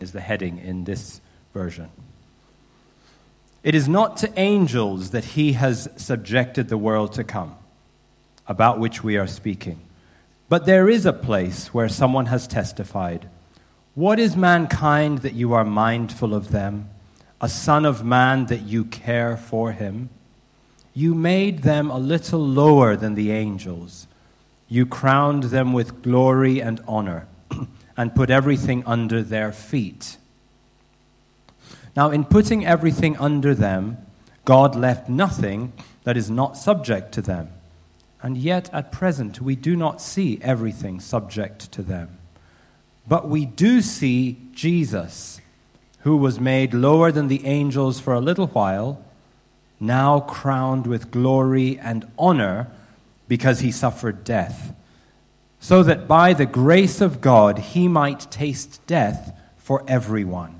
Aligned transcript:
is 0.00 0.12
the 0.12 0.20
heading 0.20 0.58
in 0.58 0.84
this 0.84 1.20
version. 1.52 1.90
It 3.62 3.74
is 3.74 3.88
not 3.88 4.16
to 4.18 4.38
angels 4.38 5.10
that 5.10 5.24
he 5.24 5.52
has 5.52 5.88
subjected 5.96 6.68
the 6.68 6.78
world 6.78 7.12
to 7.14 7.24
come, 7.24 7.56
about 8.46 8.78
which 8.78 9.02
we 9.02 9.16
are 9.16 9.26
speaking. 9.26 9.80
But 10.48 10.64
there 10.64 10.88
is 10.88 11.04
a 11.04 11.12
place 11.12 11.74
where 11.74 11.88
someone 11.88 12.26
has 12.26 12.46
testified 12.46 13.28
What 13.94 14.20
is 14.20 14.36
mankind 14.36 15.18
that 15.18 15.34
you 15.34 15.52
are 15.54 15.64
mindful 15.64 16.32
of 16.32 16.50
them? 16.52 16.88
A 17.40 17.48
son 17.48 17.84
of 17.84 18.04
man 18.04 18.46
that 18.46 18.62
you 18.62 18.84
care 18.84 19.36
for 19.36 19.72
him? 19.72 20.08
You 20.94 21.14
made 21.14 21.62
them 21.62 21.90
a 21.90 21.98
little 21.98 22.40
lower 22.40 22.96
than 22.96 23.14
the 23.14 23.32
angels. 23.32 24.06
You 24.68 24.86
crowned 24.86 25.44
them 25.44 25.72
with 25.72 26.02
glory 26.02 26.62
and 26.62 26.80
honor 26.86 27.26
and 27.98 28.14
put 28.14 28.30
everything 28.30 28.82
under 28.86 29.22
their 29.22 29.52
feet. 29.52 30.16
Now, 31.96 32.10
in 32.10 32.24
putting 32.24 32.64
everything 32.64 33.16
under 33.16 33.56
them, 33.56 33.98
God 34.44 34.76
left 34.76 35.08
nothing 35.08 35.72
that 36.04 36.16
is 36.16 36.30
not 36.30 36.56
subject 36.56 37.10
to 37.12 37.22
them. 37.22 37.50
And 38.22 38.38
yet, 38.38 38.70
at 38.72 38.92
present, 38.92 39.40
we 39.40 39.56
do 39.56 39.74
not 39.74 40.00
see 40.00 40.38
everything 40.40 41.00
subject 41.00 41.72
to 41.72 41.82
them. 41.82 42.18
But 43.08 43.28
we 43.28 43.44
do 43.44 43.80
see 43.80 44.38
Jesus, 44.52 45.40
who 46.00 46.16
was 46.16 46.38
made 46.38 46.72
lower 46.72 47.10
than 47.10 47.26
the 47.26 47.44
angels 47.46 47.98
for 47.98 48.14
a 48.14 48.20
little 48.20 48.46
while, 48.46 49.04
now 49.80 50.20
crowned 50.20 50.86
with 50.86 51.10
glory 51.10 51.78
and 51.80 52.06
honor 52.16 52.70
because 53.26 53.60
he 53.60 53.72
suffered 53.72 54.22
death, 54.22 54.72
so 55.60 55.82
that 55.82 56.06
by 56.06 56.32
the 56.32 56.46
grace 56.46 57.00
of 57.00 57.20
God 57.20 57.58
he 57.58 57.88
might 57.88 58.30
taste 58.30 58.80
death 58.86 59.32
for 59.56 59.84
everyone. 59.86 60.54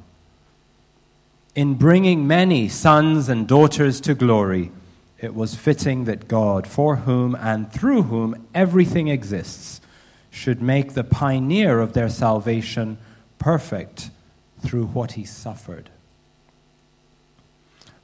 In 1.55 1.75
bringing 1.75 2.27
many 2.27 2.69
sons 2.69 3.28
and 3.28 3.48
daughters 3.48 4.00
to 4.03 4.14
glory, 4.14 4.70
it 5.20 5.34
was 5.34 5.56
fitting 5.56 6.05
that 6.05 6.28
God, 6.28 6.67
for 6.67 6.97
whom 6.97 7.34
and 7.34 7.72
through 7.72 8.05
whom 8.05 8.47
everything 8.55 9.09
exists, 9.09 9.81
should 10.31 10.62
make 10.62 10.95
the 10.95 11.03
pioneer 11.03 11.81
of 11.81 11.92
their 11.92 12.09
salvation 12.09 12.98
perfect 13.39 14.11
through 14.61 14.87
what 14.87 15.12
he 15.12 15.25
suffered. 15.25 15.91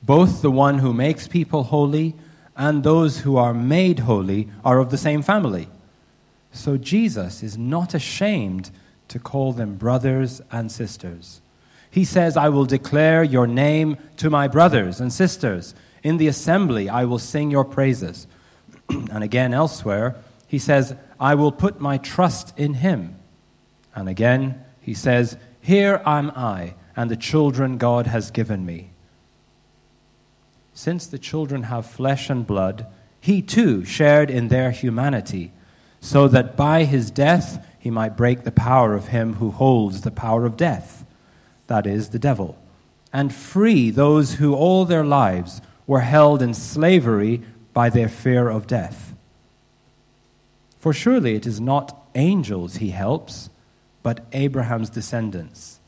Both 0.02 0.42
the 0.42 0.50
one 0.50 0.80
who 0.80 0.92
makes 0.92 1.28
people 1.28 1.64
holy 1.64 2.14
and 2.56 2.82
those 2.82 3.20
who 3.20 3.36
are 3.36 3.54
made 3.54 4.00
holy 4.00 4.48
are 4.64 4.78
of 4.78 4.90
the 4.90 4.98
same 4.98 5.22
family. 5.22 5.68
So 6.54 6.76
Jesus 6.76 7.42
is 7.42 7.58
not 7.58 7.94
ashamed 7.94 8.70
to 9.08 9.18
call 9.18 9.52
them 9.52 9.74
brothers 9.74 10.40
and 10.50 10.70
sisters. 10.70 11.40
He 11.90 12.04
says, 12.04 12.36
I 12.36 12.48
will 12.48 12.64
declare 12.64 13.22
your 13.22 13.46
name 13.46 13.98
to 14.16 14.30
my 14.30 14.48
brothers 14.48 15.00
and 15.00 15.12
sisters. 15.12 15.74
In 16.02 16.16
the 16.16 16.28
assembly, 16.28 16.88
I 16.88 17.04
will 17.04 17.18
sing 17.18 17.50
your 17.50 17.64
praises. 17.64 18.26
and 18.88 19.22
again, 19.22 19.52
elsewhere, 19.52 20.16
he 20.46 20.58
says, 20.58 20.94
I 21.20 21.34
will 21.34 21.52
put 21.52 21.80
my 21.80 21.98
trust 21.98 22.56
in 22.58 22.74
him. 22.74 23.16
And 23.94 24.08
again, 24.08 24.64
he 24.80 24.94
says, 24.94 25.36
Here 25.60 26.02
am 26.06 26.30
I, 26.34 26.74
and 26.96 27.10
the 27.10 27.16
children 27.16 27.78
God 27.78 28.06
has 28.06 28.30
given 28.30 28.64
me. 28.64 28.90
Since 30.72 31.06
the 31.06 31.18
children 31.18 31.64
have 31.64 31.86
flesh 31.86 32.30
and 32.30 32.46
blood, 32.46 32.86
he 33.20 33.42
too 33.42 33.84
shared 33.84 34.30
in 34.30 34.48
their 34.48 34.70
humanity, 34.70 35.52
so 36.04 36.28
that 36.28 36.54
by 36.54 36.84
his 36.84 37.10
death 37.10 37.66
he 37.78 37.90
might 37.90 38.14
break 38.14 38.44
the 38.44 38.52
power 38.52 38.94
of 38.94 39.08
him 39.08 39.36
who 39.36 39.50
holds 39.50 40.02
the 40.02 40.10
power 40.10 40.44
of 40.44 40.54
death, 40.54 41.02
that 41.66 41.86
is, 41.86 42.10
the 42.10 42.18
devil, 42.18 42.58
and 43.10 43.34
free 43.34 43.88
those 43.88 44.34
who 44.34 44.54
all 44.54 44.84
their 44.84 45.02
lives 45.02 45.62
were 45.86 46.00
held 46.00 46.42
in 46.42 46.52
slavery 46.52 47.40
by 47.72 47.88
their 47.88 48.10
fear 48.10 48.50
of 48.50 48.66
death. 48.66 49.14
For 50.78 50.92
surely 50.92 51.36
it 51.36 51.46
is 51.46 51.58
not 51.58 51.98
angels 52.14 52.76
he 52.76 52.90
helps, 52.90 53.48
but 54.02 54.26
Abraham's 54.34 54.90
descendants. 54.90 55.80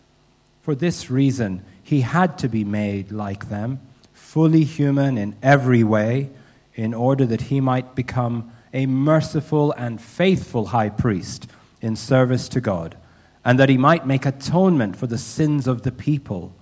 For 0.63 0.75
this 0.75 1.11
reason, 1.11 1.63
he 1.83 2.01
had 2.01 2.39
to 2.39 2.49
be 2.49 2.65
made 2.65 3.13
like 3.13 3.51
them, 3.51 3.81
fully 4.15 4.65
human 4.65 5.19
in 5.19 5.37
every 5.43 5.85
way, 5.85 6.31
in 6.75 6.95
order 6.95 7.27
that 7.27 7.43
he 7.43 7.61
might 7.61 7.95
become 7.95 8.51
a 8.73 8.87
merciful 8.87 9.73
and 9.73 10.01
faithful 10.01 10.67
high 10.67 10.89
priest 10.89 11.47
in 11.81 11.97
service 11.97 12.49
to 12.49 12.61
God, 12.61 12.97
and 13.45 13.59
that 13.59 13.69
he 13.69 13.79
might 13.79 14.07
make 14.07 14.27
atonement 14.27 14.97
for 14.97 15.07
the 15.07 15.19
sins 15.19 15.67
of 15.67 15.83
the 15.83 15.93
people, 15.93 16.53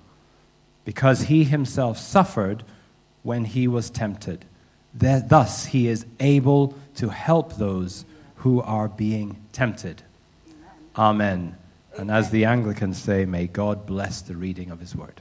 because 0.84 1.22
he 1.22 1.44
himself 1.44 1.98
suffered 1.98 2.62
when 3.22 3.46
he 3.46 3.66
was 3.66 3.88
tempted. 3.88 4.44
Thus, 4.92 5.66
he 5.66 5.88
is 5.88 6.04
able 6.20 6.74
to 6.96 7.08
help 7.08 7.54
those 7.56 8.04
who 8.36 8.60
are 8.60 8.88
being 8.88 9.38
tempted. 9.52 10.02
Amen. 10.96 11.56
And 11.96 12.10
as 12.10 12.30
the 12.30 12.44
Anglicans 12.44 13.00
say, 13.00 13.24
may 13.24 13.46
God 13.46 13.86
bless 13.86 14.20
the 14.20 14.36
reading 14.36 14.70
of 14.70 14.80
his 14.80 14.94
word. 14.94 15.20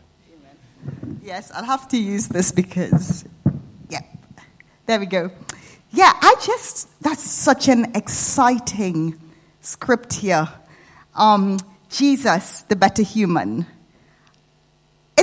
Yes, 1.23 1.50
I'll 1.51 1.63
have 1.63 1.88
to 1.89 1.97
use 1.97 2.27
this 2.27 2.51
because, 2.51 3.23
yeah, 3.89 4.01
there 4.85 5.00
we 5.00 5.05
go. 5.05 5.31
Yeah, 5.94 6.12
I 6.22 6.36
just, 6.44 6.90
that's 7.02 7.24
such 7.24 7.70
an 7.70 7.96
exciting 7.96 9.18
script 9.62 10.14
here. 10.14 10.50
Um, 11.16 11.59
Jesus, 11.90 12.64
the 12.64 12.76
better 12.76 13.04
human 13.04 13.68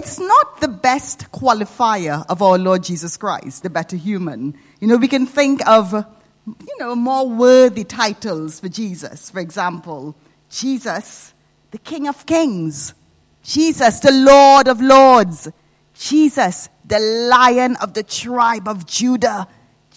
it's 0.01 0.19
not 0.19 0.61
the 0.61 0.69
best 0.69 1.31
qualifier 1.33 2.25
of 2.29 2.43
our 2.43 2.59
Lord 2.59 2.83
Jesus 2.83 3.17
Christ, 3.17 3.63
the 3.63 3.71
better 3.71 3.97
human. 3.97 4.57
You 4.81 4.89
know, 4.89 4.97
we 4.97 5.09
can 5.09 5.27
think 5.27 5.67
of, 5.69 5.93
you 5.93 6.77
know, 6.79 6.95
more 6.95 7.29
worthy 7.29 7.85
titles 7.85 8.61
for 8.61 8.69
Jesus. 8.69 9.31
For 9.31 9.41
example, 9.41 10.15
Jesus, 10.49 11.35
the 11.71 11.79
King 11.79 12.09
of 12.09 12.25
Kings. 12.25 12.95
Jesus, 13.43 14.01
the 14.01 14.13
Lord 14.13 14.69
of 14.69 14.81
Lords. 14.81 15.49
Jesus, 15.95 16.69
the 16.85 17.01
Lion 17.29 17.77
of 17.77 17.95
the 17.95 18.03
tribe 18.03 18.69
of 18.69 18.87
Judah. 18.87 19.49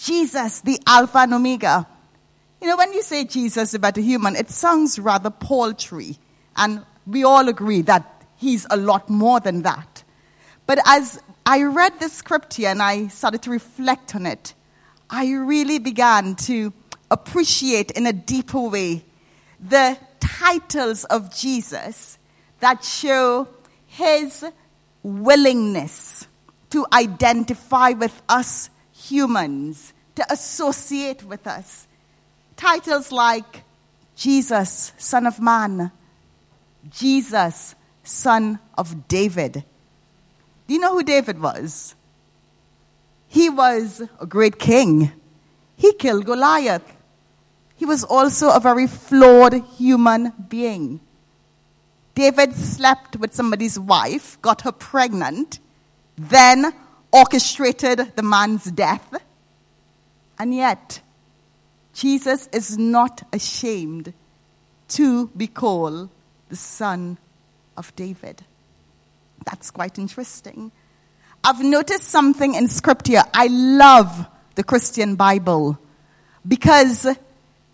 Jesus, 0.03 0.59
the 0.59 0.79
Alpha 0.85 1.19
and 1.19 1.33
Omega. 1.33 1.87
You 2.61 2.67
know, 2.67 2.75
when 2.75 2.91
you 2.91 3.01
say 3.01 3.23
Jesus, 3.23 3.73
about 3.73 3.97
a 3.97 4.01
human, 4.01 4.35
it 4.35 4.49
sounds 4.49 4.99
rather 4.99 5.29
paltry. 5.29 6.17
And 6.57 6.85
we 7.07 7.23
all 7.23 7.47
agree 7.47 7.81
that 7.83 8.25
he's 8.35 8.67
a 8.69 8.75
lot 8.75 9.09
more 9.09 9.39
than 9.39 9.61
that. 9.61 10.03
But 10.67 10.79
as 10.85 11.21
I 11.45 11.63
read 11.63 11.99
the 12.01 12.09
script 12.09 12.55
here 12.55 12.69
and 12.69 12.81
I 12.81 13.07
started 13.07 13.41
to 13.43 13.49
reflect 13.49 14.13
on 14.13 14.25
it, 14.25 14.53
I 15.09 15.31
really 15.31 15.79
began 15.79 16.35
to 16.47 16.73
appreciate 17.09 17.91
in 17.91 18.05
a 18.05 18.13
deeper 18.13 18.59
way 18.59 19.05
the 19.57 19.97
titles 20.19 21.05
of 21.05 21.33
Jesus 21.33 22.17
that 22.59 22.83
show 22.83 23.47
his 23.87 24.45
willingness 25.01 26.27
to 26.71 26.85
identify 26.91 27.91
with 27.91 28.21
us 28.27 28.69
humans, 28.91 29.92
to 30.15 30.31
associate 30.31 31.23
with 31.23 31.47
us. 31.47 31.87
Titles 32.55 33.11
like 33.11 33.63
Jesus, 34.15 34.93
Son 34.97 35.25
of 35.25 35.39
Man, 35.39 35.91
Jesus, 36.89 37.75
son 38.03 38.59
of 38.77 39.07
David. 39.07 39.63
Do 40.67 40.73
you 40.73 40.79
know 40.79 40.93
who 40.93 41.03
David 41.03 41.41
was? 41.41 41.95
He 43.27 43.49
was 43.49 44.01
a 44.19 44.25
great 44.25 44.59
king. 44.59 45.11
He 45.75 45.93
killed 45.93 46.25
Goliath. 46.25 46.95
He 47.75 47.85
was 47.85 48.03
also 48.03 48.51
a 48.51 48.59
very 48.59 48.87
flawed 48.87 49.53
human 49.77 50.33
being. 50.47 50.99
David 52.15 52.53
slept 52.53 53.15
with 53.15 53.33
somebody's 53.33 53.79
wife, 53.79 54.39
got 54.41 54.61
her 54.61 54.71
pregnant, 54.71 55.59
then 56.15 56.71
orchestrated 57.11 58.15
the 58.15 58.21
man's 58.21 58.65
death. 58.65 59.15
And 60.39 60.53
yet, 60.53 61.01
Jesus 61.93 62.49
is 62.51 62.77
not 62.77 63.23
ashamed 63.31 64.13
to 64.89 65.27
be 65.29 65.47
called 65.47 66.09
the 66.49 66.55
Son 66.55 67.17
of 67.77 67.95
David. 67.95 68.43
That's 69.45 69.71
quite 69.71 69.99
interesting. 69.99 70.71
I've 71.43 71.63
noticed 71.63 72.05
something 72.05 72.55
in 72.55 72.67
scripture. 72.67 73.23
I 73.33 73.47
love 73.47 74.27
the 74.55 74.63
Christian 74.63 75.15
Bible 75.15 75.77
because 76.47 77.07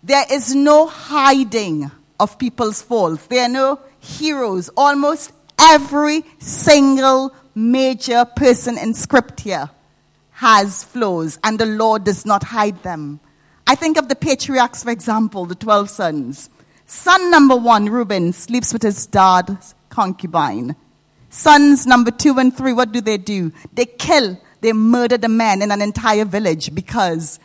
there 0.02 0.24
is 0.30 0.54
no 0.54 0.86
hiding 0.86 1.90
of 2.18 2.38
people's 2.38 2.82
faults. 2.82 3.26
There 3.26 3.44
are 3.44 3.48
no 3.48 3.80
heroes. 4.00 4.70
Almost 4.76 5.32
every 5.58 6.24
single 6.38 7.34
major 7.54 8.24
person 8.24 8.78
in 8.78 8.94
scripture 8.94 9.70
has 10.40 10.82
flaws, 10.84 11.38
and 11.44 11.58
the 11.58 11.66
Lord 11.66 12.04
does 12.04 12.24
not 12.24 12.44
hide 12.44 12.82
them. 12.82 13.20
I 13.66 13.74
think 13.74 13.98
of 13.98 14.08
the 14.08 14.16
patriarchs, 14.16 14.82
for 14.82 14.88
example, 14.88 15.44
the 15.44 15.54
12 15.54 15.90
sons. 15.90 16.48
Son 16.86 17.30
number 17.30 17.54
one, 17.54 17.90
Reuben, 17.90 18.32
sleeps 18.32 18.72
with 18.72 18.82
his 18.82 19.04
dad 19.04 19.58
concubine. 19.90 20.76
Sons 21.28 21.86
number 21.86 22.10
two 22.10 22.38
and 22.38 22.56
three, 22.56 22.72
what 22.72 22.90
do 22.90 23.02
they 23.02 23.18
do? 23.18 23.52
They 23.74 23.84
kill, 23.84 24.40
they 24.62 24.72
murder 24.72 25.18
the 25.18 25.28
men 25.28 25.60
in 25.60 25.70
an 25.70 25.82
entire 25.82 26.24
village 26.24 26.74
because 26.74 27.38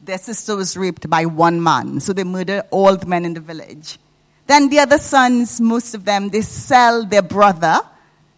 their 0.00 0.16
sister 0.16 0.56
was 0.56 0.78
raped 0.78 1.10
by 1.10 1.26
one 1.26 1.62
man. 1.62 2.00
So 2.00 2.14
they 2.14 2.24
murder 2.24 2.64
all 2.70 2.96
the 2.96 3.04
men 3.04 3.26
in 3.26 3.34
the 3.34 3.40
village. 3.40 3.98
Then 4.46 4.70
the 4.70 4.78
other 4.78 4.96
sons, 4.96 5.60
most 5.60 5.94
of 5.94 6.06
them, 6.06 6.30
they 6.30 6.40
sell 6.40 7.04
their 7.04 7.20
brother, 7.20 7.80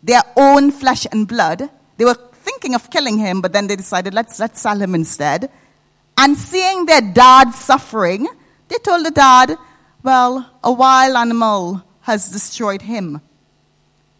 their 0.03 0.23
own 0.37 0.73
flesh 0.73 1.07
and 1.13 1.29
blood. 1.29 1.71
They 1.99 2.05
were 2.05 2.19
thinking 2.43 2.75
of 2.75 2.91
killing 2.91 3.19
him, 3.19 3.41
but 3.41 3.53
then 3.53 3.67
they 3.67 3.77
decided, 3.77 4.15
let's, 4.15 4.39
let's 4.39 4.61
sell 4.61 4.81
him 4.81 4.95
instead. 4.95 5.51
And 6.17 6.37
seeing 6.37 6.87
their 6.87 7.01
dad 7.01 7.53
suffering, 7.53 8.29
they 8.69 8.77
told 8.79 9.07
the 9.07 9.11
dad, 9.11 9.57
well, 10.03 10.51
a 10.63 10.73
wild 10.73 11.17
animal 11.17 11.83
has 12.03 12.29
destroyed 12.29 12.83
him. 12.83 13.21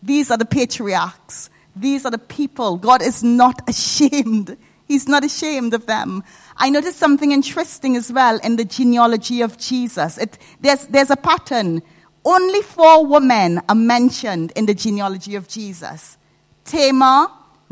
These 0.03 0.31
are 0.31 0.39
the 0.39 0.45
patriarchs. 0.45 1.51
These 1.75 2.05
are 2.05 2.11
the 2.11 2.19
people. 2.19 2.77
God 2.77 3.03
is 3.03 3.23
not 3.23 3.63
ashamed. 3.69 4.57
He's 4.87 5.09
not 5.09 5.25
ashamed 5.25 5.75
of 5.75 5.87
them. 5.87 6.23
I 6.57 6.71
noticed 6.71 6.99
something 6.99 7.33
interesting 7.33 7.97
as 7.97 8.13
well 8.13 8.39
in 8.41 8.57
the 8.57 8.65
genealogy 8.65 9.41
of 9.41 9.59
Jesus. 9.59 10.19
It, 10.19 10.39
there's, 10.61 10.87
there's 10.87 11.11
a 11.11 11.17
pattern. 11.17 11.83
Only 12.25 12.63
four 12.63 13.07
women 13.07 13.61
are 13.69 13.75
mentioned 13.75 14.53
in 14.55 14.67
the 14.67 14.75
genealogy 14.75 15.35
of 15.35 15.49
Jesus 15.49 16.19
Tamar, 16.65 17.29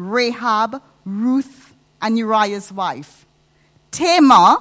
Rahab, 0.09 0.83
Ruth, 1.05 1.75
and 2.01 2.17
Uriah's 2.17 2.73
wife. 2.73 3.27
Tamar, 3.91 4.59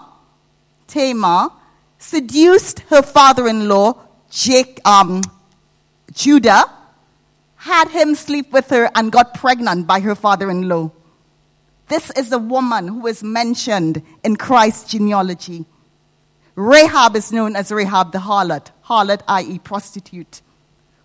Tamar 0.88 1.52
seduced 1.98 2.80
her 2.90 3.02
father-in-law, 3.02 3.94
Jake, 4.30 4.80
um, 4.86 5.22
Judah, 6.14 6.66
had 7.56 7.90
him 7.90 8.16
sleep 8.16 8.52
with 8.52 8.70
her 8.70 8.90
and 8.96 9.12
got 9.12 9.34
pregnant 9.34 9.86
by 9.86 10.00
her 10.00 10.16
father-in-law. 10.16 10.92
This 11.88 12.12
is 12.12 12.30
the 12.30 12.40
woman 12.40 12.88
who 12.88 13.08
is 13.08 13.24
mentioned 13.24 14.02
in 14.24 14.36
Christ's 14.36 14.92
genealogy. 14.92 15.66
Rahab 16.56 17.16
is 17.16 17.32
known 17.32 17.56
as 17.56 17.72
Rahab 17.72 18.12
the 18.12 18.20
harlot, 18.20 18.72
harlot, 18.86 19.22
i.e., 19.28 19.60
prostitute. 19.60 20.42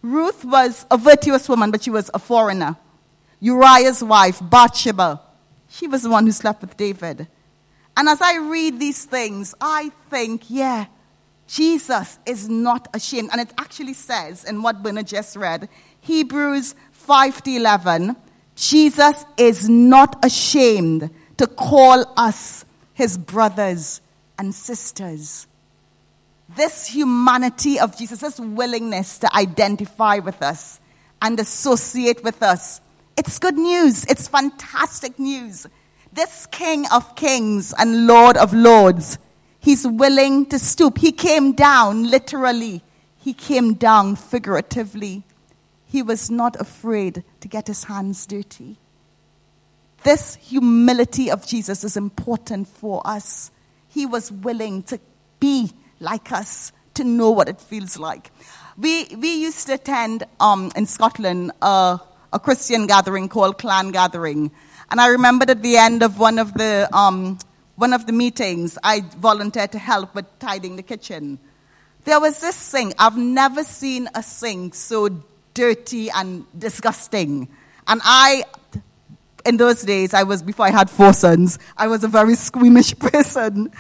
Ruth 0.03 0.45
was 0.45 0.85
a 0.91 0.99
virtuous 0.99 1.49
woman, 1.49 1.71
but 1.71 1.83
she 1.83 1.91
was 1.91 2.11
a 2.13 2.19
foreigner. 2.19 2.77
Uriah's 3.44 4.02
wife, 4.02 4.41
Bathsheba, 4.41 5.20
she 5.69 5.87
was 5.87 6.02
the 6.02 6.08
one 6.08 6.25
who 6.25 6.32
slept 6.32 6.62
with 6.62 6.79
David. 6.79 7.29
And 7.94 8.08
as 8.08 8.23
I 8.23 8.38
read 8.38 8.81
these 8.81 9.05
things, 9.05 9.55
I 9.61 9.91
think, 10.08 10.44
yeah, 10.49 10.87
Jesus 11.46 12.19
is 12.25 12.49
not 12.49 12.88
ashamed. 12.94 13.29
And 13.32 13.43
it 13.43 13.52
actually 13.58 13.93
says 13.93 14.44
in 14.44 14.62
what 14.62 14.82
Bernard 14.82 15.08
just 15.08 15.37
read, 15.37 15.69
Hebrews 16.00 16.75
5 16.93 17.43
to 17.43 17.50
11, 17.50 18.17
Jesus 18.56 19.26
is 19.37 19.69
not 19.69 20.25
ashamed 20.25 21.11
to 21.37 21.47
call 21.47 22.14
us 22.17 22.64
his 22.94 23.19
brothers 23.19 24.00
and 24.38 24.55
sisters. 24.55 25.47
This 26.56 26.87
humanity 26.87 27.79
of 27.79 27.94
Jesus, 27.99 28.20
this 28.20 28.40
willingness 28.40 29.19
to 29.19 29.37
identify 29.37 30.20
with 30.20 30.40
us 30.40 30.81
and 31.20 31.38
associate 31.38 32.25
with 32.25 32.43
us, 32.43 32.81
it's 33.16 33.38
good 33.38 33.56
news. 33.56 34.05
It's 34.06 34.28
fantastic 34.28 35.19
news. 35.19 35.66
This 36.12 36.46
King 36.46 36.87
of 36.93 37.16
Kings 37.16 37.75
and 37.78 38.06
Lord 38.06 38.37
of 38.37 38.52
Lords, 38.52 39.19
he's 39.58 39.87
willing 39.87 40.46
to 40.46 40.58
stoop. 40.58 40.99
He 40.99 41.12
came 41.12 41.52
down 41.52 42.08
literally, 42.11 42.82
he 43.19 43.32
came 43.32 43.75
down 43.75 44.16
figuratively. 44.16 45.25
He 45.87 46.02
was 46.02 46.31
not 46.31 46.61
afraid 46.61 47.22
to 47.40 47.49
get 47.49 47.69
his 47.69 47.84
hands 47.84 48.26
dirty. 48.26 48.78
This 50.02 50.34
humility 50.37 51.31
of 51.31 51.46
Jesus 51.46 51.84
is 51.84 51.96
important 51.96 52.69
for 52.69 53.00
us. 53.06 53.50
He 53.88 54.05
was 54.05 54.31
willing 54.31 54.82
to 54.84 55.00
be 55.40 55.70
like 56.00 56.32
us, 56.32 56.72
to 56.94 57.05
know 57.05 57.31
what 57.31 57.49
it 57.49 57.61
feels 57.61 57.99
like. 57.99 58.31
We, 58.76 59.06
we 59.16 59.34
used 59.34 59.66
to 59.69 59.75
attend 59.75 60.25
um, 60.40 60.72
in 60.76 60.87
Scotland 60.87 61.52
uh, 61.62 61.99
a 62.35 62.39
Christian 62.39 62.87
gathering 62.89 63.29
called 63.29 63.59
Clan 63.59 63.93
Gathering. 63.93 64.51
And 64.91 65.01
I 65.01 65.07
remembered 65.07 65.51
at 65.51 65.63
the 65.63 65.77
end 65.77 66.03
of 66.03 66.19
one 66.19 66.39
of 66.39 66.53
the, 66.55 66.89
um, 66.93 67.39
one 67.77 67.93
of 67.93 68.07
the 68.07 68.13
meetings, 68.13 68.77
I 68.83 69.03
volunteered 69.17 69.73
to 69.73 69.79
help 69.79 70.15
with 70.15 70.27
tidying 70.41 70.75
the 70.77 70.83
kitchen. 70.83 71.39
There 72.05 72.21
was 72.21 72.41
this 72.41 72.57
sink. 72.57 72.95
I've 72.99 73.17
never 73.17 73.63
seen 73.63 74.09
a 74.15 74.23
sink 74.23 74.75
so 74.75 75.23
dirty 75.55 76.11
and 76.11 76.45
disgusting. 76.59 77.49
And 77.87 78.01
I, 78.05 78.45
in 79.47 79.57
those 79.57 79.83
days, 79.83 80.13
I 80.13 80.25
was, 80.25 80.43
before 80.43 80.67
I 80.67 80.71
had 80.71 80.91
four 80.91 81.13
sons, 81.13 81.61
I 81.77 81.87
was 81.87 82.03
a 82.03 82.09
very 82.09 82.35
squeamish 82.35 82.99
person. 82.99 83.71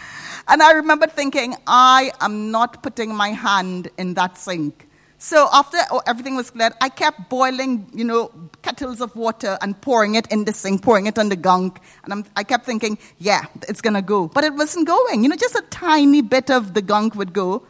And 0.46 0.62
I 0.62 0.72
remember 0.72 1.08
thinking, 1.08 1.56
I 1.66 2.12
am 2.20 2.52
not 2.52 2.84
putting 2.84 3.14
my 3.14 3.30
hand 3.30 3.88
in 3.98 4.14
that 4.14 4.38
sink. 4.38 4.88
So 5.24 5.48
after 5.54 5.78
everything 6.06 6.36
was 6.36 6.50
cleared, 6.50 6.74
I 6.82 6.90
kept 6.90 7.30
boiling, 7.30 7.90
you 7.94 8.04
know, 8.04 8.30
kettles 8.60 9.00
of 9.00 9.16
water 9.16 9.56
and 9.62 9.80
pouring 9.80 10.16
it 10.16 10.30
in 10.30 10.44
the 10.44 10.52
sink, 10.52 10.82
pouring 10.82 11.06
it 11.06 11.18
on 11.18 11.30
the 11.30 11.34
gunk. 11.34 11.80
And 12.04 12.12
I'm, 12.12 12.24
i 12.36 12.44
kept 12.44 12.66
thinking, 12.66 12.98
yeah, 13.16 13.46
it's 13.66 13.80
going 13.80 13.94
to 13.94 14.02
go. 14.02 14.28
But 14.28 14.44
it 14.44 14.52
wasn't 14.52 14.86
going. 14.86 15.22
You 15.22 15.30
know, 15.30 15.36
just 15.36 15.54
a 15.54 15.64
tiny 15.70 16.20
bit 16.20 16.50
of 16.50 16.74
the 16.74 16.82
gunk 16.82 17.14
would 17.14 17.32
go. 17.32 17.66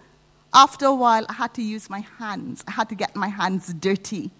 After 0.52 0.86
a 0.86 0.94
while, 0.96 1.24
I 1.28 1.34
had 1.34 1.54
to 1.54 1.62
use 1.62 1.88
my 1.88 2.00
hands. 2.18 2.64
I 2.66 2.72
had 2.72 2.88
to 2.88 2.96
get 2.96 3.14
my 3.14 3.28
hands 3.28 3.72
dirty. 3.72 4.32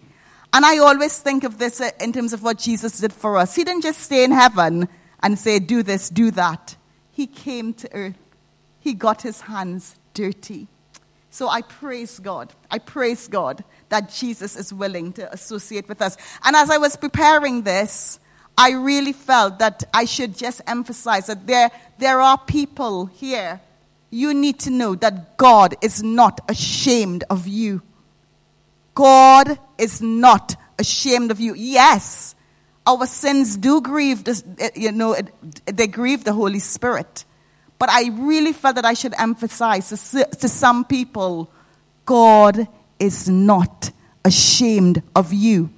And 0.53 0.67
I 0.67 0.79
always 0.79 1.17
think 1.17 1.45
of 1.45 1.59
this 1.59 1.81
uh, 1.81 1.91
in 2.01 2.13
terms 2.13 2.33
of 2.33 2.43
what 2.43 2.59
Jesus 2.59 2.99
did 2.99 3.13
for 3.13 3.37
us. 3.37 3.55
He 3.55 3.63
didn't 3.63 3.83
just 3.83 4.01
stay 4.01 4.25
in 4.25 4.33
heaven 4.33 4.89
and 5.23 5.39
say, 5.39 5.61
do 5.61 5.85
this, 5.85 6.09
do 6.09 6.33
that. 6.33 6.75
He 7.13 7.29
came 7.29 7.75
to 7.75 7.95
earth. 7.95 8.19
He 8.81 8.93
got 8.93 9.23
his 9.23 9.43
hands 9.43 9.95
dirty. 10.15 10.67
So 11.35 11.49
I 11.49 11.63
praise 11.63 12.21
God. 12.21 12.53
I 12.71 12.79
praise 12.79 13.27
God 13.27 13.65
that 13.89 14.09
Jesus 14.09 14.55
is 14.55 14.73
willing 14.73 15.13
to 15.15 15.33
associate 15.33 15.89
with 15.89 16.01
us. 16.01 16.17
And 16.45 16.55
as 16.55 16.71
I 16.71 16.79
was 16.79 16.95
preparing 16.95 17.63
this, 17.63 18.21
I 18.57 18.71
really 18.71 19.13
felt 19.13 19.59
that 19.59 19.83
I 19.93 20.05
should 20.05 20.39
just 20.39 20.61
emphasize 20.65 21.27
that 21.27 21.45
there, 21.45 21.73
there 21.99 22.21
are 22.21 22.39
people 22.39 23.07
here. 23.07 23.61
You 24.11 24.33
need 24.33 24.61
to 24.61 24.71
know 24.71 24.95
that 24.95 25.37
God 25.37 25.75
is 25.83 26.05
not 26.05 26.41
ashamed 26.49 27.25
of 27.29 27.49
you. 27.49 27.83
God 28.95 29.59
is 29.77 30.01
not 30.01 30.55
ashamed 30.79 31.33
of 31.33 31.41
you. 31.41 31.55
Yes, 31.55 32.37
our 32.87 33.07
sins 33.07 33.57
do 33.57 33.81
grieve, 33.81 34.23
you 34.77 34.93
know, 34.93 35.17
they 35.67 35.89
grieve 35.89 36.23
the 36.23 36.33
Holy 36.33 36.61
Spirit. 36.61 37.25
But 37.79 37.91
I 37.91 38.11
really 38.15 38.53
felt 38.53 38.77
that 38.77 38.85
I 38.85 38.95
should 38.95 39.15
emphasize 39.19 39.89
to, 39.89 40.25
to 40.25 40.49
some 40.49 40.85
people 40.85 41.51
God 42.07 42.69
is 42.99 43.29
not 43.29 43.91
ashamed 44.25 45.03
of 45.15 45.33
you. 45.33 45.71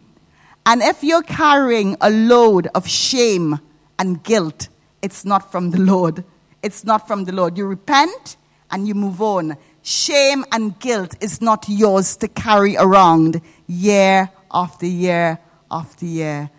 And 0.64 0.82
if 0.82 1.02
you're 1.02 1.22
carrying 1.22 1.96
a 2.00 2.10
load 2.10 2.68
of 2.74 2.88
shame 2.88 3.60
and 3.98 4.22
guilt, 4.22 4.68
it's 5.00 5.24
not 5.24 5.52
from 5.52 5.70
the 5.70 5.78
Lord. 5.80 6.24
It's 6.62 6.84
not 6.84 7.06
from 7.06 7.24
the 7.24 7.32
Lord. 7.32 7.56
You 7.56 7.66
repent 7.66 8.36
and 8.70 8.88
you 8.88 8.94
move 8.94 9.22
on. 9.22 9.56
Shame 9.82 10.44
and 10.50 10.78
guilt 10.80 11.14
is 11.20 11.40
not 11.40 11.66
yours 11.68 12.16
to 12.16 12.28
carry 12.28 12.76
around 12.76 13.40
year 13.68 14.30
after 14.52 14.86
year 14.86 15.38
after 15.70 16.04
year. 16.04 16.50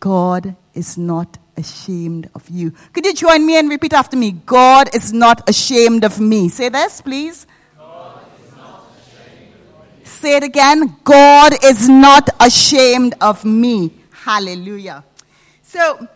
God 0.00 0.54
is 0.74 0.98
not 0.98 1.38
ashamed 1.56 2.30
of 2.34 2.48
you. 2.48 2.72
Could 2.92 3.06
you 3.06 3.14
join 3.14 3.46
me 3.46 3.58
and 3.58 3.68
repeat 3.68 3.92
after 3.92 4.16
me? 4.16 4.32
God 4.32 4.94
is 4.94 5.12
not 5.12 5.48
ashamed 5.48 6.04
of 6.04 6.20
me. 6.20 6.48
Say 6.48 6.68
this, 6.68 7.00
please. 7.00 7.46
Say 10.04 10.36
it 10.36 10.42
again. 10.42 10.96
God 11.02 11.54
is 11.64 11.88
not 11.88 12.28
ashamed 12.40 13.14
of 13.20 13.44
me. 13.44 13.92
Hallelujah. 14.10 15.04
So, 15.62 16.08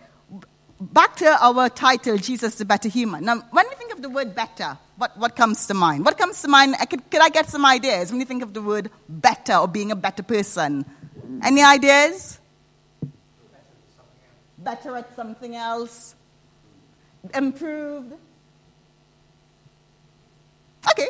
back 0.80 1.16
to 1.16 1.26
our 1.42 1.68
title, 1.68 2.16
Jesus 2.16 2.54
the 2.56 2.64
Better 2.64 2.88
Human. 2.88 3.24
Now, 3.24 3.42
when 3.50 3.66
we 3.68 3.74
think 3.74 3.92
of 3.92 4.02
the 4.02 4.08
word 4.08 4.34
better, 4.34 4.78
what, 4.96 5.16
what 5.16 5.36
comes 5.36 5.66
to 5.66 5.74
mind? 5.74 6.04
What 6.04 6.18
comes 6.18 6.40
to 6.42 6.48
mind? 6.48 6.76
Could, 6.90 7.10
could 7.10 7.20
I 7.20 7.28
get 7.28 7.48
some 7.48 7.64
ideas 7.64 8.10
when 8.10 8.20
you 8.20 8.26
think 8.26 8.42
of 8.42 8.52
the 8.52 8.62
word 8.62 8.90
better 9.08 9.54
or 9.56 9.68
being 9.68 9.90
a 9.90 9.96
better 9.96 10.22
person? 10.22 10.84
Any 11.42 11.62
ideas? 11.62 12.37
Better 14.58 14.96
at 14.96 15.14
something 15.14 15.54
else, 15.54 16.14
improved. 17.34 18.14
Okay. 20.90 21.08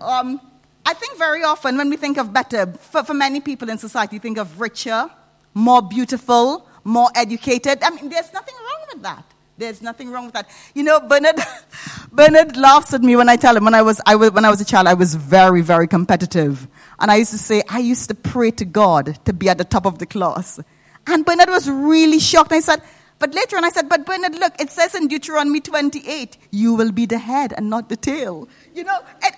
Um, 0.00 0.40
I 0.86 0.94
think 0.94 1.18
very 1.18 1.42
often 1.42 1.76
when 1.76 1.90
we 1.90 1.96
think 1.96 2.18
of 2.18 2.32
better, 2.32 2.66
for, 2.66 3.02
for 3.04 3.14
many 3.14 3.40
people 3.40 3.68
in 3.68 3.78
society, 3.78 4.18
think 4.18 4.38
of 4.38 4.60
richer, 4.60 5.10
more 5.54 5.82
beautiful, 5.82 6.66
more 6.84 7.10
educated. 7.14 7.82
I 7.82 7.90
mean, 7.90 8.08
there's 8.08 8.32
nothing 8.32 8.54
wrong 8.54 8.86
with 8.92 9.02
that. 9.02 9.24
There's 9.58 9.82
nothing 9.82 10.10
wrong 10.10 10.26
with 10.26 10.34
that. 10.34 10.48
You 10.74 10.84
know, 10.84 11.00
Bernard, 11.00 11.36
Bernard 12.12 12.56
laughs 12.56 12.94
at 12.94 13.02
me 13.02 13.16
when 13.16 13.28
I 13.28 13.36
tell 13.36 13.56
him 13.56 13.64
when 13.64 13.74
I 13.74 13.82
was, 13.82 14.00
I 14.06 14.14
was 14.14 14.30
when 14.30 14.44
I 14.44 14.50
was 14.50 14.60
a 14.60 14.64
child, 14.64 14.86
I 14.86 14.94
was 14.94 15.14
very, 15.14 15.62
very 15.62 15.88
competitive. 15.88 16.68
And 17.00 17.10
I 17.10 17.16
used 17.16 17.32
to 17.32 17.38
say, 17.38 17.62
I 17.68 17.80
used 17.80 18.08
to 18.08 18.14
pray 18.14 18.52
to 18.52 18.64
God 18.64 19.18
to 19.24 19.32
be 19.32 19.48
at 19.48 19.58
the 19.58 19.64
top 19.64 19.84
of 19.84 19.98
the 19.98 20.06
class. 20.06 20.60
And 21.08 21.24
Bernard 21.24 21.48
was 21.48 21.68
really 21.68 22.18
shocked. 22.18 22.52
I 22.52 22.60
said, 22.60 22.82
but 23.18 23.34
later 23.34 23.56
on 23.56 23.64
I 23.64 23.70
said, 23.70 23.88
but 23.88 24.04
Bernard, 24.04 24.34
look, 24.34 24.60
it 24.60 24.70
says 24.70 24.94
in 24.94 25.08
Deuteronomy 25.08 25.60
28, 25.60 26.36
you 26.50 26.74
will 26.74 26.92
be 26.92 27.06
the 27.06 27.18
head 27.18 27.54
and 27.56 27.70
not 27.70 27.88
the 27.88 27.96
tail. 27.96 28.46
You 28.74 28.84
know, 28.84 29.00
it, 29.22 29.34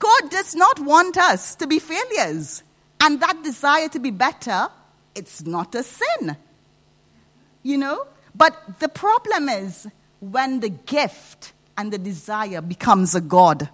God 0.00 0.30
does 0.30 0.54
not 0.54 0.80
want 0.80 1.16
us 1.16 1.54
to 1.56 1.66
be 1.66 1.78
failures. 1.78 2.64
And 3.00 3.20
that 3.20 3.42
desire 3.42 3.88
to 3.90 4.00
be 4.00 4.10
better, 4.10 4.68
it's 5.14 5.46
not 5.46 5.74
a 5.76 5.84
sin. 5.84 6.36
You 7.62 7.78
know? 7.78 8.06
But 8.34 8.80
the 8.80 8.88
problem 8.88 9.48
is 9.48 9.86
when 10.18 10.58
the 10.60 10.70
gift 10.70 11.52
and 11.78 11.92
the 11.92 11.98
desire 11.98 12.60
becomes 12.60 13.14
a 13.14 13.20
God. 13.20 13.68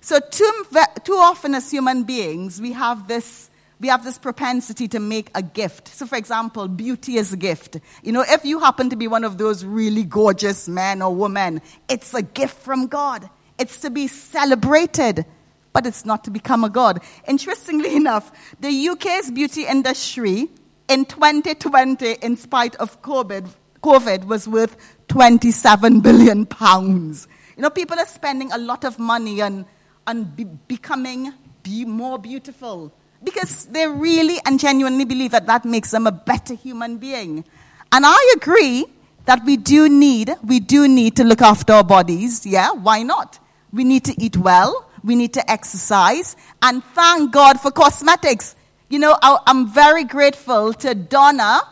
So 0.00 0.20
too, 0.20 0.66
too 1.04 1.14
often 1.14 1.54
as 1.54 1.70
human 1.70 2.04
beings, 2.04 2.60
we 2.60 2.72
have 2.72 3.08
this 3.08 3.47
we 3.80 3.88
have 3.88 4.04
this 4.04 4.18
propensity 4.18 4.88
to 4.88 4.98
make 4.98 5.30
a 5.34 5.42
gift. 5.42 5.88
So, 5.88 6.06
for 6.06 6.16
example, 6.16 6.66
beauty 6.66 7.16
is 7.16 7.32
a 7.32 7.36
gift. 7.36 7.78
You 8.02 8.12
know, 8.12 8.24
if 8.26 8.44
you 8.44 8.58
happen 8.58 8.90
to 8.90 8.96
be 8.96 9.06
one 9.06 9.24
of 9.24 9.38
those 9.38 9.64
really 9.64 10.04
gorgeous 10.04 10.68
men 10.68 11.00
or 11.00 11.14
women, 11.14 11.62
it's 11.88 12.12
a 12.14 12.22
gift 12.22 12.58
from 12.58 12.88
God. 12.88 13.28
It's 13.58 13.80
to 13.80 13.90
be 13.90 14.08
celebrated, 14.08 15.24
but 15.72 15.86
it's 15.86 16.04
not 16.04 16.24
to 16.24 16.30
become 16.30 16.64
a 16.64 16.70
God. 16.70 17.00
Interestingly 17.26 17.94
enough, 17.96 18.32
the 18.60 18.88
UK's 18.88 19.30
beauty 19.30 19.66
industry 19.66 20.48
in 20.88 21.04
2020, 21.04 22.14
in 22.14 22.36
spite 22.36 22.74
of 22.76 23.00
COVID, 23.02 23.48
COVID 23.82 24.24
was 24.24 24.48
worth 24.48 24.76
27 25.08 26.00
billion 26.00 26.46
pounds. 26.46 27.28
You 27.56 27.62
know, 27.62 27.70
people 27.70 27.98
are 27.98 28.06
spending 28.06 28.50
a 28.52 28.58
lot 28.58 28.84
of 28.84 28.98
money 28.98 29.40
on, 29.40 29.66
on 30.06 30.24
be, 30.24 30.44
becoming 30.44 31.32
be 31.62 31.84
more 31.84 32.18
beautiful 32.18 32.92
because 33.22 33.66
they 33.66 33.86
really 33.86 34.38
and 34.46 34.58
genuinely 34.60 35.04
believe 35.04 35.32
that 35.32 35.46
that 35.46 35.64
makes 35.64 35.90
them 35.90 36.06
a 36.06 36.12
better 36.12 36.54
human 36.54 36.98
being. 36.98 37.44
And 37.92 38.04
I 38.06 38.34
agree 38.36 38.86
that 39.26 39.44
we 39.44 39.56
do 39.56 39.88
need, 39.88 40.34
we 40.44 40.60
do 40.60 40.88
need 40.88 41.16
to 41.16 41.24
look 41.24 41.42
after 41.42 41.72
our 41.74 41.84
bodies. 41.84 42.46
Yeah, 42.46 42.72
why 42.72 43.02
not? 43.02 43.38
We 43.72 43.84
need 43.84 44.04
to 44.04 44.22
eat 44.22 44.36
well. 44.36 44.88
We 45.04 45.16
need 45.16 45.34
to 45.34 45.50
exercise. 45.50 46.36
And 46.62 46.82
thank 46.82 47.32
God 47.32 47.60
for 47.60 47.70
cosmetics. 47.70 48.56
You 48.88 48.98
know, 48.98 49.18
I'm 49.22 49.68
very 49.68 50.04
grateful 50.04 50.72
to 50.74 50.94
Donna 50.94 51.62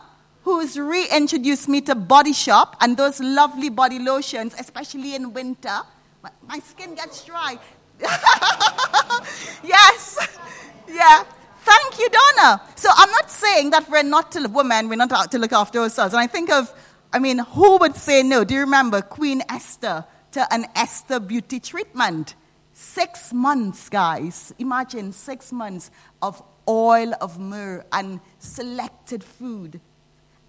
who's 0.47 0.79
reintroduced 0.79 1.67
me 1.67 1.81
to 1.81 1.93
Body 1.93 2.31
Shop 2.31 2.77
and 2.79 2.95
those 2.95 3.19
lovely 3.19 3.69
body 3.69 3.99
lotions, 3.99 4.55
especially 4.57 5.13
in 5.13 5.33
winter. 5.33 5.81
My, 6.23 6.29
my 6.47 6.59
skin 6.59 6.95
gets 6.95 7.25
dry. 7.25 7.59
yes. 9.61 10.25
Yeah. 10.87 11.25
Thank 11.67 11.99
you, 11.99 12.09
Donna. 12.09 12.61
So 12.75 12.89
I'm 12.95 13.11
not 13.11 13.29
saying 13.29 13.71
that 13.71 13.89
we're 13.89 14.03
not 14.03 14.31
to 14.33 14.47
women, 14.47 14.87
we're 14.87 14.95
not 14.95 15.11
out 15.11 15.31
to 15.31 15.37
look 15.37 15.51
after 15.51 15.79
ourselves. 15.79 16.13
And 16.13 16.21
I 16.21 16.27
think 16.27 16.49
of, 16.49 16.73
I 17.11 17.19
mean, 17.19 17.39
who 17.39 17.77
would 17.77 17.95
say 17.95 18.23
no? 18.23 18.43
Do 18.43 18.53
you 18.53 18.61
remember 18.61 19.01
Queen 19.01 19.41
Esther 19.49 20.05
to 20.31 20.53
an 20.53 20.67
Esther 20.75 21.19
beauty 21.19 21.59
treatment? 21.59 22.35
Six 22.71 23.33
months, 23.33 23.89
guys. 23.89 24.53
Imagine 24.59 25.11
six 25.11 25.51
months 25.51 25.91
of 26.21 26.41
oil 26.69 27.13
of 27.19 27.37
myrrh 27.39 27.83
and 27.91 28.21
selected 28.39 29.23
food 29.23 29.81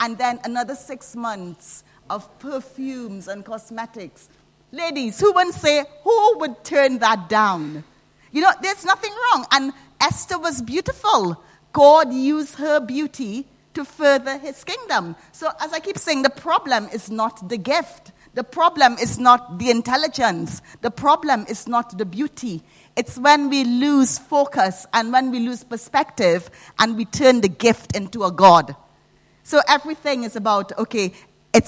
and 0.00 0.16
then 0.18 0.38
another 0.44 0.74
six 0.74 1.16
months 1.16 1.84
of 2.08 2.38
perfumes 2.38 3.28
and 3.28 3.44
cosmetics. 3.44 4.28
Ladies, 4.70 5.18
who 5.18 5.32
would 5.32 5.52
say, 5.54 5.84
who 6.04 6.38
would 6.38 6.62
turn 6.64 6.98
that 6.98 7.28
down? 7.28 7.82
You 8.30 8.42
know, 8.42 8.52
there's 8.62 8.84
nothing 8.84 9.12
wrong. 9.12 9.46
And 9.52 9.72
Esther 10.00 10.38
was 10.38 10.62
beautiful. 10.62 11.42
God 11.72 12.12
used 12.12 12.56
her 12.56 12.80
beauty 12.80 13.46
to 13.74 13.84
further 13.84 14.38
his 14.38 14.64
kingdom. 14.64 15.16
So, 15.32 15.50
as 15.60 15.72
I 15.72 15.80
keep 15.80 15.98
saying, 15.98 16.22
the 16.22 16.30
problem 16.30 16.88
is 16.92 17.10
not 17.10 17.48
the 17.48 17.56
gift. 17.56 18.12
The 18.34 18.44
problem 18.44 18.94
is 18.94 19.18
not 19.18 19.58
the 19.58 19.70
intelligence. 19.70 20.62
The 20.80 20.90
problem 20.90 21.46
is 21.48 21.66
not 21.66 21.98
the 21.98 22.04
beauty. 22.04 22.62
It's 22.96 23.18
when 23.18 23.48
we 23.48 23.64
lose 23.64 24.18
focus 24.18 24.86
and 24.92 25.12
when 25.12 25.30
we 25.30 25.40
lose 25.40 25.64
perspective 25.64 26.50
and 26.78 26.96
we 26.96 27.04
turn 27.04 27.40
the 27.40 27.48
gift 27.48 27.96
into 27.96 28.24
a 28.24 28.32
God. 28.32 28.76
So 29.42 29.60
everything 29.66 30.24
is 30.24 30.36
about, 30.36 30.76
okay, 30.78 31.12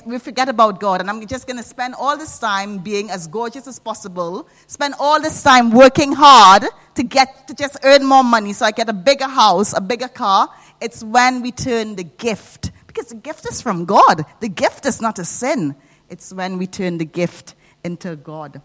we 0.04 0.18
forget 0.18 0.48
about 0.48 0.80
God, 0.80 1.00
and 1.00 1.08
I'm 1.08 1.26
just 1.26 1.46
going 1.46 1.56
to 1.56 1.62
spend 1.62 1.94
all 1.94 2.16
this 2.16 2.38
time 2.38 2.78
being 2.78 3.10
as 3.10 3.26
gorgeous 3.26 3.66
as 3.66 3.78
possible, 3.78 4.48
spend 4.66 4.94
all 4.98 5.20
this 5.20 5.42
time 5.42 5.70
working 5.70 6.12
hard 6.12 6.64
to 6.94 7.02
get 7.02 7.48
to 7.48 7.54
just 7.54 7.76
earn 7.82 8.04
more 8.04 8.24
money 8.24 8.52
so 8.52 8.66
I 8.66 8.70
get 8.70 8.88
a 8.88 8.92
bigger 8.92 9.28
house, 9.28 9.72
a 9.76 9.80
bigger 9.80 10.08
car. 10.08 10.48
It's 10.80 11.02
when 11.02 11.42
we 11.42 11.52
turn 11.52 11.96
the 11.96 12.04
gift, 12.04 12.72
because 12.86 13.06
the 13.06 13.16
gift 13.16 13.46
is 13.50 13.60
from 13.62 13.84
God. 13.84 14.24
The 14.40 14.48
gift 14.48 14.86
is 14.86 15.00
not 15.00 15.18
a 15.18 15.24
sin. 15.24 15.74
It's 16.08 16.32
when 16.32 16.58
we 16.58 16.66
turn 16.66 16.98
the 16.98 17.04
gift 17.04 17.54
into 17.84 18.16
God. 18.16 18.60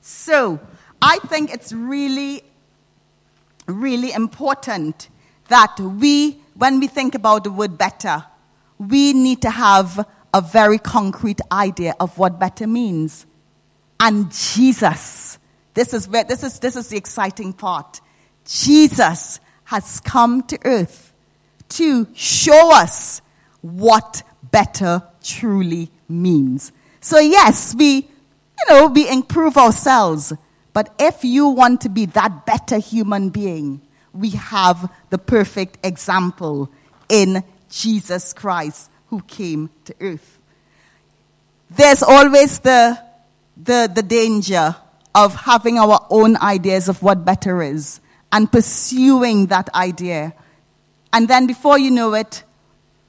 So 0.00 0.60
I 1.02 1.18
think 1.26 1.52
it's 1.52 1.72
really, 1.72 2.42
really 3.66 4.12
important 4.12 5.08
that 5.48 5.78
we 5.78 6.40
when 6.54 6.80
we 6.80 6.86
think 6.86 7.14
about 7.14 7.44
the 7.44 7.50
word 7.50 7.76
better, 7.76 8.24
we 8.78 9.12
need 9.12 9.42
to 9.42 9.50
have 9.50 10.06
a 10.36 10.40
very 10.42 10.76
concrete 10.76 11.40
idea 11.50 11.94
of 11.98 12.18
what 12.18 12.38
better 12.38 12.66
means. 12.66 13.24
And 13.98 14.30
Jesus, 14.30 15.38
this 15.72 15.94
is, 15.94 16.06
where, 16.06 16.24
this 16.24 16.44
is, 16.44 16.58
this 16.58 16.76
is 16.76 16.88
the 16.88 16.98
exciting 16.98 17.54
part. 17.54 18.02
Jesus 18.44 19.40
has 19.64 20.00
come 20.00 20.42
to 20.42 20.58
earth 20.66 21.14
to 21.70 22.06
show 22.12 22.70
us 22.74 23.22
what 23.62 24.22
better 24.42 25.02
truly 25.24 25.90
means. 26.06 26.70
So 27.00 27.18
yes, 27.18 27.74
we, 27.74 27.94
you 27.94 28.64
know, 28.68 28.88
we 28.88 29.08
improve 29.08 29.56
ourselves. 29.56 30.34
But 30.74 30.94
if 30.98 31.24
you 31.24 31.48
want 31.48 31.80
to 31.80 31.88
be 31.88 32.04
that 32.06 32.44
better 32.44 32.76
human 32.76 33.30
being, 33.30 33.80
we 34.12 34.30
have 34.30 34.92
the 35.08 35.18
perfect 35.18 35.78
example 35.82 36.70
in 37.08 37.42
Jesus 37.70 38.34
Christ 38.34 38.90
who 39.08 39.20
came 39.22 39.70
to 39.84 39.94
earth. 40.00 40.38
There's 41.70 42.02
always 42.02 42.60
the, 42.60 42.98
the, 43.56 43.90
the 43.92 44.02
danger 44.02 44.76
of 45.14 45.34
having 45.34 45.78
our 45.78 46.06
own 46.10 46.36
ideas 46.36 46.88
of 46.88 47.02
what 47.02 47.24
better 47.24 47.62
is 47.62 48.00
and 48.30 48.50
pursuing 48.50 49.46
that 49.46 49.74
idea. 49.74 50.34
And 51.12 51.28
then 51.28 51.46
before 51.46 51.78
you 51.78 51.90
know 51.90 52.14
it, 52.14 52.44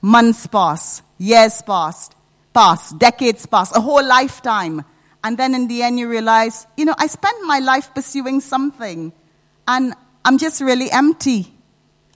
months 0.01 0.48
pass, 0.48 1.01
years 1.18 1.62
pass, 1.62 2.10
pass, 2.54 2.92
decades 2.94 3.46
pass, 3.46 3.75
a 3.75 3.82
whole 3.82 4.06
lifetime. 4.06 4.86
And 5.24 5.38
then 5.38 5.54
in 5.54 5.68
the 5.68 5.84
end 5.84 6.00
you 6.00 6.08
realize, 6.10 6.66
you 6.77 6.86
know, 6.86 6.96
I 6.98 7.08
spent 7.08 7.46
my 7.46 7.60
life 7.60 7.94
pursuing 7.94 8.39
something 8.39 9.12
and 9.68 9.94
I'm 10.24 10.38
just 10.38 10.62
really 10.62 10.89
empty. 10.92 11.54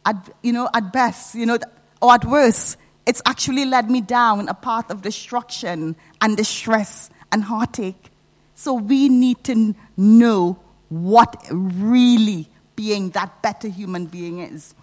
At, 0.03 0.29
you 0.41 0.51
know, 0.51 0.67
at 0.73 0.91
best, 0.91 1.35
you 1.35 1.45
know, 1.45 1.59
or 2.01 2.13
at 2.13 2.25
worst, 2.25 2.77
it's 3.11 3.21
actually 3.25 3.65
led 3.65 3.91
me 3.91 3.99
down 3.99 4.47
a 4.47 4.53
path 4.53 4.89
of 4.89 5.01
destruction 5.01 5.97
and 6.21 6.37
distress 6.37 7.09
and 7.29 7.43
heartache. 7.43 8.09
So 8.55 8.75
we 8.75 9.09
need 9.09 9.43
to 9.43 9.75
know 9.97 10.57
what 10.87 11.45
really 11.51 12.47
being 12.77 13.09
that 13.09 13.41
better 13.41 13.67
human 13.67 14.05
being 14.05 14.39
is. 14.39 14.73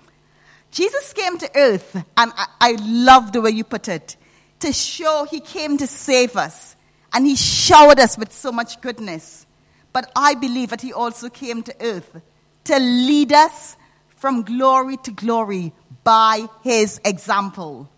Jesus 0.70 1.14
came 1.14 1.38
to 1.38 1.50
earth, 1.56 1.94
and 2.18 2.32
I, 2.37 2.47
I 2.61 2.73
love 2.82 3.32
the 3.32 3.40
way 3.40 3.49
you 3.49 3.64
put 3.64 3.88
it, 3.88 4.18
to 4.61 4.75
show 4.75 5.26
he 5.30 5.40
came 5.40 5.78
to 5.78 5.87
save 5.87 6.37
us, 6.37 6.76
and 7.14 7.25
he 7.25 7.35
showered 7.35 7.99
us 7.99 8.18
with 8.18 8.30
so 8.30 8.52
much 8.52 8.82
goodness. 8.82 9.47
But 9.94 10.12
I 10.14 10.35
believe 10.35 10.68
that 10.68 10.82
he 10.82 10.92
also 10.92 11.30
came 11.30 11.62
to 11.62 11.75
earth 11.80 12.20
to 12.64 12.78
lead 12.78 13.32
us 13.32 13.78
from 14.16 14.42
glory 14.42 14.99
to 14.99 15.12
glory 15.12 15.73
by 16.04 16.47
his 16.62 17.00
example. 17.06 17.88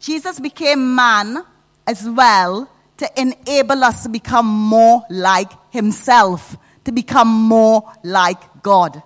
Jesus 0.00 0.40
became 0.40 0.94
man 0.94 1.44
as 1.86 2.08
well 2.08 2.70
to 2.96 3.20
enable 3.20 3.84
us 3.84 4.02
to 4.02 4.08
become 4.08 4.46
more 4.46 5.04
like 5.10 5.50
himself, 5.70 6.56
to 6.84 6.92
become 6.92 7.28
more 7.28 7.90
like 8.02 8.62
God. 8.62 9.02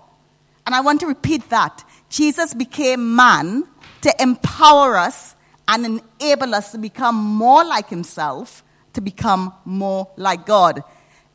And 0.67 0.75
I 0.75 0.81
want 0.81 1.01
to 1.01 1.07
repeat 1.07 1.51
that. 1.51 1.85
Jesus 2.09 2.55
became 2.55 3.17
man 3.17 3.65
to 4.03 4.15
empower 4.21 4.97
us 4.97 5.35
and 5.67 6.01
enable 6.21 6.55
us 6.55 6.73
to 6.73 6.79
become 6.79 7.17
more 7.17 7.65
like 7.65 7.89
himself, 7.89 8.63
to 8.93 9.01
become 9.01 9.53
more 9.65 10.09
like 10.17 10.47
God. 10.47 10.83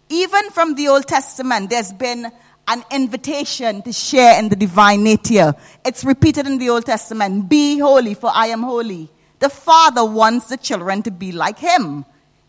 Even 0.09 0.49
from 0.51 0.75
the 0.75 0.87
Old 0.87 1.05
Testament, 1.07 1.69
there's 1.69 1.91
been 1.91 2.31
an 2.67 2.83
invitation 2.91 3.81
to 3.81 3.91
share 3.91 4.39
in 4.39 4.49
the 4.49 4.55
divine 4.55 5.03
nature. 5.03 5.53
It's 5.83 6.03
repeated 6.05 6.47
in 6.47 6.59
the 6.59 6.69
Old 6.69 6.85
Testament 6.85 7.49
Be 7.49 7.79
holy, 7.79 8.13
for 8.13 8.31
I 8.33 8.47
am 8.47 8.63
holy. 8.63 9.09
The 9.39 9.49
Father 9.49 10.05
wants 10.05 10.47
the 10.47 10.57
children 10.57 11.01
to 11.03 11.11
be 11.11 11.31
like 11.31 11.59
Him. 11.59 12.05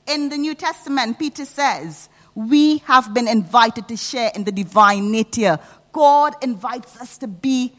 In 0.07 0.29
the 0.29 0.37
New 0.37 0.55
Testament, 0.55 1.19
Peter 1.19 1.45
says, 1.45 2.09
we 2.35 2.79
have 2.79 3.13
been 3.13 3.29
invited 3.29 3.89
to 3.89 3.97
share 3.97 4.31
in 4.35 4.45
the 4.45 4.53
divine 4.53 5.11
nature. 5.11 5.59
God 5.93 6.35
invites 6.43 7.01
us 7.01 7.19
to 7.19 7.29
be 7.29 7.73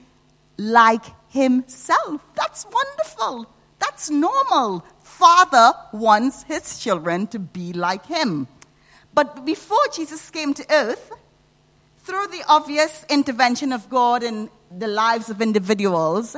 like 0.58 1.04
Himself. 1.30 2.22
That's 2.36 2.66
wonderful. 2.66 3.48
That's 3.80 4.10
normal. 4.10 4.86
Father 5.02 5.74
wants 5.92 6.44
His 6.44 6.80
children 6.80 7.28
to 7.28 7.40
be 7.40 7.74
like 7.74 8.06
Him. 8.06 8.48
But 9.14 9.46
before 9.46 9.86
Jesus 9.94 10.30
came 10.30 10.54
to 10.54 10.66
earth, 10.70 11.12
through 12.00 12.28
the 12.28 12.44
obvious 12.48 13.06
intervention 13.10 13.72
of 13.72 13.90
God 13.90 14.24
in 14.24 14.50
the 14.76 14.88
lives 14.88 15.30
of 15.30 15.42
individuals, 15.42 16.36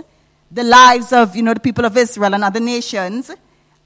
the 0.54 0.64
lives 0.64 1.12
of, 1.12 1.36
you 1.36 1.42
know, 1.42 1.54
the 1.54 1.60
people 1.60 1.84
of 1.84 1.98
Israel 1.98 2.36
and 2.36 2.44
other 2.44 2.60
nations, 2.60 3.32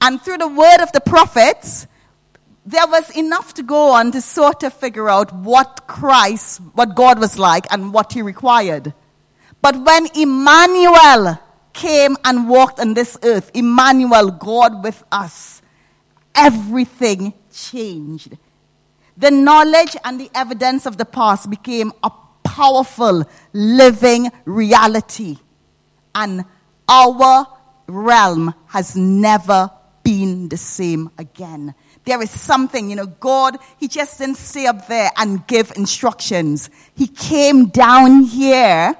and 0.00 0.20
through 0.22 0.38
the 0.38 0.48
word 0.48 0.80
of 0.80 0.92
the 0.92 1.00
prophets, 1.00 1.86
there 2.66 2.86
was 2.86 3.10
enough 3.16 3.54
to 3.54 3.62
go 3.62 3.92
on 3.92 4.12
to 4.12 4.20
sort 4.20 4.62
of 4.62 4.74
figure 4.74 5.08
out 5.08 5.32
what 5.32 5.86
Christ, 5.86 6.60
what 6.74 6.94
God 6.94 7.18
was 7.18 7.38
like 7.38 7.66
and 7.72 7.94
what 7.94 8.12
he 8.12 8.20
required. 8.20 8.92
But 9.62 9.82
when 9.82 10.06
Emmanuel 10.14 11.40
came 11.72 12.16
and 12.24 12.48
walked 12.48 12.78
on 12.78 12.92
this 12.92 13.16
earth, 13.22 13.50
Emmanuel, 13.54 14.30
God 14.30 14.84
with 14.84 15.02
us, 15.10 15.62
everything 16.34 17.32
changed. 17.52 18.36
The 19.16 19.30
knowledge 19.30 19.96
and 20.04 20.20
the 20.20 20.30
evidence 20.34 20.84
of 20.84 20.98
the 20.98 21.06
past 21.06 21.48
became 21.48 21.92
a 22.04 22.10
powerful, 22.44 23.24
living 23.52 24.30
reality. 24.44 25.38
And 26.14 26.44
our 26.88 27.46
realm 27.86 28.54
has 28.68 28.96
never 28.96 29.70
been 30.02 30.48
the 30.48 30.56
same 30.56 31.10
again. 31.18 31.74
There 32.04 32.22
is 32.22 32.30
something, 32.30 32.88
you 32.88 32.96
know, 32.96 33.06
God, 33.06 33.58
He 33.78 33.88
just 33.88 34.18
didn't 34.18 34.36
stay 34.36 34.66
up 34.66 34.88
there 34.88 35.10
and 35.16 35.46
give 35.46 35.72
instructions. 35.76 36.70
He 36.94 37.06
came 37.06 37.66
down 37.66 38.22
here 38.22 38.94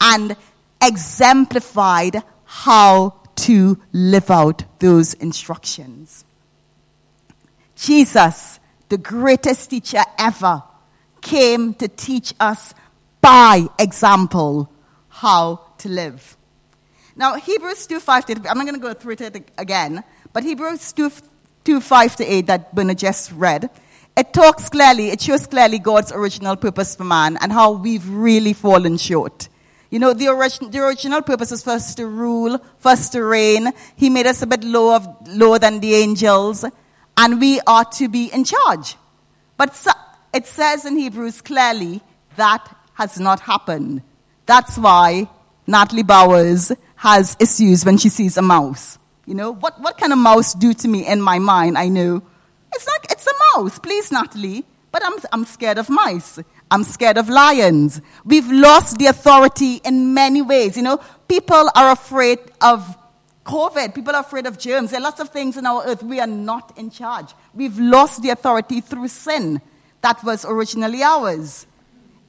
and 0.00 0.36
exemplified 0.80 2.22
how 2.44 3.20
to 3.36 3.80
live 3.92 4.30
out 4.30 4.64
those 4.78 5.14
instructions. 5.14 6.24
Jesus, 7.74 8.60
the 8.88 8.98
greatest 8.98 9.70
teacher 9.70 10.02
ever, 10.18 10.62
came 11.20 11.74
to 11.74 11.88
teach 11.88 12.32
us 12.38 12.74
by 13.20 13.66
example 13.78 14.70
how 15.08 15.60
to 15.78 15.88
live. 15.88 16.36
Now, 17.16 17.36
Hebrews 17.36 17.86
2 17.86 18.00
5 18.00 18.26
to 18.26 18.32
8, 18.32 18.38
I'm 18.50 18.58
not 18.58 18.66
going 18.66 18.74
to 18.74 18.80
go 18.80 18.92
through 18.92 19.16
it 19.20 19.50
again, 19.56 20.02
but 20.32 20.42
Hebrews 20.42 20.92
2, 20.92 21.12
2 21.64 21.80
5 21.80 22.16
to 22.16 22.24
8 22.24 22.46
that 22.48 22.74
Bernard 22.74 22.98
just 22.98 23.30
read, 23.32 23.70
it 24.16 24.32
talks 24.32 24.68
clearly, 24.68 25.10
it 25.10 25.20
shows 25.20 25.46
clearly 25.46 25.78
God's 25.78 26.12
original 26.12 26.56
purpose 26.56 26.96
for 26.96 27.04
man 27.04 27.36
and 27.40 27.52
how 27.52 27.72
we've 27.72 28.08
really 28.08 28.52
fallen 28.52 28.96
short. 28.96 29.48
You 29.90 30.00
know, 30.00 30.12
the, 30.12 30.26
the 30.70 30.78
original 30.80 31.22
purpose 31.22 31.52
was 31.52 31.62
first 31.62 31.96
to 31.98 32.06
rule, 32.06 32.58
first 32.78 33.12
to 33.12 33.22
reign. 33.22 33.68
He 33.94 34.10
made 34.10 34.26
us 34.26 34.42
a 34.42 34.46
bit 34.46 34.64
lower, 34.64 35.00
lower 35.26 35.60
than 35.60 35.78
the 35.78 35.94
angels, 35.94 36.64
and 37.16 37.40
we 37.40 37.60
are 37.64 37.84
to 37.84 38.08
be 38.08 38.26
in 38.26 38.42
charge. 38.42 38.96
But 39.56 39.76
so, 39.76 39.92
it 40.32 40.46
says 40.46 40.84
in 40.84 40.96
Hebrews 40.96 41.42
clearly 41.42 42.00
that 42.34 42.76
has 42.94 43.20
not 43.20 43.38
happened. 43.38 44.02
That's 44.46 44.76
why 44.76 45.28
Natalie 45.66 46.02
Bowers 46.02 46.72
has 47.04 47.36
issues 47.38 47.84
when 47.84 47.98
she 47.98 48.08
sees 48.08 48.38
a 48.38 48.42
mouse. 48.42 48.98
You 49.26 49.34
know, 49.34 49.52
what, 49.52 49.78
what 49.78 49.98
can 49.98 50.10
a 50.10 50.16
mouse 50.16 50.54
do 50.54 50.72
to 50.72 50.88
me 50.88 51.06
in 51.06 51.20
my 51.20 51.38
mind? 51.38 51.76
I 51.76 51.88
know. 51.88 52.22
It's 52.74 52.86
like, 52.86 53.12
it's 53.12 53.26
a 53.26 53.58
mouse. 53.58 53.78
Please, 53.78 54.10
Natalie. 54.10 54.64
But 54.90 55.04
I'm, 55.04 55.12
I'm 55.30 55.44
scared 55.44 55.76
of 55.76 55.90
mice. 55.90 56.38
I'm 56.70 56.82
scared 56.82 57.18
of 57.18 57.28
lions. 57.28 58.00
We've 58.24 58.50
lost 58.50 58.96
the 58.98 59.06
authority 59.06 59.82
in 59.84 60.14
many 60.14 60.40
ways. 60.40 60.78
You 60.78 60.82
know, 60.82 60.98
people 61.28 61.68
are 61.76 61.90
afraid 61.90 62.38
of 62.62 62.96
COVID. 63.44 63.94
People 63.94 64.16
are 64.16 64.22
afraid 64.22 64.46
of 64.46 64.58
germs. 64.58 64.90
There 64.90 65.00
are 65.00 65.02
lots 65.02 65.20
of 65.20 65.28
things 65.28 65.58
in 65.58 65.66
our 65.66 65.84
earth. 65.84 66.02
We 66.02 66.20
are 66.20 66.26
not 66.26 66.78
in 66.78 66.88
charge. 66.88 67.34
We've 67.52 67.78
lost 67.78 68.22
the 68.22 68.30
authority 68.30 68.80
through 68.80 69.08
sin 69.08 69.60
that 70.00 70.24
was 70.24 70.46
originally 70.46 71.02
ours. 71.02 71.66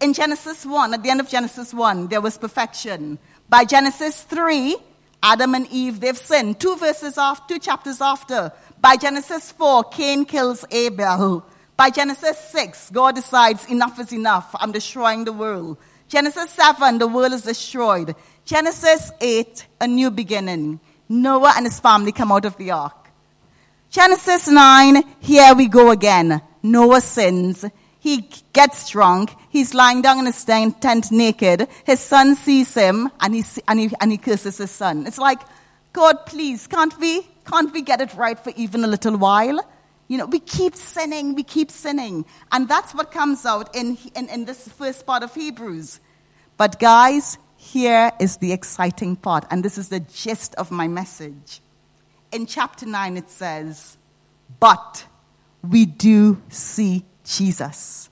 In 0.01 0.11
Genesis 0.11 0.65
1, 0.65 0.93
at 0.93 1.01
the 1.01 1.09
end 1.09 1.21
of 1.21 1.29
Genesis 1.29 1.73
1, 1.73 2.07
there 2.07 2.19
was 2.19 2.37
perfection. 2.37 3.17
By 3.49 3.65
Genesis 3.65 4.23
3, 4.23 4.75
Adam 5.21 5.55
and 5.55 5.67
Eve, 5.71 5.99
they've 5.99 6.17
sinned. 6.17 6.59
Two 6.59 6.75
verses 6.77 7.17
off, 7.17 7.47
two 7.47 7.59
chapters 7.59 8.01
after. 8.01 8.51
By 8.79 8.97
Genesis 8.97 9.51
4, 9.51 9.85
Cain 9.85 10.25
kills 10.25 10.65
Abel. 10.71 11.45
By 11.77 11.89
Genesis 11.89 12.39
6, 12.51 12.91
God 12.91 13.15
decides 13.15 13.65
enough 13.65 13.99
is 13.99 14.13
enough. 14.13 14.55
I'm 14.55 14.71
destroying 14.71 15.25
the 15.25 15.33
world. 15.33 15.77
Genesis 16.07 16.51
7, 16.51 16.99
the 16.99 17.07
world 17.07 17.33
is 17.33 17.41
destroyed. 17.41 18.15
Genesis 18.45 19.11
8, 19.19 19.65
a 19.81 19.87
new 19.87 20.11
beginning. 20.11 20.79
Noah 21.09 21.53
and 21.57 21.65
his 21.65 21.79
family 21.79 22.11
come 22.11 22.31
out 22.31 22.45
of 22.45 22.57
the 22.57 22.71
ark. 22.71 23.09
Genesis 23.89 24.47
9, 24.47 25.03
here 25.19 25.53
we 25.55 25.67
go 25.67 25.91
again. 25.91 26.41
Noah 26.61 27.01
sins. 27.01 27.65
He 28.05 28.29
gets 28.53 28.91
drunk. 28.91 29.33
He's 29.49 29.73
lying 29.73 30.03
down 30.03 30.19
in 30.19 30.25
his 30.27 30.45
tent 30.45 31.11
naked. 31.11 31.67
His 31.85 31.99
son 31.99 32.35
sees 32.35 32.71
him 32.71 33.09
and 33.19 33.33
he, 33.33 33.43
and 33.67 33.79
he, 33.79 33.89
and 33.99 34.11
he 34.11 34.19
curses 34.19 34.59
his 34.59 34.69
son. 34.69 35.07
It's 35.07 35.17
like, 35.17 35.39
God, 35.91 36.23
please, 36.27 36.67
can't 36.67 36.95
we, 36.99 37.27
can't 37.47 37.73
we 37.73 37.81
get 37.81 38.01
it 38.01 38.13
right 38.13 38.37
for 38.37 38.53
even 38.55 38.83
a 38.83 38.87
little 38.87 39.17
while? 39.17 39.59
You 40.07 40.19
know, 40.19 40.27
we 40.27 40.37
keep 40.37 40.75
sinning, 40.75 41.33
we 41.33 41.41
keep 41.41 41.71
sinning. 41.71 42.25
And 42.51 42.69
that's 42.69 42.93
what 42.93 43.11
comes 43.11 43.43
out 43.43 43.75
in, 43.75 43.97
in, 44.15 44.29
in 44.29 44.45
this 44.45 44.67
first 44.67 45.07
part 45.07 45.23
of 45.23 45.33
Hebrews. 45.33 45.99
But 46.57 46.79
guys, 46.79 47.39
here 47.57 48.11
is 48.19 48.37
the 48.37 48.53
exciting 48.53 49.15
part, 49.15 49.45
and 49.49 49.65
this 49.65 49.79
is 49.79 49.89
the 49.89 50.01
gist 50.01 50.53
of 50.59 50.69
my 50.69 50.87
message. 50.87 51.59
In 52.31 52.45
chapter 52.45 52.85
9, 52.85 53.17
it 53.17 53.31
says, 53.31 53.97
But 54.59 55.07
we 55.67 55.87
do 55.87 56.39
see 56.49 57.03
Jesus. 57.25 58.09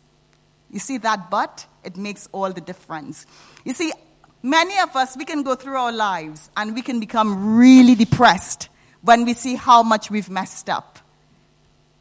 You 0.69 0.79
see 0.79 0.97
that 0.97 1.29
but? 1.29 1.65
It 1.83 1.95
makes 1.97 2.27
all 2.31 2.51
the 2.51 2.61
difference. 2.61 3.25
You 3.63 3.73
see, 3.73 3.91
many 4.41 4.77
of 4.79 4.95
us, 4.95 5.15
we 5.15 5.25
can 5.25 5.43
go 5.43 5.55
through 5.55 5.77
our 5.77 5.91
lives 5.91 6.49
and 6.57 6.73
we 6.73 6.81
can 6.81 6.99
become 6.99 7.57
really 7.57 7.95
depressed 7.95 8.69
when 9.01 9.25
we 9.25 9.33
see 9.33 9.55
how 9.55 9.83
much 9.83 10.09
we've 10.09 10.29
messed 10.29 10.69
up. 10.69 10.99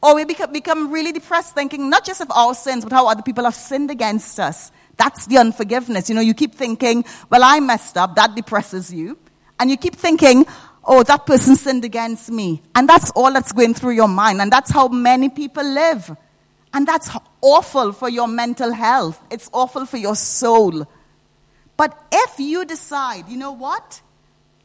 Or 0.02 0.16
we 0.16 0.24
become, 0.24 0.90
really 0.90 1.12
depressed 1.12 1.54
thinking 1.54 1.88
not 1.88 2.04
just 2.04 2.20
of 2.20 2.30
our 2.32 2.54
sins, 2.54 2.82
but 2.82 2.92
how 2.92 3.08
other 3.08 3.22
people 3.22 3.44
have 3.44 3.54
sinned 3.54 3.90
against 3.90 4.40
us. 4.40 4.72
That's 4.96 5.26
the 5.26 5.38
unforgiveness. 5.38 6.08
You 6.08 6.16
know, 6.16 6.20
you 6.20 6.34
keep 6.34 6.54
thinking, 6.54 7.04
well, 7.30 7.42
I 7.44 7.60
messed 7.60 7.96
up. 7.96 8.16
That 8.16 8.34
depresses 8.34 8.92
you. 8.92 9.16
And 9.60 9.70
you 9.70 9.76
keep 9.76 9.94
thinking, 9.94 10.44
oh, 10.84 11.04
that 11.04 11.24
person 11.24 11.54
sinned 11.54 11.84
against 11.84 12.30
me. 12.30 12.62
And 12.74 12.88
that's 12.88 13.12
all 13.12 13.32
that's 13.32 13.52
going 13.52 13.74
through 13.74 13.92
your 13.92 14.08
mind. 14.08 14.40
And 14.40 14.50
that's 14.50 14.72
how 14.72 14.88
many 14.88 15.28
people 15.28 15.64
live. 15.64 16.16
And 16.74 16.86
that's 16.86 17.10
awful 17.40 17.92
for 17.92 18.08
your 18.08 18.28
mental 18.28 18.72
health. 18.72 19.20
It's 19.30 19.50
awful 19.52 19.84
for 19.86 19.98
your 19.98 20.16
soul. 20.16 20.86
But 21.76 21.98
if 22.12 22.38
you 22.38 22.64
decide, 22.64 23.28
you 23.28 23.36
know 23.36 23.52
what? 23.52 24.00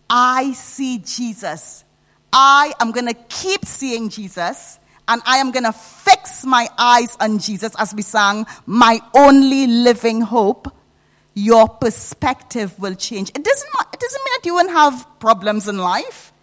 I 0.09 0.53
see 0.53 0.99
Jesus. 0.99 1.83
I 2.31 2.73
am 2.79 2.91
going 2.91 3.07
to 3.07 3.13
keep 3.13 3.65
seeing 3.65 4.09
Jesus. 4.09 4.79
And 5.09 5.21
I 5.25 5.37
am 5.37 5.51
going 5.51 5.63
to 5.63 5.71
fix 5.71 6.45
my 6.45 6.67
eyes 6.77 7.15
on 7.19 7.39
Jesus 7.39 7.73
as 7.77 7.93
we 7.95 8.01
sang, 8.01 8.45
My 8.65 8.99
Only 9.13 9.67
Living 9.67 10.21
Hope. 10.21 10.73
Your 11.33 11.69
perspective 11.69 12.77
will 12.79 12.95
change. 12.95 13.29
It 13.29 13.43
doesn't, 13.43 13.69
it 13.93 13.99
doesn't 13.99 14.21
mean 14.25 14.33
that 14.33 14.41
you 14.45 14.53
won't 14.55 14.71
have 14.71 15.07
problems 15.19 15.67
in 15.67 15.77
life, 15.77 16.33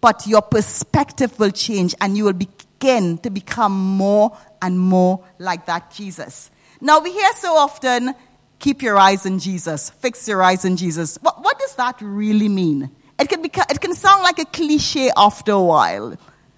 but 0.00 0.26
your 0.26 0.42
perspective 0.42 1.38
will 1.38 1.52
change 1.52 1.94
and 2.00 2.16
you 2.16 2.24
will 2.24 2.32
to 2.80 3.30
become 3.30 3.72
more 3.72 4.36
and 4.62 4.78
more 4.78 5.24
like 5.38 5.66
that 5.66 5.90
Jesus. 5.90 6.50
Now 6.80 7.00
we 7.00 7.12
hear 7.12 7.32
so 7.34 7.54
often, 7.56 8.14
keep 8.58 8.82
your 8.82 8.96
eyes 8.96 9.26
on 9.26 9.38
Jesus, 9.38 9.90
fix 9.90 10.26
your 10.26 10.42
eyes 10.42 10.64
on 10.64 10.76
Jesus. 10.76 11.18
What, 11.20 11.42
what 11.42 11.58
does 11.58 11.74
that 11.76 11.96
really 12.00 12.48
mean? 12.48 12.90
It 13.18 13.28
can, 13.28 13.44
it 13.44 13.80
can 13.80 13.94
sound 13.94 14.22
like 14.22 14.38
a 14.38 14.46
cliche 14.46 15.10
after 15.16 15.52
a 15.52 15.62
while. 15.62 16.16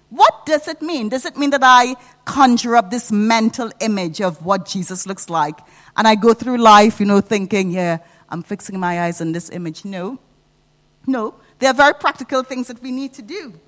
What 0.09 0.45
does 0.45 0.67
it 0.67 0.81
mean? 0.81 1.09
Does 1.09 1.25
it 1.25 1.37
mean 1.37 1.49
that 1.49 1.63
I 1.63 1.95
conjure 2.23 2.75
up 2.75 2.91
this 2.91 3.11
mental 3.11 3.71
image 3.81 4.21
of 4.21 4.45
what 4.45 4.65
Jesus 4.65 5.05
looks 5.05 5.29
like? 5.29 5.59
And 5.97 6.07
I 6.07 6.15
go 6.15 6.33
through 6.33 6.57
life, 6.57 6.99
you 6.99 7.05
know, 7.05 7.19
thinking, 7.19 7.71
yeah, 7.71 7.97
I'm 8.29 8.43
fixing 8.43 8.79
my 8.79 9.01
eyes 9.01 9.21
on 9.21 9.31
this 9.31 9.49
image. 9.49 9.83
No. 9.83 10.19
No. 11.05 11.35
There 11.59 11.69
are 11.69 11.73
very 11.73 11.95
practical 11.95 12.43
things 12.43 12.67
that 12.67 12.81
we 12.81 12.91
need 12.91 13.13
to 13.15 13.21
do. 13.21 13.59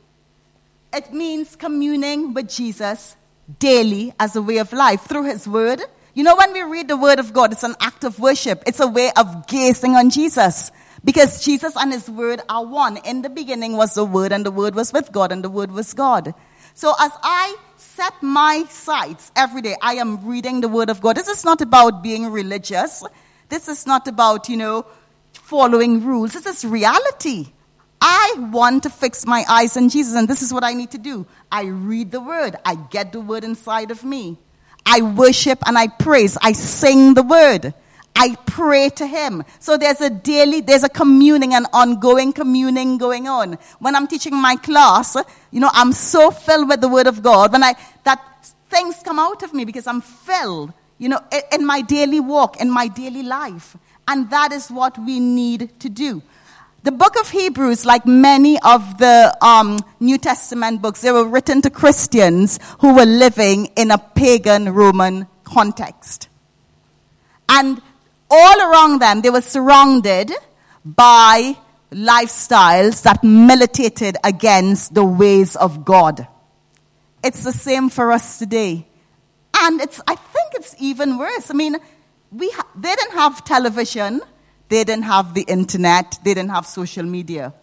It 0.95 1.11
means 1.11 1.57
communing 1.57 2.33
with 2.33 2.47
Jesus 2.47 3.17
daily 3.59 4.13
as 4.17 4.37
a 4.37 4.41
way 4.41 4.59
of 4.59 4.71
life 4.71 5.01
through 5.01 5.25
His 5.25 5.45
Word. 5.45 5.81
You 6.13 6.23
know, 6.23 6.37
when 6.37 6.53
we 6.53 6.63
read 6.63 6.87
the 6.87 6.95
Word 6.95 7.19
of 7.19 7.33
God, 7.33 7.51
it's 7.51 7.63
an 7.63 7.75
act 7.81 8.05
of 8.05 8.17
worship. 8.17 8.63
It's 8.65 8.79
a 8.79 8.87
way 8.87 9.11
of 9.17 9.45
gazing 9.47 9.95
on 9.95 10.09
Jesus. 10.09 10.71
Because 11.03 11.43
Jesus 11.43 11.75
and 11.75 11.91
His 11.91 12.09
Word 12.09 12.39
are 12.47 12.65
one. 12.65 12.95
In 13.03 13.23
the 13.23 13.29
beginning 13.29 13.75
was 13.75 13.93
the 13.93 14.05
Word, 14.05 14.31
and 14.31 14.45
the 14.45 14.51
Word 14.51 14.73
was 14.73 14.93
with 14.93 15.11
God, 15.11 15.33
and 15.33 15.43
the 15.43 15.49
Word 15.49 15.69
was 15.69 15.93
God. 15.93 16.33
So 16.75 16.93
as 16.97 17.11
I 17.21 17.57
set 17.75 18.13
my 18.23 18.63
sights 18.69 19.33
every 19.35 19.61
day, 19.61 19.75
I 19.81 19.95
am 19.95 20.25
reading 20.25 20.61
the 20.61 20.69
Word 20.69 20.89
of 20.89 21.01
God. 21.01 21.17
This 21.17 21.27
is 21.27 21.43
not 21.43 21.59
about 21.59 22.03
being 22.03 22.31
religious. 22.31 23.03
This 23.49 23.67
is 23.67 23.85
not 23.85 24.07
about, 24.07 24.47
you 24.47 24.55
know, 24.55 24.85
following 25.33 26.05
rules. 26.05 26.31
This 26.31 26.45
is 26.45 26.63
reality. 26.63 27.47
I 28.07 28.35
want 28.51 28.83
to 28.83 28.91
fix 28.91 29.25
my 29.25 29.43
eyes 29.49 29.75
on 29.75 29.89
Jesus, 29.89 30.13
and 30.13 30.27
this 30.27 30.43
is 30.43 30.53
what 30.53 30.63
I 30.63 30.73
need 30.73 30.91
to 30.91 30.99
do. 30.99 31.25
I 31.51 31.63
read 31.63 32.11
the 32.11 32.21
Word, 32.21 32.55
I 32.63 32.75
get 32.75 33.11
the 33.11 33.19
Word 33.19 33.43
inside 33.43 33.89
of 33.89 34.03
me. 34.03 34.37
I 34.85 35.01
worship 35.01 35.57
and 35.65 35.75
I 35.75 35.87
praise, 35.87 36.37
I 36.39 36.51
sing 36.51 37.15
the 37.15 37.23
Word. 37.23 37.73
I 38.15 38.35
pray 38.45 38.89
to 38.91 39.05
him. 39.05 39.43
So 39.59 39.75
there's 39.75 39.99
a 39.99 40.09
daily, 40.09 40.61
there's 40.61 40.83
a 40.83 40.89
communing, 40.89 41.53
an 41.53 41.65
ongoing 41.73 42.31
communing 42.31 42.97
going 42.97 43.27
on. 43.27 43.57
When 43.79 43.93
I'm 43.93 44.07
teaching 44.07 44.35
my 44.35 44.55
class, 44.55 45.17
you 45.51 45.59
know, 45.59 45.69
I'm 45.73 45.91
so 45.91 46.31
filled 46.31 46.69
with 46.69 46.79
the 46.79 46.87
word 46.87 47.07
of 47.07 47.21
God. 47.21 47.51
When 47.51 47.61
I, 47.61 47.73
that 48.05 48.23
things 48.69 49.01
come 49.03 49.19
out 49.19 49.43
of 49.43 49.53
me 49.53 49.65
because 49.65 49.85
I'm 49.85 49.99
filled, 49.99 50.71
you 50.97 51.09
know, 51.09 51.19
in 51.51 51.65
my 51.65 51.81
daily 51.81 52.21
walk, 52.21 52.61
in 52.61 52.69
my 52.69 52.87
daily 52.87 53.23
life. 53.23 53.75
And 54.07 54.29
that 54.29 54.53
is 54.53 54.69
what 54.69 54.97
we 54.97 55.19
need 55.19 55.77
to 55.81 55.89
do. 55.89 56.21
The 56.85 56.91
book 56.91 57.19
of 57.19 57.31
Hebrews, 57.31 57.83
like 57.83 58.05
many 58.05 58.59
of 58.61 58.99
the 58.99 59.35
um, 59.41 59.79
New 59.99 60.19
Testament 60.19 60.83
books, 60.83 61.01
they 61.01 61.11
were 61.11 61.27
written 61.27 61.63
to 61.63 61.71
Christians 61.71 62.59
who 62.81 62.93
were 62.93 63.07
living 63.07 63.71
in 63.75 63.89
a 63.89 63.97
pagan 63.97 64.71
Roman 64.71 65.25
context. 65.43 66.29
And 67.49 67.81
all 68.29 68.61
around 68.61 69.01
them, 69.01 69.21
they 69.21 69.31
were 69.31 69.41
surrounded 69.41 70.31
by 70.85 71.57
lifestyles 71.89 73.01
that 73.01 73.23
militated 73.23 74.17
against 74.23 74.93
the 74.93 75.03
ways 75.03 75.55
of 75.55 75.85
God. 75.85 76.27
It's 77.23 77.43
the 77.43 77.51
same 77.51 77.89
for 77.89 78.11
us 78.11 78.37
today. 78.37 78.85
And 79.57 79.81
it's, 79.81 79.99
I 80.05 80.13
think 80.13 80.51
it's 80.53 80.75
even 80.77 81.17
worse. 81.17 81.49
I 81.49 81.55
mean, 81.55 81.77
we 82.31 82.51
ha- 82.51 82.67
they 82.75 82.93
didn't 82.93 83.13
have 83.13 83.43
television, 83.43 84.21
they 84.69 84.83
didn't 84.83 85.03
have 85.03 85.33
the 85.33 85.43
internet, 85.43 86.19
they 86.23 86.33
didn't 86.33 86.51
have 86.51 86.65
social 86.65 87.03
media. 87.03 87.53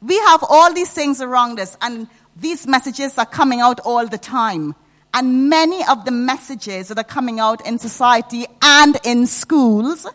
We 0.00 0.18
have 0.18 0.44
all 0.48 0.72
these 0.72 0.92
things 0.92 1.20
around 1.20 1.60
us, 1.60 1.76
and 1.80 2.08
these 2.36 2.66
messages 2.66 3.18
are 3.18 3.26
coming 3.26 3.60
out 3.60 3.80
all 3.80 4.06
the 4.06 4.18
time. 4.18 4.74
And 5.14 5.48
many 5.48 5.84
of 5.84 6.04
the 6.04 6.10
messages 6.10 6.88
that 6.88 6.98
are 6.98 7.04
coming 7.04 7.38
out 7.38 7.66
in 7.66 7.78
society 7.78 8.46
and 8.62 8.96
in 9.04 9.26
schools, 9.26 10.06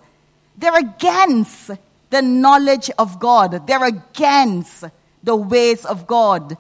they're 0.58 0.78
against 0.78 1.72
the 2.10 2.22
knowledge 2.22 2.90
of 2.98 3.20
God. 3.20 3.68
They're 3.68 3.86
against 3.86 4.86
the 5.24 5.36
ways 5.36 5.86
of 5.86 6.08
God. 6.08 6.58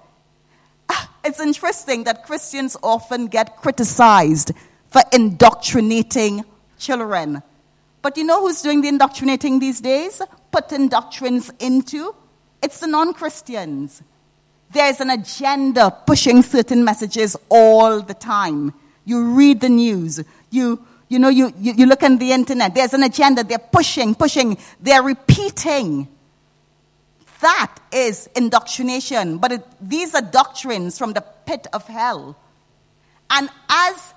Ah, 0.89 1.11
it's 1.23 1.39
interesting 1.39 2.03
that 2.03 2.25
Christians 2.25 2.77
often 2.83 3.27
get 3.27 3.57
criticized 3.57 4.51
for 4.89 5.01
indoctrinating 5.11 6.45
children. 6.77 7.41
But 8.07 8.15
you 8.15 8.23
know 8.23 8.39
who's 8.39 8.61
doing 8.61 8.79
the 8.79 8.87
indoctrinating 8.87 9.59
these 9.59 9.81
days? 9.81 10.21
Putting 10.49 10.87
doctrines 10.87 11.51
into? 11.59 12.15
It's 12.63 12.79
the 12.79 12.87
non 12.87 13.13
Christians. 13.13 14.01
There's 14.71 15.01
an 15.01 15.09
agenda 15.09 15.91
pushing 15.91 16.41
certain 16.41 16.85
messages 16.85 17.35
all 17.49 17.99
the 17.99 18.13
time. 18.13 18.73
You 19.03 19.33
read 19.33 19.59
the 19.59 19.67
news, 19.67 20.23
you, 20.51 20.85
you 21.09 21.19
know, 21.19 21.27
you, 21.27 21.51
you, 21.59 21.73
you 21.73 21.85
look 21.85 22.01
on 22.01 22.17
the 22.17 22.31
internet, 22.31 22.73
there's 22.73 22.93
an 22.93 23.03
agenda, 23.03 23.43
they're 23.43 23.57
pushing, 23.57 24.15
pushing, 24.15 24.57
they're 24.79 25.03
repeating. 25.03 26.07
That 27.41 27.75
is 27.91 28.29
indoctrination, 28.37 29.37
but 29.37 29.51
it, 29.51 29.65
these 29.81 30.15
are 30.15 30.21
doctrines 30.21 30.97
from 30.97 31.11
the 31.11 31.25
pit 31.45 31.67
of 31.73 31.85
hell. 31.87 32.37
And 33.29 33.49
as 33.67 34.13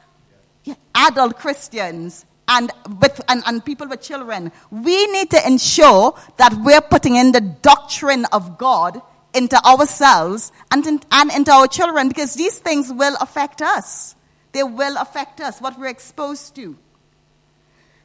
adult 0.94 1.40
Christians, 1.40 2.24
and, 2.50 2.70
with, 3.00 3.20
and, 3.28 3.42
and, 3.46 3.64
people 3.64 3.86
with 3.88 4.02
children, 4.02 4.50
we 4.70 5.06
need 5.06 5.30
to 5.30 5.46
ensure 5.46 6.18
that 6.36 6.52
we're 6.52 6.80
putting 6.80 7.14
in 7.14 7.32
the 7.32 7.40
doctrine 7.40 8.24
of 8.26 8.58
God 8.58 9.00
into 9.32 9.56
ourselves 9.64 10.50
and, 10.72 10.84
in, 10.86 11.00
and 11.12 11.30
into 11.30 11.52
our 11.52 11.68
children 11.68 12.08
because 12.08 12.34
these 12.34 12.58
things 12.58 12.92
will 12.92 13.16
affect 13.20 13.62
us. 13.62 14.16
They 14.52 14.64
will 14.64 14.96
affect 14.98 15.40
us, 15.40 15.60
what 15.60 15.78
we're 15.78 15.86
exposed 15.86 16.56
to. 16.56 16.76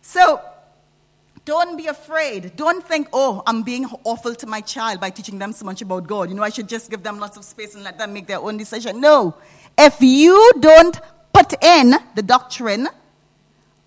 So, 0.02 0.40
don't 1.44 1.76
be 1.76 1.88
afraid. 1.88 2.56
Don't 2.56 2.84
think, 2.84 3.08
oh, 3.14 3.42
I'm 3.48 3.64
being 3.64 3.86
awful 4.04 4.36
to 4.36 4.48
my 4.48 4.62
child 4.62 5.00
by 5.00 5.10
teaching 5.10 5.40
them 5.40 5.54
so 5.54 5.66
much 5.66 5.82
about 5.82 6.06
God. 6.06 6.30
You 6.30 6.36
know, 6.36 6.44
I 6.44 6.50
should 6.50 6.70
just 6.70 6.92
give 6.92 7.02
them 7.02 7.20
lots 7.20 7.38
of 7.38 7.44
space 7.44 7.74
and 7.74 7.84
let 7.84 7.98
them 7.98 8.14
make 8.14 8.28
their 8.28 8.40
own 8.40 8.58
decision. 8.58 9.02
No. 9.02 9.36
If 9.78 10.02
you 10.02 10.52
don't 10.60 11.00
put 11.34 11.54
in 11.64 11.96
the 12.16 12.22
doctrine, 12.22 12.88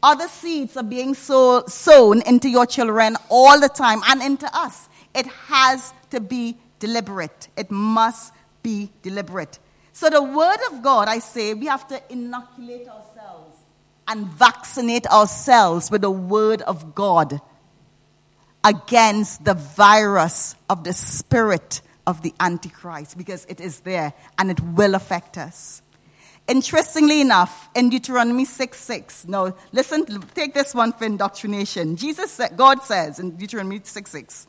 other 0.02 0.28
seeds 0.28 0.76
are 0.76 0.82
being 0.84 1.14
sow, 1.14 1.64
sown 1.66 2.22
into 2.22 2.48
your 2.48 2.66
children 2.66 3.16
all 3.28 3.61
the 3.61 3.68
time 3.68 4.00
and 4.08 4.22
into 4.22 4.48
us. 4.56 4.88
It 5.14 5.26
has 5.26 5.92
to 6.11 6.20
be 6.20 6.56
deliberate. 6.78 7.48
It 7.56 7.70
must 7.70 8.32
be 8.62 8.90
deliberate. 9.02 9.58
So, 9.92 10.08
the 10.08 10.22
Word 10.22 10.58
of 10.70 10.82
God, 10.82 11.08
I 11.08 11.18
say, 11.18 11.54
we 11.54 11.66
have 11.66 11.88
to 11.88 12.00
inoculate 12.08 12.87
ourselves 12.87 13.56
and 14.06 14.26
vaccinate 14.26 15.06
ourselves 15.06 15.90
with 15.90 16.02
the 16.02 16.11
Word 16.11 16.62
of 16.62 16.94
God 16.94 17.40
against 18.62 19.44
the 19.44 19.54
virus 19.54 20.54
of 20.70 20.84
the 20.84 20.92
spirit 20.92 21.80
of 22.06 22.22
the 22.22 22.32
Antichrist 22.40 23.18
because 23.18 23.44
it 23.46 23.61
is 23.61 23.80
there 23.80 24.12
and 24.38 24.50
it 24.50 24.61
will 24.61 24.94
affect 24.94 25.37
us. 25.37 25.82
Interestingly 26.48 27.20
enough, 27.20 27.68
in 27.74 27.90
Deuteronomy 27.90 28.46
6 28.46 28.80
6, 28.80 29.28
now 29.28 29.54
listen, 29.70 30.06
take 30.34 30.54
this 30.54 30.74
one 30.74 30.94
for 30.94 31.04
indoctrination. 31.04 31.94
Jesus, 31.94 32.40
God 32.56 32.82
says 32.82 33.18
in 33.18 33.37
Deuteronomy 33.37 33.82
6 33.84 34.11
6, 34.11 34.46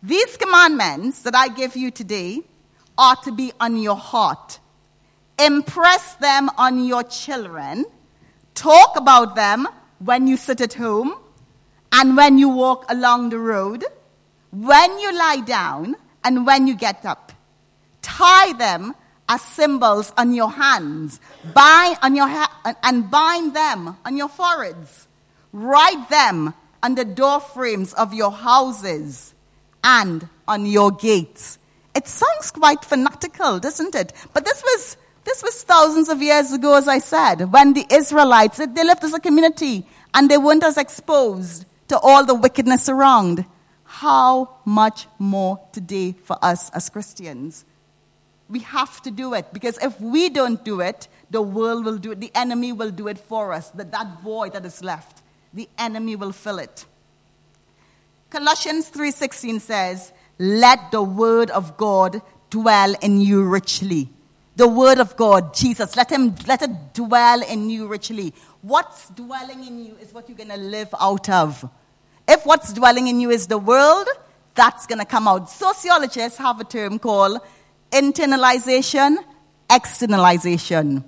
these 0.00 0.36
commandments 0.36 1.22
that 1.22 1.34
I 1.34 1.48
give 1.48 1.74
you 1.74 1.90
today 1.90 2.42
are 2.96 3.16
to 3.16 3.32
be 3.32 3.52
on 3.58 3.76
your 3.76 3.96
heart. 3.96 4.60
Impress 5.40 6.14
them 6.16 6.50
on 6.56 6.84
your 6.84 7.02
children. 7.02 7.84
Talk 8.54 8.96
about 8.96 9.34
them 9.34 9.66
when 9.98 10.28
you 10.28 10.36
sit 10.36 10.60
at 10.60 10.74
home 10.74 11.14
and 11.90 12.16
when 12.16 12.38
you 12.38 12.48
walk 12.48 12.84
along 12.88 13.30
the 13.30 13.38
road, 13.38 13.84
when 14.52 14.98
you 15.00 15.18
lie 15.18 15.42
down 15.44 15.96
and 16.22 16.46
when 16.46 16.68
you 16.68 16.76
get 16.76 17.04
up. 17.04 17.32
Tie 18.02 18.52
them 18.52 18.94
as 19.30 19.40
symbols 19.40 20.12
on 20.18 20.34
your 20.34 20.50
hands, 20.50 21.20
bind 21.54 21.96
on 22.02 22.16
your 22.16 22.26
ha- 22.26 22.74
and 22.82 23.08
bind 23.08 23.54
them 23.54 23.96
on 24.04 24.16
your 24.16 24.28
foreheads. 24.28 25.06
Write 25.52 26.10
them 26.10 26.52
on 26.82 26.96
the 26.96 27.04
door 27.04 27.38
frames 27.38 27.92
of 27.94 28.12
your 28.12 28.32
houses 28.32 29.32
and 29.84 30.28
on 30.48 30.66
your 30.66 30.90
gates. 30.90 31.58
It 31.94 32.08
sounds 32.08 32.50
quite 32.50 32.84
fanatical, 32.84 33.60
doesn't 33.60 33.94
it? 33.94 34.12
But 34.34 34.44
this 34.44 34.64
was, 34.64 34.96
this 35.24 35.44
was 35.44 35.62
thousands 35.62 36.08
of 36.08 36.20
years 36.20 36.52
ago, 36.52 36.74
as 36.74 36.88
I 36.88 36.98
said, 36.98 37.52
when 37.52 37.72
the 37.74 37.86
Israelites, 37.88 38.58
they 38.58 38.84
lived 38.84 39.04
as 39.04 39.14
a 39.14 39.20
community 39.20 39.86
and 40.12 40.28
they 40.28 40.38
weren't 40.38 40.64
as 40.64 40.76
exposed 40.76 41.66
to 41.86 41.96
all 42.00 42.26
the 42.26 42.34
wickedness 42.34 42.88
around. 42.88 43.44
How 43.84 44.56
much 44.64 45.06
more 45.20 45.60
today 45.70 46.16
for 46.24 46.36
us 46.42 46.70
as 46.70 46.90
Christians? 46.90 47.64
We 48.50 48.58
have 48.60 49.00
to 49.02 49.12
do 49.12 49.34
it 49.34 49.52
because 49.52 49.78
if 49.78 50.00
we 50.00 50.28
don't 50.28 50.64
do 50.64 50.80
it, 50.80 51.06
the 51.30 51.40
world 51.40 51.84
will 51.84 51.98
do 51.98 52.10
it. 52.10 52.20
The 52.20 52.32
enemy 52.34 52.72
will 52.72 52.90
do 52.90 53.06
it 53.06 53.18
for 53.18 53.52
us. 53.52 53.70
That, 53.70 53.92
that 53.92 54.20
void 54.22 54.54
that 54.54 54.64
is 54.66 54.82
left, 54.82 55.22
the 55.54 55.68
enemy 55.78 56.16
will 56.16 56.32
fill 56.32 56.58
it. 56.58 56.84
Colossians 58.28 58.90
3:16 58.90 59.60
says, 59.60 60.12
"Let 60.38 60.90
the 60.90 61.02
word 61.02 61.50
of 61.50 61.76
God 61.76 62.22
dwell 62.50 62.94
in 63.00 63.20
you 63.20 63.44
richly." 63.44 64.10
The 64.56 64.68
word 64.68 64.98
of 64.98 65.16
God, 65.16 65.54
Jesus, 65.54 65.96
let 65.96 66.10
him 66.10 66.34
let 66.46 66.60
it 66.60 66.92
dwell 66.92 67.42
in 67.42 67.70
you 67.70 67.86
richly. 67.86 68.34
What's 68.62 69.08
dwelling 69.10 69.64
in 69.64 69.84
you 69.86 69.96
is 70.02 70.12
what 70.12 70.28
you're 70.28 70.36
going 70.36 70.50
to 70.50 70.56
live 70.56 70.94
out 71.00 71.30
of. 71.30 71.66
If 72.28 72.44
what's 72.44 72.72
dwelling 72.72 73.06
in 73.06 73.20
you 73.20 73.30
is 73.30 73.46
the 73.46 73.58
world, 73.58 74.06
that's 74.54 74.86
going 74.86 74.98
to 74.98 75.04
come 75.04 75.26
out. 75.26 75.48
Sociologists 75.48 76.38
have 76.38 76.60
a 76.60 76.64
term 76.64 76.98
called 76.98 77.40
internalization, 77.90 79.16
externalization. 79.68 81.04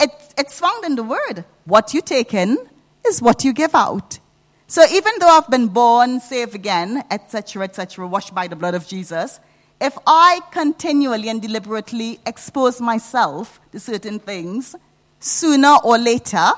It, 0.00 0.10
it's 0.36 0.60
found 0.60 0.84
in 0.84 0.96
the 0.96 1.02
word. 1.02 1.44
What 1.64 1.94
you 1.94 2.00
take 2.00 2.34
in 2.34 2.58
is 3.06 3.22
what 3.22 3.44
you 3.44 3.52
give 3.52 3.74
out. 3.74 4.18
So 4.66 4.84
even 4.90 5.12
though 5.20 5.28
I've 5.28 5.48
been 5.48 5.68
born, 5.68 6.20
saved 6.20 6.54
again, 6.54 7.04
etc., 7.10 7.64
etc., 7.64 8.06
washed 8.06 8.34
by 8.34 8.48
the 8.48 8.56
blood 8.56 8.74
of 8.74 8.86
Jesus, 8.86 9.38
if 9.80 9.96
I 10.06 10.40
continually 10.50 11.28
and 11.28 11.40
deliberately 11.40 12.18
expose 12.26 12.80
myself 12.80 13.60
to 13.72 13.78
certain 13.78 14.18
things, 14.18 14.74
sooner 15.20 15.76
or 15.84 15.98
later, 15.98 16.48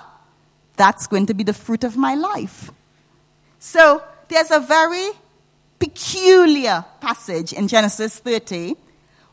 that's 0.76 1.06
going 1.06 1.26
to 1.26 1.34
be 1.34 1.44
the 1.44 1.52
fruit 1.52 1.84
of 1.84 1.96
my 1.96 2.14
life. 2.14 2.70
So 3.58 4.02
there's 4.28 4.50
a 4.50 4.60
very 4.60 5.10
peculiar 5.78 6.84
passage 7.00 7.52
in 7.52 7.68
Genesis 7.68 8.18
30 8.20 8.76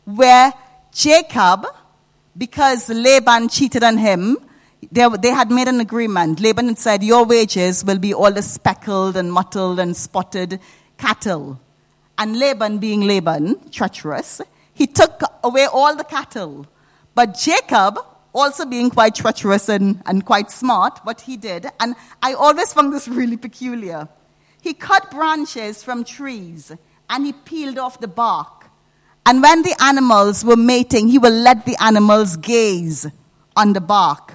where 0.06 0.54
Jacob 0.92 1.66
because 2.36 2.88
Laban 2.88 3.48
cheated 3.48 3.82
on 3.82 3.98
him, 3.98 4.38
they, 4.92 5.06
they 5.20 5.30
had 5.30 5.50
made 5.50 5.68
an 5.68 5.80
agreement. 5.80 6.40
Laban 6.40 6.68
had 6.68 6.78
said, 6.78 7.02
Your 7.02 7.24
wages 7.24 7.84
will 7.84 7.98
be 7.98 8.14
all 8.14 8.32
the 8.32 8.42
speckled 8.42 9.16
and 9.16 9.32
mottled 9.32 9.78
and 9.78 9.96
spotted 9.96 10.60
cattle. 10.96 11.60
And 12.18 12.38
Laban, 12.38 12.78
being 12.78 13.02
Laban, 13.02 13.70
treacherous, 13.70 14.40
he 14.72 14.86
took 14.86 15.20
away 15.42 15.66
all 15.66 15.96
the 15.96 16.04
cattle. 16.04 16.66
But 17.14 17.38
Jacob, 17.38 17.98
also 18.34 18.66
being 18.66 18.90
quite 18.90 19.14
treacherous 19.14 19.68
and, 19.68 20.02
and 20.06 20.24
quite 20.24 20.50
smart, 20.50 21.00
what 21.04 21.22
he 21.22 21.36
did, 21.36 21.66
and 21.80 21.94
I 22.22 22.34
always 22.34 22.72
found 22.72 22.92
this 22.92 23.08
really 23.08 23.38
peculiar. 23.38 24.08
He 24.60 24.74
cut 24.74 25.10
branches 25.10 25.82
from 25.82 26.04
trees 26.04 26.72
and 27.08 27.24
he 27.24 27.32
peeled 27.32 27.78
off 27.78 28.00
the 28.00 28.08
bark. 28.08 28.65
And 29.26 29.42
when 29.42 29.62
the 29.62 29.74
animals 29.82 30.44
were 30.44 30.56
mating, 30.56 31.08
he 31.08 31.18
will 31.18 31.32
let 31.32 31.66
the 31.66 31.76
animals 31.82 32.36
gaze 32.36 33.06
on 33.56 33.72
the 33.72 33.80
bark. 33.80 34.34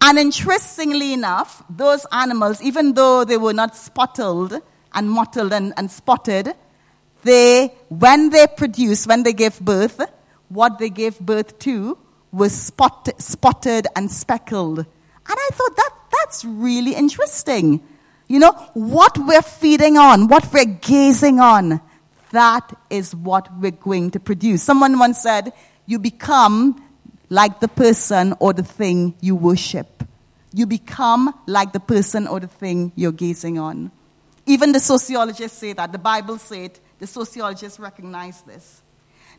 And 0.00 0.18
interestingly 0.18 1.12
enough, 1.12 1.62
those 1.68 2.06
animals, 2.10 2.62
even 2.62 2.94
though 2.94 3.24
they 3.24 3.36
were 3.36 3.52
not 3.52 3.76
spotted 3.76 4.62
and 4.94 5.10
mottled 5.10 5.52
and, 5.52 5.74
and 5.76 5.90
spotted, 5.90 6.54
they, 7.24 7.74
when 7.88 8.30
they 8.30 8.46
produce, 8.46 9.06
when 9.06 9.22
they 9.22 9.34
gave 9.34 9.60
birth, 9.60 10.00
what 10.48 10.78
they 10.78 10.88
gave 10.88 11.18
birth 11.20 11.58
to 11.60 11.98
was 12.32 12.52
spot, 12.52 13.08
spotted 13.20 13.86
and 13.96 14.10
speckled. 14.10 14.78
And 14.78 14.86
I 15.28 15.48
thought 15.52 15.76
that, 15.76 15.90
that's 16.12 16.44
really 16.44 16.94
interesting. 16.94 17.82
You 18.28 18.38
know, 18.38 18.52
what 18.74 19.18
we're 19.18 19.42
feeding 19.42 19.98
on, 19.98 20.28
what 20.28 20.50
we're 20.52 20.64
gazing 20.64 21.38
on, 21.40 21.80
that 22.36 22.70
is 22.90 23.14
what 23.14 23.48
we're 23.58 23.70
going 23.70 24.10
to 24.12 24.20
produce. 24.20 24.62
Someone 24.62 24.98
once 24.98 25.20
said, 25.22 25.52
You 25.86 25.98
become 25.98 26.82
like 27.28 27.60
the 27.60 27.68
person 27.68 28.34
or 28.38 28.52
the 28.52 28.62
thing 28.62 29.14
you 29.20 29.34
worship. 29.34 30.04
You 30.52 30.66
become 30.66 31.34
like 31.46 31.72
the 31.72 31.80
person 31.80 32.26
or 32.26 32.40
the 32.40 32.46
thing 32.46 32.92
you're 32.94 33.12
gazing 33.12 33.58
on. 33.58 33.90
Even 34.46 34.72
the 34.72 34.80
sociologists 34.80 35.58
say 35.58 35.72
that. 35.72 35.92
The 35.92 35.98
Bible 35.98 36.38
said. 36.38 36.78
The 36.98 37.06
sociologists 37.06 37.78
recognize 37.78 38.40
this. 38.42 38.82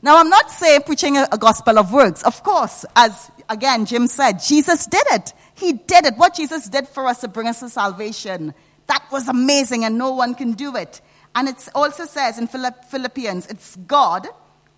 Now, 0.02 0.18
I'm 0.18 0.30
not 0.30 0.52
saying 0.52 0.82
preaching 0.84 1.18
a, 1.18 1.28
a 1.32 1.38
gospel 1.38 1.80
of 1.80 1.92
works. 1.92 2.22
Of 2.24 2.44
course, 2.44 2.86
as 2.96 3.32
again 3.50 3.86
Jim 3.86 4.08
said, 4.08 4.34
Jesus 4.34 4.86
did 4.86 5.06
it. 5.12 5.34
He 5.56 5.74
did 5.74 6.06
it. 6.06 6.16
What 6.18 6.36
Jesus 6.36 6.70
did 6.70 6.88
for 6.88 7.08
us 7.08 7.22
to 7.22 7.28
bring 7.28 7.48
us 7.48 7.62
to 7.62 7.70
salvation, 7.70 8.54
that 8.88 9.04
was 9.12 9.28
amazing, 9.28 9.86
and 9.86 9.98
no 9.98 10.12
one 10.12 10.36
can 10.36 10.54
do 10.54 10.76
it. 10.76 11.02
And 11.36 11.48
it 11.48 11.68
also 11.76 12.06
says 12.06 12.40
in 12.40 12.48
Philippians, 12.48 13.48
it's 13.48 13.76
God 13.76 14.28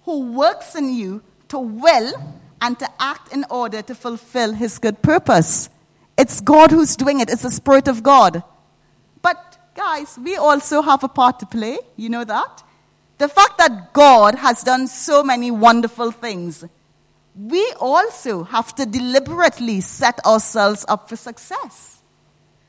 who 0.04 0.32
works 0.34 0.76
in 0.76 0.94
you 0.94 1.22
to 1.50 1.60
will 1.60 2.14
and 2.62 2.78
to 2.80 2.88
act 3.00 3.32
in 3.32 3.46
order 3.50 3.82
to 3.82 3.96
fulfill 3.96 4.54
his 4.54 4.80
good 4.80 5.02
purpose. 5.02 5.70
It's 6.18 6.42
God 6.42 6.72
who's 6.72 6.96
doing 6.96 7.22
it, 7.22 7.30
it's 7.30 7.44
the 7.44 7.52
Spirit 7.52 7.88
of 7.88 8.04
God. 8.04 8.44
But, 9.22 9.58
guys, 9.76 10.20
we 10.22 10.36
also 10.36 10.82
have 10.82 11.04
a 11.04 11.08
part 11.08 11.40
to 11.40 11.46
play. 11.46 11.78
You 11.96 12.10
know 12.10 12.26
that? 12.26 12.64
The 13.20 13.30
fact 13.30 13.58
that 13.58 13.94
God 13.94 14.36
has 14.36 14.64
done 14.64 14.88
so 14.88 15.24
many 15.24 15.52
wonderful 15.52 16.12
things, 16.12 16.66
we 17.36 17.74
also 17.80 18.44
have 18.44 18.76
to 18.76 18.86
deliberately 18.86 19.82
set 19.82 20.26
ourselves 20.26 20.86
up 20.88 21.08
for 21.08 21.16
success. 21.16 22.02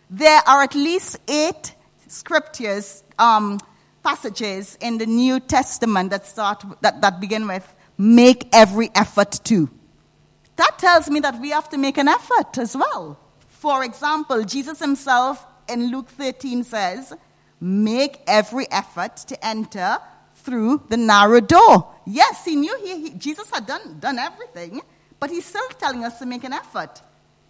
There 0.09 0.41
are 0.47 0.63
at 0.63 0.75
least 0.75 1.19
eight 1.29 1.75
scriptures, 2.09 3.03
um, 3.19 3.61
passages 4.03 4.77
in 4.81 4.99
the 4.99 5.07
New 5.07 5.41
Testament 5.41 6.11
that 6.11 6.27
start 6.27 6.65
that, 6.81 7.01
that 7.01 7.21
begin 7.21 7.47
with 7.47 7.75
make 8.01 8.49
every 8.53 8.91
effort 8.95 9.41
to. 9.45 9.69
That 10.57 10.79
tells 10.79 11.11
me 11.11 11.21
that 11.21 11.39
we 11.39 11.51
have 11.51 11.69
to 11.69 11.79
make 11.79 11.99
an 11.99 12.09
effort 12.09 12.57
as 12.57 12.75
well. 12.75 13.19
For 13.49 13.85
example, 13.85 14.43
Jesus 14.45 14.79
himself 14.79 15.47
in 15.69 15.91
Luke 15.91 16.09
13 16.09 16.65
says, 16.65 17.13
Make 17.61 18.23
every 18.27 18.67
effort 18.71 19.17
to 19.19 19.47
enter 19.47 19.99
through 20.35 20.85
the 20.89 20.97
narrow 20.97 21.41
door. 21.41 21.95
Yes, 22.07 22.45
he 22.45 22.57
knew 22.57 22.75
he, 22.83 23.03
he, 23.03 23.11
Jesus 23.11 23.51
had 23.51 23.67
done, 23.67 23.99
done 24.01 24.19
everything, 24.19 24.81
but 25.19 25.29
he's 25.29 25.45
still 25.45 25.69
telling 25.79 26.03
us 26.03 26.19
to 26.19 26.27
make 26.27 26.45
an 26.45 26.55
effort. 26.55 27.03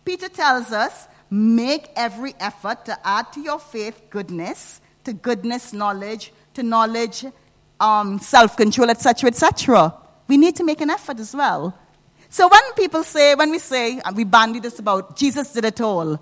Peter 0.05 0.29
tells 0.29 0.73
us, 0.73 1.07
make 1.31 1.91
every 1.95 2.35
effort 2.41 2.85
to 2.87 2.99
add 3.07 3.33
to 3.35 3.41
your 3.41 3.61
faith 3.61 4.03
goodness, 4.11 4.81
to 5.05 5.13
goodness 5.13 5.73
knowledge, 5.73 6.33
to 6.55 6.63
knowledge 6.63 7.25
um, 7.81 8.19
self 8.19 8.57
control, 8.57 8.91
etc., 8.91 9.29
etc. 9.29 9.95
We 10.29 10.37
need 10.37 10.57
to 10.57 10.65
make 10.65 10.81
an 10.81 10.91
effort 10.91 11.19
as 11.19 11.35
well. 11.35 11.77
So 12.29 12.49
when 12.49 12.63
people 12.77 13.03
say, 13.03 13.35
when 13.35 13.51
we 13.51 13.59
say, 13.59 14.01
and 14.05 14.17
we 14.17 14.25
bandy 14.25 14.61
this 14.61 14.79
about 14.79 15.17
Jesus 15.17 15.53
did 15.53 15.65
it 15.65 15.81
all, 15.81 16.21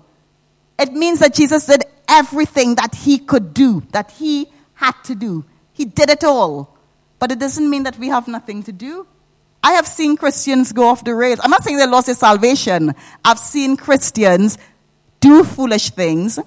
it 0.79 0.93
means 0.93 1.19
that 1.19 1.35
Jesus 1.35 1.65
did 1.67 1.83
everything 2.07 2.75
that 2.75 2.95
he 2.95 3.19
could 3.19 3.53
do, 3.53 3.83
that 3.91 4.11
he 4.11 4.47
had 4.73 4.93
to 5.03 5.13
do. 5.13 5.45
He 5.73 5.85
did 5.85 6.09
it 6.09 6.23
all. 6.23 6.75
But 7.19 7.31
it 7.31 7.39
doesn't 7.39 7.69
mean 7.69 7.83
that 7.83 7.99
we 7.99 8.07
have 8.07 8.27
nothing 8.27 8.63
to 8.63 8.71
do. 8.71 9.05
I 9.61 9.73
have 9.73 9.85
seen 9.85 10.15
Christians 10.15 10.71
go 10.71 10.87
off 10.87 11.03
the 11.03 11.13
rails. 11.13 11.39
I'm 11.43 11.51
not 11.51 11.63
saying 11.63 11.77
they 11.77 11.85
lost 11.85 12.05
their 12.05 12.15
salvation. 12.15 12.95
I've 13.25 13.39
seen 13.39 13.75
Christians 13.75 14.57
do 15.19 15.43
foolish 15.43 15.91
things 15.91 16.39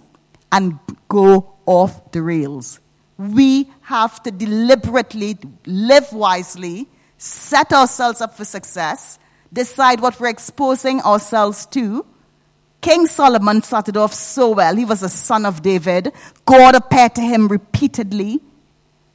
and 0.51 0.79
go 1.09 1.55
off 1.67 2.11
the 2.13 2.23
rails. 2.23 2.81
We 3.19 3.71
have 3.83 4.23
to 4.25 4.31
deliberately 4.31 5.39
live 5.67 6.13
wisely, 6.13 6.89
set 7.19 7.73
ourselves 7.73 8.21
up 8.21 8.37
for 8.37 8.45
success, 8.45 9.19
decide 9.53 10.01
what 10.01 10.19
we're 10.19 10.29
exposing 10.29 11.01
ourselves 11.03 11.67
to. 11.67 12.07
King 12.81 13.07
Solomon 13.07 13.63
started 13.63 13.97
off 13.97 14.13
so 14.13 14.51
well. 14.51 14.75
He 14.75 14.85
was 14.85 15.03
a 15.03 15.09
son 15.09 15.47
of 15.47 15.63
David. 15.63 16.13
God 16.45 16.75
appeared 16.75 17.15
to 17.15 17.21
him 17.21 17.47
repeatedly. 17.47 18.41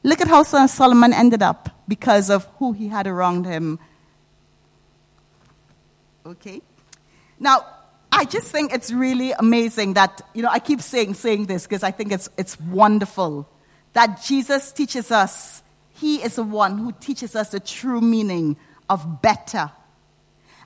Look 0.02 0.20
at 0.20 0.28
how 0.28 0.42
Solomon 0.42 1.12
ended 1.12 1.42
up 1.42 1.68
because 1.86 2.30
of 2.30 2.46
who 2.58 2.72
he 2.72 2.88
had 2.88 3.06
around 3.06 3.44
him. 3.44 3.78
Okay? 6.24 6.62
Now, 7.38 7.66
I 8.10 8.24
just 8.24 8.50
think 8.50 8.72
it's 8.72 8.90
really 8.90 9.32
amazing 9.32 9.94
that, 9.94 10.22
you 10.34 10.42
know, 10.42 10.48
I 10.50 10.60
keep 10.60 10.80
saying, 10.80 11.14
saying 11.14 11.46
this 11.46 11.66
because 11.66 11.82
I 11.82 11.90
think 11.90 12.12
it's, 12.12 12.28
it's 12.38 12.58
wonderful 12.60 13.48
that 13.92 14.22
Jesus 14.22 14.72
teaches 14.72 15.10
us, 15.10 15.62
He 15.90 16.22
is 16.22 16.36
the 16.36 16.42
one 16.42 16.78
who 16.78 16.92
teaches 16.92 17.34
us 17.34 17.50
the 17.50 17.60
true 17.60 18.00
meaning 18.00 18.56
of 18.88 19.22
better. 19.22 19.70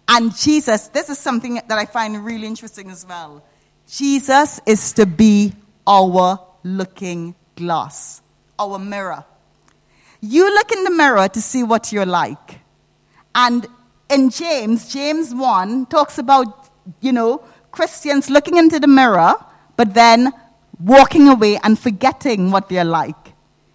And 0.09 0.35
Jesus, 0.37 0.89
this 0.89 1.09
is 1.09 1.19
something 1.19 1.55
that 1.55 1.79
I 1.79 1.87
find 1.87 2.25
really 2.25 2.47
interesting 2.47 2.91
as 2.91 3.07
well. 3.07 3.45
Jesus 3.89 4.61
is 4.67 4.93
to 4.95 5.07
be 5.07 5.53
our 5.87 6.41
looking 6.65 7.35
glass 7.57 8.23
our 8.59 8.79
mirror. 8.79 9.25
You 10.21 10.53
look 10.55 10.73
in 10.73 10.85
the 10.85 10.91
mirror 10.91 11.29
to 11.29 11.41
see 11.41 11.63
what 11.63 11.93
you're 11.93 12.07
like. 12.07 12.61
And 13.35 13.67
in 14.09 14.31
James, 14.31 14.93
James 14.93 15.35
1 15.35 15.87
talks 15.87 16.19
about, 16.19 16.71
you 17.01 17.13
know, 17.13 17.43
Christians 17.73 18.31
looking 18.31 18.57
into 18.57 18.79
the 18.79 18.87
mirror, 18.87 19.35
but 19.77 19.95
then 19.95 20.33
walking 20.83 21.29
away 21.29 21.59
and 21.63 21.79
forgetting 21.79 22.51
what 22.51 22.69
they're 22.69 22.85
like. 22.85 23.17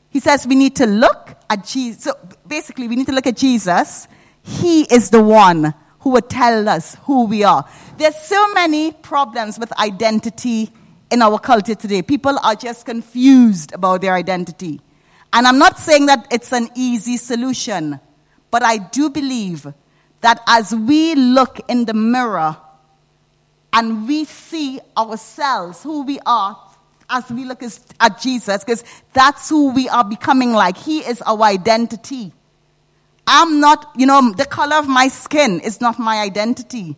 He 0.10 0.20
says 0.20 0.48
we 0.48 0.56
need 0.56 0.76
to 0.78 0.86
look 0.86 1.36
at 1.50 1.66
Jesus. 1.66 2.04
So 2.04 2.14
basically, 2.48 2.88
we 2.88 2.96
need 2.96 3.08
to 3.08 3.12
look 3.14 3.28
at 3.28 3.38
Jesus. 3.38 4.08
He 4.42 4.82
is 4.84 5.10
the 5.10 5.22
one 5.22 5.74
who 6.00 6.12
will 6.12 6.22
tell 6.22 6.68
us 6.70 6.96
who 7.04 7.26
we 7.26 7.44
are. 7.44 7.68
There's 7.98 8.16
so 8.16 8.54
many 8.54 8.92
problems 8.92 9.60
with 9.60 9.72
identity 9.80 10.72
in 11.12 11.22
our 11.22 11.40
culture 11.40 11.76
today. 11.76 12.02
People 12.02 12.38
are 12.44 12.56
just 12.56 12.86
confused 12.86 13.74
about 13.74 14.02
their 14.02 14.14
identity. 14.14 14.82
And 15.34 15.46
I'm 15.46 15.58
not 15.58 15.78
saying 15.78 16.06
that 16.08 16.28
it's 16.32 16.54
an 16.54 16.70
easy 16.76 17.18
solution, 17.18 18.00
but 18.52 18.64
I 18.64 18.78
do 18.78 19.10
believe 19.10 19.68
that 20.22 20.42
as 20.48 20.74
we 20.74 21.16
look 21.16 21.60
in 21.70 21.86
the 21.86 21.94
mirror 21.94 22.58
and 23.74 24.08
we 24.08 24.26
see 24.26 24.80
ourselves, 24.98 25.84
who 25.84 26.04
we 26.04 26.20
are, 26.26 26.58
as 27.10 27.30
we 27.30 27.46
look 27.46 27.64
at 27.64 28.22
Jesus, 28.22 28.64
because 28.64 28.84
that's 29.14 29.50
who 29.50 29.72
we 29.72 29.88
are 29.90 30.04
becoming 30.04 30.52
like. 30.52 30.78
He 30.78 31.00
is 31.00 31.22
our 31.22 31.44
identity. 31.44 32.34
I'm 33.26 33.60
not, 33.60 33.92
you 33.96 34.06
know, 34.06 34.32
the 34.32 34.46
color 34.46 34.78
of 34.78 34.88
my 34.88 35.08
skin 35.08 35.60
is 35.60 35.82
not 35.82 36.00
my 36.00 36.20
identity. 36.20 36.96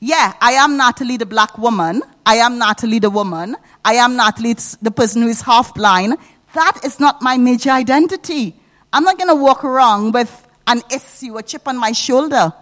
Yeah, 0.00 0.34
I 0.40 0.52
am 0.52 0.76
Natalie, 0.76 1.16
the 1.16 1.26
black 1.26 1.58
woman. 1.58 2.02
I 2.24 2.36
am 2.36 2.58
Natalie, 2.58 2.98
the 3.00 3.10
woman. 3.10 3.56
I 3.84 3.94
am 3.94 4.16
Natalie, 4.16 4.54
the 4.80 4.90
person 4.90 5.22
who 5.22 5.28
is 5.28 5.40
half 5.40 5.74
blind. 5.74 6.16
That 6.54 6.80
is 6.84 7.00
not 7.00 7.20
my 7.20 7.36
major 7.36 7.70
identity. 7.70 8.54
I'm 8.92 9.04
not 9.04 9.18
going 9.18 9.28
to 9.28 9.34
walk 9.34 9.64
around 9.64 10.14
with 10.14 10.46
an 10.66 10.82
issue, 10.92 11.36
a 11.36 11.42
chip 11.42 11.66
on 11.66 11.76
my 11.78 11.92
shoulder. 11.92 12.52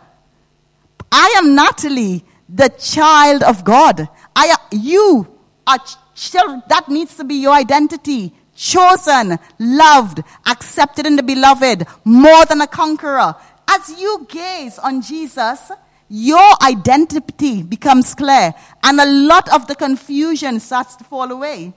I 1.13 1.35
am 1.39 1.55
Natalie, 1.55 2.25
the 2.49 2.69
child 2.69 3.43
of 3.43 3.65
God. 3.65 4.09
I, 4.35 4.57
you 4.73 5.27
are 5.67 5.79
child, 6.17 6.63
that 6.69 6.89
needs 6.89 7.17
to 7.17 7.25
be 7.25 7.37
your 7.37 7.53
identity. 7.53 8.33
Chosen, 8.55 9.39
loved, 9.59 10.23
accepted 10.47 11.07
in 11.07 11.17
the 11.17 11.23
beloved, 11.23 11.87
more 12.05 12.45
than 12.47 12.63
a 12.63 12.67
conqueror. 12.67 13.35
as 13.69 14.01
you 14.01 14.27
gaze 14.29 14.79
on 14.79 15.03
Jesus, 15.03 15.71
your 16.09 16.55
identity 16.63 17.63
becomes 17.63 18.15
clear, 18.15 18.55
and 18.83 19.01
a 19.01 19.05
lot 19.05 19.53
of 19.53 19.67
the 19.67 19.75
confusion 19.75 20.61
starts 20.61 20.97
to 20.97 21.05
fall 21.05 21.31
away. 21.33 21.75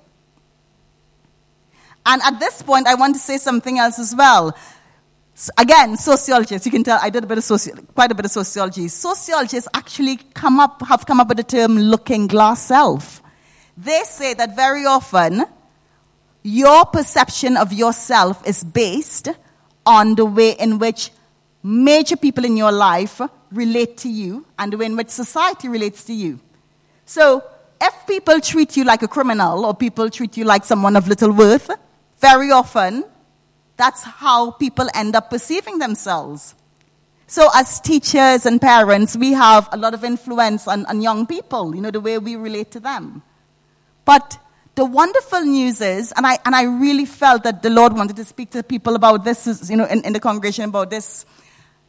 And 2.06 2.22
at 2.22 2.40
this 2.40 2.62
point, 2.62 2.88
I 2.88 2.96
want 2.96 3.16
to 3.16 3.20
say 3.20 3.38
something 3.38 3.78
else 3.80 4.00
as 4.00 4.16
well. 4.16 4.56
Again, 5.58 5.98
sociologists, 5.98 6.66
you 6.66 6.72
can 6.72 6.84
tell 6.84 7.00
I 7.02 7.10
did 7.10 7.24
a 7.24 7.28
bit 7.28 7.38
of 7.38 7.44
soci- 7.44 7.94
quite 7.94 8.12
a 8.12 8.16
bit 8.16 8.26
of 8.26 8.32
sociology. 8.32 8.88
Sociologists 8.88 9.70
actually 9.74 10.18
come 10.34 10.60
up, 10.60 10.82
have 10.88 11.06
come 11.06 11.20
up 11.20 11.28
with 11.30 11.38
the 11.38 11.44
term 11.44 11.78
looking 11.78 12.28
glass 12.28 12.66
self. 12.66 13.22
They 13.82 14.04
say 14.04 14.34
that 14.34 14.58
very 14.58 14.86
often 14.86 15.46
your 16.44 16.84
perception 16.86 17.56
of 17.56 17.72
yourself 17.72 18.46
is 18.46 18.62
based 18.62 19.30
on 19.86 20.16
the 20.16 20.26
way 20.26 20.52
in 20.52 20.80
which 20.80 21.12
major 21.64 22.18
people 22.18 22.44
in 22.44 22.58
your 22.58 22.74
life 22.74 23.22
relate 23.54 23.96
to 24.00 24.10
you 24.10 24.46
and 24.58 24.74
the 24.74 24.78
way 24.78 24.86
in 24.86 24.98
which 24.98 25.08
society 25.08 25.70
relates 25.70 26.04
to 26.06 26.14
you. 26.14 26.42
So, 27.06 27.42
if 27.80 27.94
people 28.06 28.42
treat 28.42 28.76
you 28.76 28.84
like 28.84 29.02
a 29.02 29.08
criminal 29.08 29.66
or 29.66 29.74
people 29.74 30.10
treat 30.10 30.36
you 30.36 30.44
like 30.44 30.66
someone 30.66 30.98
of 30.98 31.08
little 31.08 31.32
worth, 31.32 31.72
very 32.20 32.52
often 32.52 33.06
that's 33.78 34.04
how 34.04 34.52
people 34.52 34.90
end 34.94 35.16
up 35.16 35.30
perceiving 35.30 35.80
themselves. 35.80 36.54
So, 37.28 37.48
as 37.56 37.80
teachers 37.80 38.46
and 38.46 38.60
parents, 38.60 39.16
we 39.16 39.32
have 39.32 39.70
a 39.72 39.78
lot 39.78 39.94
of 39.94 40.04
influence 40.04 40.68
on, 40.68 40.86
on 40.88 41.02
young 41.02 41.26
people, 41.26 41.74
you 41.74 41.80
know, 41.80 41.92
the 41.92 42.02
way 42.02 42.18
we 42.18 42.36
relate 42.36 42.72
to 42.72 42.82
them. 42.82 43.24
But 44.10 44.40
the 44.74 44.86
wonderful 44.86 45.42
news 45.42 45.82
is, 45.82 46.12
and 46.18 46.26
I, 46.26 46.40
and 46.44 46.56
I 46.56 46.64
really 46.64 47.06
felt 47.06 47.44
that 47.44 47.62
the 47.62 47.70
Lord 47.70 47.94
wanted 47.94 48.16
to 48.16 48.26
speak 48.26 48.50
to 48.50 48.64
people 48.64 48.96
about 48.96 49.24
this, 49.24 49.70
you 49.70 49.78
know, 49.78 49.86
in, 49.86 50.04
in 50.04 50.14
the 50.14 50.20
congregation 50.20 50.64
about 50.64 50.90
this. 50.90 51.28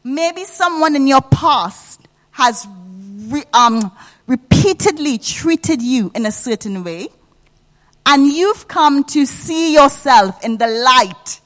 Maybe 0.05 0.45
someone 0.45 0.95
in 0.97 1.07
your 1.07 1.23
past 1.23 2.07
has 2.33 2.69
re, 3.21 3.43
um, 3.55 3.91
repeatedly 4.27 5.17
treated 5.17 5.81
you 5.81 6.13
in 6.15 6.27
a 6.27 6.31
certain 6.31 6.85
way, 6.85 7.09
and 8.05 8.27
you've 8.27 8.69
come 8.69 9.03
to 9.05 9.25
see 9.25 9.73
yourself 9.73 10.45
in 10.45 10.59
the 10.59 10.67
light 10.67 11.41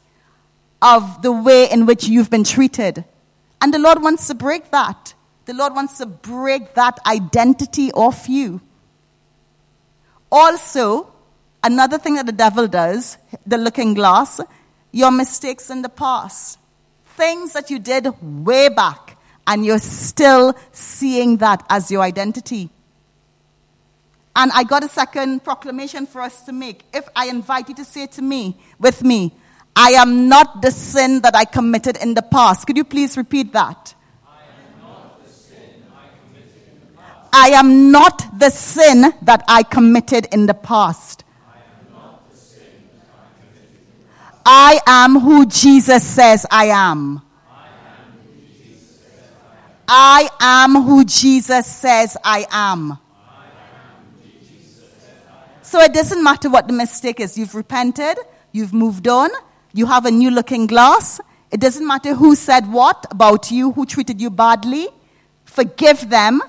of 0.82 1.22
the 1.22 1.30
way 1.30 1.70
in 1.70 1.86
which 1.86 2.08
you've 2.08 2.30
been 2.30 2.42
treated. 2.42 3.04
And 3.60 3.72
the 3.72 3.78
Lord 3.78 4.02
wants 4.02 4.26
to 4.26 4.34
break 4.34 4.72
that. 4.72 5.14
The 5.44 5.54
Lord 5.54 5.72
wants 5.72 5.98
to 5.98 6.06
break 6.06 6.74
that 6.74 6.98
identity 7.06 7.92
off 7.92 8.28
you. 8.28 8.60
Also, 10.34 11.12
another 11.62 11.96
thing 11.96 12.16
that 12.16 12.26
the 12.26 12.32
devil 12.32 12.66
does, 12.66 13.18
the 13.46 13.56
looking 13.56 13.94
glass, 13.94 14.40
your 14.90 15.12
mistakes 15.12 15.70
in 15.70 15.82
the 15.82 15.88
past. 15.88 16.58
Things 17.16 17.52
that 17.52 17.70
you 17.70 17.78
did 17.78 18.08
way 18.20 18.68
back, 18.68 19.16
and 19.46 19.64
you're 19.64 19.78
still 19.78 20.56
seeing 20.72 21.36
that 21.36 21.64
as 21.70 21.88
your 21.88 22.02
identity. 22.02 22.68
And 24.34 24.50
I 24.52 24.64
got 24.64 24.82
a 24.82 24.88
second 24.88 25.44
proclamation 25.44 26.04
for 26.04 26.20
us 26.20 26.42
to 26.46 26.52
make. 26.52 26.82
If 26.92 27.08
I 27.14 27.28
invite 27.28 27.68
you 27.68 27.76
to 27.76 27.84
say 27.84 28.08
to 28.08 28.20
me, 28.20 28.56
with 28.80 29.04
me, 29.04 29.32
I 29.76 29.90
am 29.90 30.28
not 30.28 30.62
the 30.62 30.72
sin 30.72 31.20
that 31.20 31.36
I 31.36 31.44
committed 31.44 31.96
in 31.98 32.14
the 32.14 32.22
past. 32.22 32.66
Could 32.66 32.76
you 32.76 32.82
please 32.82 33.16
repeat 33.16 33.52
that? 33.52 33.94
I 37.36 37.48
am 37.48 37.90
not 37.90 38.38
the 38.38 38.48
sin 38.48 39.12
that 39.22 39.44
I 39.48 39.64
committed 39.64 40.28
in 40.32 40.46
the 40.46 40.54
past. 40.54 41.24
I 44.46 44.78
am 44.86 45.18
who 45.18 45.44
Jesus 45.44 46.06
says 46.06 46.46
I 46.48 46.66
am. 46.66 47.22
I 49.88 50.30
am 50.38 50.80
who 50.84 51.04
Jesus 51.04 51.66
says 51.66 52.16
I 52.22 52.46
am. 52.52 52.98
So 55.62 55.80
it 55.80 55.92
doesn't 55.92 56.22
matter 56.22 56.48
what 56.48 56.68
the 56.68 56.72
mistake 56.72 57.18
is. 57.18 57.36
You've 57.36 57.56
repented, 57.56 58.16
you've 58.52 58.72
moved 58.72 59.08
on, 59.08 59.30
you 59.72 59.86
have 59.86 60.06
a 60.06 60.10
new 60.12 60.30
looking 60.30 60.68
glass. 60.68 61.20
It 61.50 61.58
doesn't 61.58 61.84
matter 61.84 62.14
who 62.14 62.36
said 62.36 62.70
what 62.70 63.06
about 63.10 63.50
you, 63.50 63.72
who 63.72 63.86
treated 63.86 64.20
you 64.20 64.30
badly. 64.30 64.86
Forgive 65.44 66.08
them. 66.10 66.40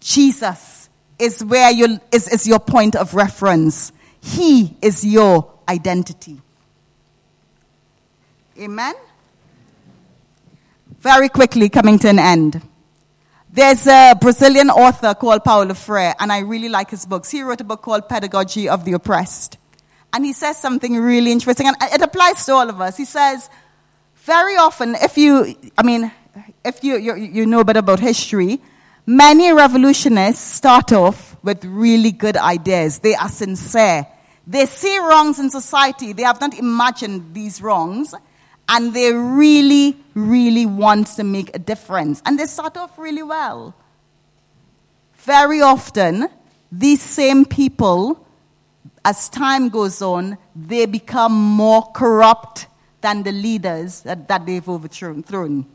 Jesus 0.00 0.88
is 1.18 1.44
where 1.44 1.70
you 1.70 2.00
is, 2.10 2.26
is 2.28 2.46
your 2.46 2.58
point 2.58 2.96
of 2.96 3.14
reference. 3.14 3.92
He 4.22 4.76
is 4.82 5.04
your 5.04 5.52
identity. 5.68 6.40
Amen. 8.58 8.94
Very 10.98 11.28
quickly 11.28 11.68
coming 11.68 11.98
to 12.00 12.08
an 12.08 12.18
end. 12.18 12.60
There's 13.52 13.86
a 13.86 14.14
Brazilian 14.20 14.70
author 14.70 15.14
called 15.14 15.42
Paulo 15.44 15.74
Freire, 15.74 16.14
and 16.20 16.30
I 16.30 16.40
really 16.40 16.68
like 16.68 16.90
his 16.90 17.04
books. 17.04 17.30
He 17.30 17.42
wrote 17.42 17.60
a 17.60 17.64
book 17.64 17.82
called 17.82 18.08
Pedagogy 18.08 18.68
of 18.68 18.84
the 18.84 18.92
Oppressed. 18.92 19.56
And 20.12 20.24
he 20.24 20.32
says 20.32 20.56
something 20.56 20.94
really 20.96 21.32
interesting, 21.32 21.66
and 21.66 21.76
it 21.80 22.00
applies 22.02 22.44
to 22.46 22.52
all 22.52 22.68
of 22.68 22.80
us. 22.80 22.96
He 22.96 23.04
says, 23.04 23.48
very 24.16 24.56
often, 24.56 24.94
if 24.94 25.16
you, 25.16 25.56
I 25.76 25.82
mean, 25.82 26.12
if 26.64 26.84
you, 26.84 26.96
you, 26.96 27.16
you 27.16 27.46
know 27.46 27.60
a 27.60 27.64
bit 27.64 27.76
about 27.76 27.98
history, 27.98 28.60
many 29.10 29.52
revolutionists 29.52 30.44
start 30.44 30.92
off 30.92 31.36
with 31.42 31.64
really 31.64 32.12
good 32.12 32.36
ideas. 32.36 33.00
They 33.00 33.14
are 33.14 33.28
sincere. 33.28 34.06
They 34.46 34.66
see 34.66 34.98
wrongs 34.98 35.40
in 35.40 35.50
society. 35.50 36.12
They 36.12 36.22
have 36.22 36.40
not 36.40 36.56
imagined 36.56 37.34
these 37.34 37.60
wrongs. 37.60 38.14
And 38.68 38.94
they 38.94 39.12
really, 39.12 39.96
really 40.14 40.64
want 40.64 41.08
to 41.08 41.24
make 41.24 41.54
a 41.56 41.58
difference. 41.58 42.22
And 42.24 42.38
they 42.38 42.46
start 42.46 42.76
off 42.76 42.96
really 42.98 43.24
well. 43.24 43.74
Very 45.14 45.60
often, 45.60 46.28
these 46.70 47.02
same 47.02 47.44
people 47.44 48.24
as 49.04 49.28
time 49.28 49.70
goes 49.70 50.02
on, 50.02 50.38
they 50.54 50.86
become 50.86 51.32
more 51.32 51.90
corrupt 51.92 52.68
than 53.00 53.22
the 53.22 53.32
leaders 53.32 54.02
that, 54.02 54.28
that 54.28 54.46
they've 54.46 54.68
overthrown. 54.68 55.66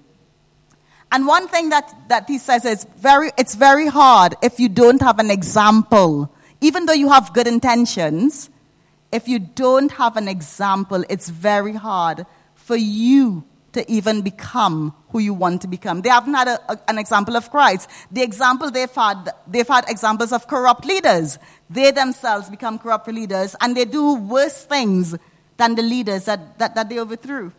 And 1.12 1.28
one 1.28 1.48
thing 1.48 1.70
that, 1.70 1.94
that 2.10 2.28
he 2.28 2.38
says 2.38 2.65
is 2.65 2.86
very, 2.98 3.32
it's 3.38 3.56
very 3.56 3.88
hard 3.88 4.36
if 4.41 4.60
you 4.60 4.70
don't 4.70 5.02
have 5.02 5.20
an 5.20 5.32
example. 5.32 6.32
Even 6.62 6.86
though 6.86 6.94
you 6.94 7.10
have 7.10 7.34
good 7.34 7.48
intentions, 7.48 8.50
if 9.12 9.28
you 9.28 9.39
don't 9.39 9.91
have 9.94 10.18
an 10.18 10.28
example, 10.28 11.04
it's 11.10 11.30
very 11.30 11.74
hard 11.74 12.26
for 12.56 12.76
you 12.76 13.44
to 13.76 13.89
even 13.91 14.22
become 14.22 14.96
who 15.10 15.20
you 15.20 15.34
want 15.34 15.62
to 15.62 15.68
become. 15.68 16.02
They 16.02 16.10
haven't 16.10 16.34
had 16.34 16.48
a, 16.48 16.72
a, 16.72 16.80
an 16.88 16.98
example 16.98 17.36
of 17.36 17.52
Christ. 17.52 17.89
The 18.10 18.22
example 18.22 18.72
they've 18.72 18.91
had, 18.91 19.30
they've 19.48 19.68
had 19.68 19.86
examples 19.89 20.32
of 20.32 20.48
corrupt 20.48 20.86
leaders. 20.86 21.38
They 21.70 21.91
themselves 21.91 22.50
become 22.50 22.80
corrupt 22.80 23.08
leaders 23.08 23.56
and 23.60 23.76
they 23.76 23.86
do 23.86 24.15
worse 24.15 24.63
things 24.65 25.15
than 25.58 25.76
the 25.76 25.82
leaders 25.82 26.26
that, 26.26 26.58
that, 26.58 26.76
that 26.76 26.89
they 26.89 27.00
overthrew. 27.00 27.52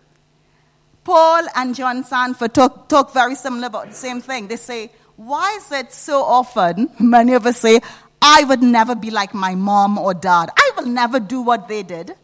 Paul 1.06 1.46
and 1.54 1.72
John 1.72 2.02
Sandford 2.02 2.52
talk, 2.52 2.88
talk 2.88 3.14
very 3.14 3.36
similar 3.36 3.68
about 3.68 3.90
the 3.90 3.94
same 3.94 4.20
thing. 4.20 4.48
They 4.48 4.56
say, 4.56 4.90
why 5.14 5.54
is 5.54 5.70
it 5.70 5.92
so 5.92 6.20
often, 6.20 6.90
many 6.98 7.34
of 7.34 7.46
us 7.46 7.58
say, 7.58 7.78
I 8.20 8.42
would 8.42 8.60
never 8.60 8.96
be 8.96 9.12
like 9.12 9.32
my 9.32 9.54
mom 9.54 9.98
or 9.98 10.14
dad. 10.14 10.50
I 10.56 10.72
will 10.76 10.86
never 10.88 11.20
do 11.20 11.40
what 11.40 11.68
they 11.68 11.84
did. 11.84 12.16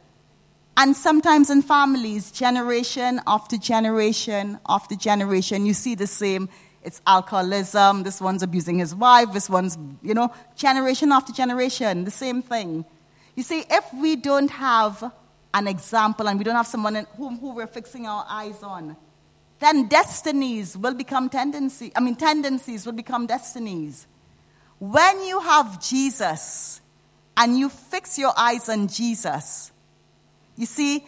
And 0.76 0.96
sometimes 0.96 1.48
in 1.48 1.62
families, 1.62 2.32
generation 2.32 3.20
after 3.24 3.56
generation 3.56 4.58
after 4.68 4.96
generation, 4.96 5.64
you 5.64 5.74
see 5.74 5.94
the 5.94 6.08
same. 6.08 6.48
It's 6.82 7.00
alcoholism, 7.06 8.02
this 8.02 8.20
one's 8.20 8.42
abusing 8.42 8.80
his 8.80 8.96
wife, 8.96 9.32
this 9.32 9.48
one's, 9.48 9.78
you 10.02 10.12
know, 10.12 10.34
generation 10.56 11.12
after 11.12 11.32
generation, 11.32 12.02
the 12.02 12.10
same 12.10 12.42
thing. 12.42 12.84
You 13.36 13.44
see, 13.44 13.62
if 13.70 13.94
we 13.94 14.16
don't 14.16 14.50
have 14.50 15.12
an 15.54 15.68
example 15.68 16.28
and 16.28 16.38
we 16.38 16.44
don't 16.44 16.56
have 16.56 16.66
someone 16.66 16.96
in, 16.96 17.06
whom 17.16 17.38
who 17.38 17.54
we're 17.54 17.66
fixing 17.66 18.06
our 18.06 18.24
eyes 18.28 18.62
on, 18.62 18.96
then 19.58 19.86
destinies 19.86 20.76
will 20.76 20.94
become 20.94 21.28
tendencies. 21.28 21.92
I 21.94 22.00
mean, 22.00 22.16
tendencies 22.16 22.84
will 22.84 22.94
become 22.94 23.26
destinies. 23.26 24.06
When 24.79 25.24
you 25.24 25.40
have 25.40 25.81
Jesus 25.81 26.81
and 27.37 27.58
you 27.58 27.68
fix 27.68 28.18
your 28.18 28.33
eyes 28.37 28.68
on 28.68 28.88
Jesus, 28.88 29.70
you 30.56 30.66
see, 30.66 31.06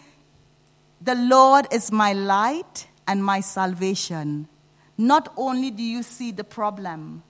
the 1.00 1.14
Lord 1.14 1.66
is 1.72 1.90
my 1.90 2.12
light 2.12 2.86
and 3.06 3.24
my 3.24 3.40
salvation. 3.40 4.48
Not 4.96 5.32
only 5.36 5.70
do 5.70 5.82
you 5.82 6.02
see 6.02 6.30
the 6.30 6.44
problem, 6.44 7.22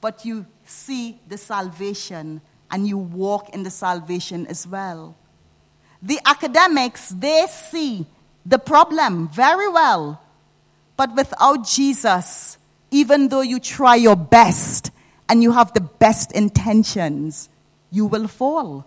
but 0.00 0.24
you 0.24 0.46
see 0.64 1.20
the 1.26 1.36
salvation 1.36 2.40
and 2.70 2.86
you 2.86 2.98
walk 2.98 3.50
in 3.50 3.64
the 3.64 3.70
salvation 3.70 4.46
as 4.46 4.66
well. 4.66 5.16
The 6.02 6.20
academics, 6.24 7.08
they 7.10 7.46
see 7.46 8.06
the 8.44 8.58
problem 8.58 9.28
very 9.28 9.68
well. 9.68 10.20
But 10.96 11.14
without 11.14 11.66
Jesus, 11.66 12.58
even 12.90 13.28
though 13.28 13.42
you 13.42 13.58
try 13.60 13.96
your 13.96 14.16
best 14.16 14.90
and 15.28 15.42
you 15.42 15.52
have 15.52 15.72
the 15.72 15.80
best 15.80 16.32
intentions, 16.32 17.48
you 17.90 18.06
will 18.06 18.28
fall. 18.28 18.86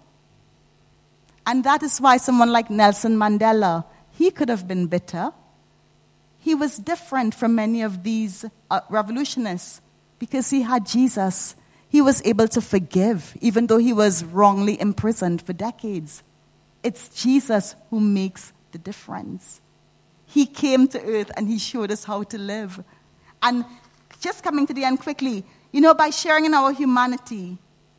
And 1.46 1.64
that 1.64 1.84
is 1.84 2.00
why 2.00 2.18
someone 2.18 2.52
like 2.52 2.70
Nelson 2.70 3.18
Mandela, 3.18 3.86
he 4.12 4.32
could 4.32 4.50
have 4.50 4.68
been 4.68 4.88
bitter. 4.88 5.32
He 6.40 6.56
was 6.56 6.78
different 6.78 7.36
from 7.36 7.56
many 7.56 7.82
of 7.82 8.04
these 8.04 8.46
uh, 8.72 8.82
revolutionists 8.90 9.82
because 10.20 10.50
he 10.50 10.62
had 10.62 10.86
Jesus. 10.86 11.56
He 11.90 12.02
was 12.02 12.22
able 12.24 12.48
to 12.50 12.62
forgive, 12.62 13.36
even 13.42 13.68
though 13.68 13.78
he 13.78 13.94
was 13.94 14.24
wrongly 14.24 14.80
imprisoned 14.80 15.42
for 15.42 15.54
decades. 15.54 16.24
It's 16.84 17.10
Jesus 17.10 17.76
who 17.90 18.00
makes 18.00 18.54
the 18.72 18.78
difference. 18.78 19.62
He 20.26 20.46
came 20.46 20.88
to 20.90 21.02
earth 21.02 21.32
and 21.36 21.48
he 21.48 21.58
showed 21.58 21.92
us 21.92 22.04
how 22.04 22.24
to 22.24 22.38
live. 22.38 22.84
And 23.42 23.66
just 24.20 24.44
coming 24.44 24.68
to 24.68 24.74
the 24.74 24.84
end 24.84 25.00
quickly, 25.00 25.44
you 25.72 25.82
know, 25.82 25.94
by 25.94 26.10
sharing 26.10 26.46
in 26.46 26.54
our 26.54 26.72
humanity, 26.72 27.58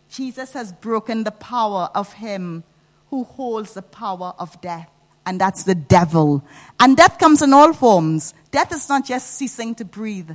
Jesus 0.08 0.52
has 0.54 0.72
broken 0.72 1.24
the 1.24 1.30
power 1.30 1.88
of 1.94 2.12
him 2.14 2.64
who 3.10 3.24
holds 3.24 3.74
the 3.74 3.82
power 3.82 4.34
of 4.38 4.60
death, 4.60 4.88
and 5.26 5.40
that's 5.40 5.64
the 5.64 5.74
devil. 5.74 6.44
And 6.78 6.96
death 6.96 7.18
comes 7.18 7.42
in 7.42 7.52
all 7.52 7.72
forms. 7.72 8.34
Death 8.50 8.72
is 8.72 8.88
not 8.88 9.04
just 9.04 9.32
ceasing 9.34 9.74
to 9.76 9.84
breathe. 9.84 10.30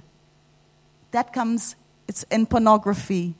Death 1.12 1.32
comes, 1.32 1.76
it's 2.08 2.24
in 2.24 2.46
pornography 2.46 3.36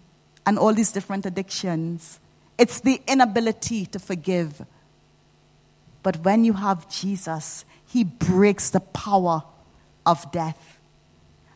and 0.46 0.58
all 0.58 0.74
these 0.74 0.92
different 0.92 1.26
addictions. 1.26 2.20
It's 2.58 2.80
the 2.80 3.02
inability 3.08 3.86
to 3.88 4.00
forgive. 4.00 4.66
But 6.06 6.18
when 6.18 6.46
you 6.46 6.54
have 6.54 6.88
Jesus, 6.88 7.66
he 7.88 8.04
breaks 8.04 8.70
the 8.70 8.80
power 8.80 9.42
of 10.06 10.32
death. 10.32 10.80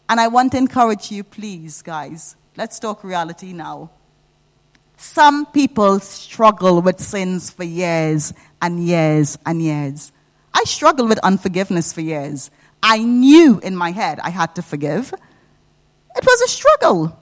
And 0.10 0.20
I 0.20 0.28
want 0.28 0.54
to 0.54 0.58
encourage 0.58 1.12
you, 1.12 1.24
please, 1.24 1.84
guys, 1.84 2.36
let's 2.58 2.80
talk 2.80 3.04
reality 3.04 3.54
now. 3.54 3.92
Some 4.98 5.46
people 5.46 6.00
struggle 6.00 6.82
with 6.82 7.00
sins 7.00 7.52
for 7.52 7.64
years 7.64 8.34
and 8.60 8.84
years 8.84 9.38
and 9.46 9.62
years. 9.62 10.12
I 10.52 10.64
struggled 10.64 11.10
with 11.10 11.20
unforgiveness 11.20 11.94
for 11.94 12.02
years. 12.02 12.50
I 12.82 13.04
knew 13.04 13.60
in 13.60 13.76
my 13.76 13.92
head 13.92 14.20
I 14.24 14.32
had 14.32 14.56
to 14.56 14.64
forgive. 14.64 15.14
It 16.16 16.26
was 16.26 16.42
a 16.42 16.48
struggle. 16.48 17.16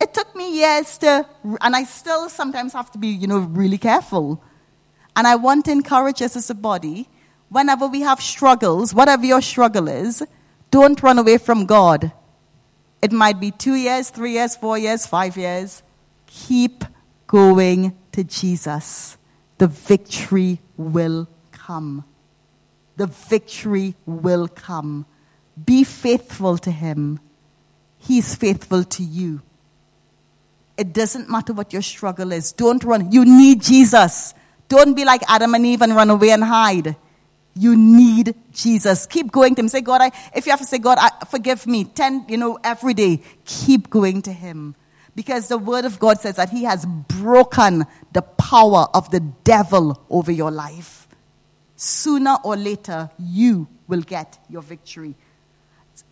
It 0.00 0.12
took 0.12 0.34
me 0.34 0.58
years 0.58 0.98
to, 0.98 1.28
and 1.60 1.76
I 1.76 1.84
still 1.84 2.28
sometimes 2.28 2.72
have 2.72 2.90
to 2.90 2.98
be, 2.98 3.06
you 3.06 3.28
know, 3.28 3.38
really 3.38 3.78
careful. 3.78 4.42
And 5.16 5.26
I 5.26 5.34
want 5.34 5.64
to 5.64 5.72
encourage 5.72 6.20
us 6.20 6.36
as 6.36 6.50
a 6.50 6.54
body, 6.54 7.08
whenever 7.48 7.86
we 7.86 8.02
have 8.02 8.20
struggles, 8.20 8.94
whatever 8.94 9.24
your 9.24 9.40
struggle 9.40 9.88
is, 9.88 10.22
don't 10.70 11.02
run 11.02 11.18
away 11.18 11.38
from 11.38 11.64
God. 11.64 12.12
It 13.00 13.12
might 13.12 13.40
be 13.40 13.50
two 13.50 13.74
years, 13.74 14.10
three 14.10 14.32
years, 14.32 14.56
four 14.56 14.76
years, 14.76 15.06
five 15.06 15.36
years. 15.36 15.82
Keep 16.26 16.84
going 17.26 17.96
to 18.12 18.24
Jesus, 18.24 19.16
the 19.58 19.66
victory 19.66 20.60
will 20.76 21.28
come. 21.52 22.04
The 22.96 23.06
victory 23.06 23.94
will 24.06 24.48
come. 24.48 25.06
Be 25.64 25.84
faithful 25.84 26.58
to 26.58 26.70
Him. 26.70 27.20
He's 27.98 28.34
faithful 28.34 28.84
to 28.84 29.02
you. 29.02 29.42
It 30.76 30.92
doesn't 30.92 31.30
matter 31.30 31.52
what 31.52 31.72
your 31.72 31.82
struggle 31.82 32.32
is. 32.32 32.52
Don't 32.52 32.84
run. 32.84 33.12
You 33.12 33.24
need 33.24 33.62
Jesus. 33.62 34.34
Don't 34.68 34.94
be 34.94 35.04
like 35.04 35.22
Adam 35.28 35.54
and 35.54 35.64
Eve 35.64 35.82
and 35.82 35.94
run 35.94 36.10
away 36.10 36.30
and 36.30 36.44
hide. 36.44 36.96
You 37.54 37.76
need 37.76 38.34
Jesus. 38.52 39.06
Keep 39.06 39.32
going 39.32 39.54
to 39.54 39.62
Him. 39.62 39.68
Say, 39.68 39.80
God, 39.80 40.00
I, 40.02 40.10
if 40.34 40.46
you 40.46 40.50
have 40.50 40.60
to 40.60 40.66
say, 40.66 40.78
God, 40.78 40.98
I, 41.00 41.10
forgive 41.26 41.66
me, 41.66 41.84
ten, 41.84 42.24
you 42.28 42.36
know, 42.36 42.58
every 42.62 42.94
day, 42.94 43.22
keep 43.44 43.88
going 43.88 44.22
to 44.22 44.32
Him. 44.32 44.74
Because 45.14 45.48
the 45.48 45.56
word 45.56 45.86
of 45.86 45.98
God 45.98 46.20
says 46.20 46.36
that 46.36 46.50
he 46.50 46.64
has 46.64 46.84
broken 46.84 47.86
the 48.12 48.20
power 48.20 48.86
of 48.92 49.10
the 49.10 49.20
devil 49.20 49.98
over 50.10 50.30
your 50.30 50.50
life. 50.50 51.08
Sooner 51.74 52.36
or 52.44 52.54
later, 52.54 53.08
you 53.18 53.66
will 53.88 54.02
get 54.02 54.38
your 54.50 54.60
victory. 54.60 55.14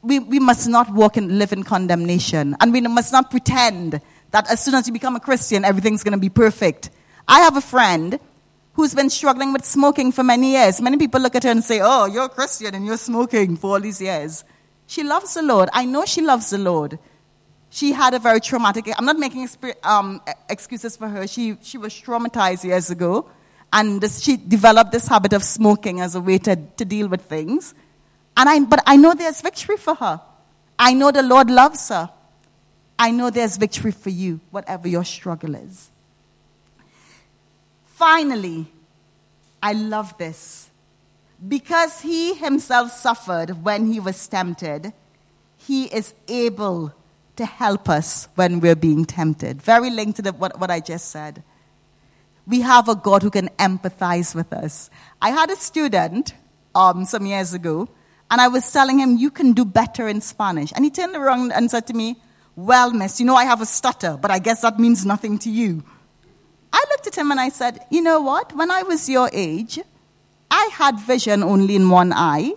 We, 0.01 0.21
we 0.21 0.39
must 0.41 0.67
not 0.69 0.91
walk 0.91 1.19
and 1.19 1.39
live 1.39 1.53
in 1.53 1.65
condemnation. 1.65 2.57
And 2.61 2.73
we 2.73 2.81
must 2.81 3.13
not 3.13 3.31
pretend 3.31 4.01
that 4.31 4.51
as 4.51 4.65
soon 4.65 4.75
as 4.75 4.87
you 4.87 4.93
become 4.95 5.17
a 5.17 5.21
Christian, 5.21 5.67
everything's 5.67 6.03
going 6.03 6.13
to 6.13 6.19
be 6.19 6.31
perfect. 6.31 6.89
I 7.29 7.41
have 7.41 7.59
a 7.59 7.61
friend 7.61 8.19
who's 8.75 8.95
been 8.95 9.11
struggling 9.11 9.53
with 9.53 9.65
smoking 9.65 10.13
for 10.13 10.23
many 10.23 10.53
years. 10.53 10.81
Many 10.81 10.99
people 10.99 11.21
look 11.21 11.35
at 11.35 11.45
her 11.45 11.51
and 11.51 11.65
say, 11.65 11.81
Oh, 11.83 12.07
you're 12.07 12.27
a 12.27 12.29
Christian 12.29 12.75
and 12.75 12.87
you're 12.87 12.97
smoking 12.97 13.57
for 13.57 13.73
all 13.73 13.81
these 13.81 14.01
years. 14.01 14.45
She 14.87 15.03
loves 15.03 15.35
the 15.35 15.43
Lord. 15.43 15.71
I 15.73 15.85
know 15.85 16.05
she 16.05 16.21
loves 16.21 16.51
the 16.51 16.59
Lord 16.59 16.99
she 17.75 17.91
had 17.91 18.15
a 18.15 18.21
very 18.21 18.41
traumatic, 18.41 18.89
I'm 18.97 19.05
not 19.05 19.19
making 19.19 19.49
um, 19.83 20.23
excuses 20.49 20.97
for 20.97 21.09
her. 21.09 21.27
She, 21.27 21.57
she 21.61 21.77
was 21.77 21.93
traumatized 21.93 22.63
years 22.63 22.89
ago, 22.89 23.29
and 23.73 24.01
this, 24.01 24.21
she 24.23 24.37
developed 24.37 24.93
this 24.93 25.09
habit 25.09 25.33
of 25.33 25.43
smoking 25.43 26.01
as 26.01 26.15
a 26.15 26.21
way 26.21 26.39
to, 26.39 26.55
to 26.55 26.85
deal 26.85 27.09
with 27.09 27.23
things. 27.23 27.75
And 28.37 28.49
I, 28.49 28.61
but 28.61 28.81
I 28.87 28.97
know 28.97 29.13
there's 29.15 29.41
victory 29.41 29.77
for 29.77 29.97
her. 29.97 30.21
I 30.79 30.95
know 30.95 31.11
the 31.11 31.25
Lord 31.25 31.51
loves 31.51 31.89
her. 31.89 32.11
I 32.97 33.11
know 33.11 33.31
there's 33.31 33.57
victory 33.57 33.91
for 33.91 34.11
you, 34.11 34.39
whatever 34.53 34.87
your 34.87 35.03
struggle 35.03 35.57
is. 35.57 35.91
Finally, 38.05 38.67
I 39.63 39.73
love 39.73 40.19
this. 40.19 40.69
Because 41.49 42.03
he 42.03 42.35
himself 42.35 42.93
suffered 42.93 43.65
when 43.65 43.91
he 43.91 43.99
was 43.99 44.29
tempted, 44.29 44.93
he 45.57 45.85
is 45.87 46.13
able 46.29 46.93
to 47.37 47.47
help 47.47 47.89
us 47.89 48.29
when 48.35 48.61
we're 48.61 48.77
being 48.77 49.07
tempted. 49.07 49.63
Very 49.63 49.89
linked 49.89 50.17
to 50.17 50.23
the, 50.23 50.33
what, 50.35 50.61
what 50.61 50.71
I 50.71 50.81
just 50.81 51.09
said. 51.09 51.43
We 52.47 52.61
have 52.61 52.91
a 52.91 52.95
God 52.95 53.23
who 53.23 53.31
can 53.31 53.49
empathize 53.59 54.35
with 54.35 54.53
us. 54.53 54.91
I 55.23 55.31
had 55.31 55.49
a 55.49 55.57
student 55.57 56.35
um, 56.75 57.07
some 57.07 57.25
years 57.25 57.55
ago, 57.55 57.89
and 58.31 58.39
I 58.39 58.49
was 58.49 58.71
telling 58.71 58.99
him, 58.99 59.17
You 59.17 59.31
can 59.31 59.55
do 59.55 59.65
better 59.65 60.09
in 60.09 60.21
Spanish. 60.21 60.75
And 60.77 60.85
he 60.85 60.91
turned 60.91 61.17
around 61.17 61.53
and 61.53 61.71
said 61.71 61.87
to 61.87 61.95
me, 61.95 62.17
Well, 62.55 62.93
miss, 62.93 63.19
you 63.19 63.25
know 63.25 63.35
I 63.35 63.45
have 63.45 63.63
a 63.63 63.67
stutter, 63.67 64.19
but 64.21 64.31
I 64.31 64.41
guess 64.41 64.61
that 64.61 64.79
means 64.79 65.07
nothing 65.07 65.39
to 65.39 65.49
you. 65.51 65.85
Looked 67.05 67.19
at 67.19 67.21
him 67.21 67.33
and 67.33 67.41
I 67.41 67.51
said, 67.51 67.85
You 67.91 68.01
know 68.01 68.23
what? 68.23 68.57
When 68.57 68.71
I 68.71 68.83
was 68.83 69.11
your 69.11 69.29
age, 69.31 69.79
I 70.51 70.71
had 70.73 70.99
vision 70.99 71.43
only 71.43 71.77
in 71.77 71.91
one 71.91 72.15
eye. 72.15 72.55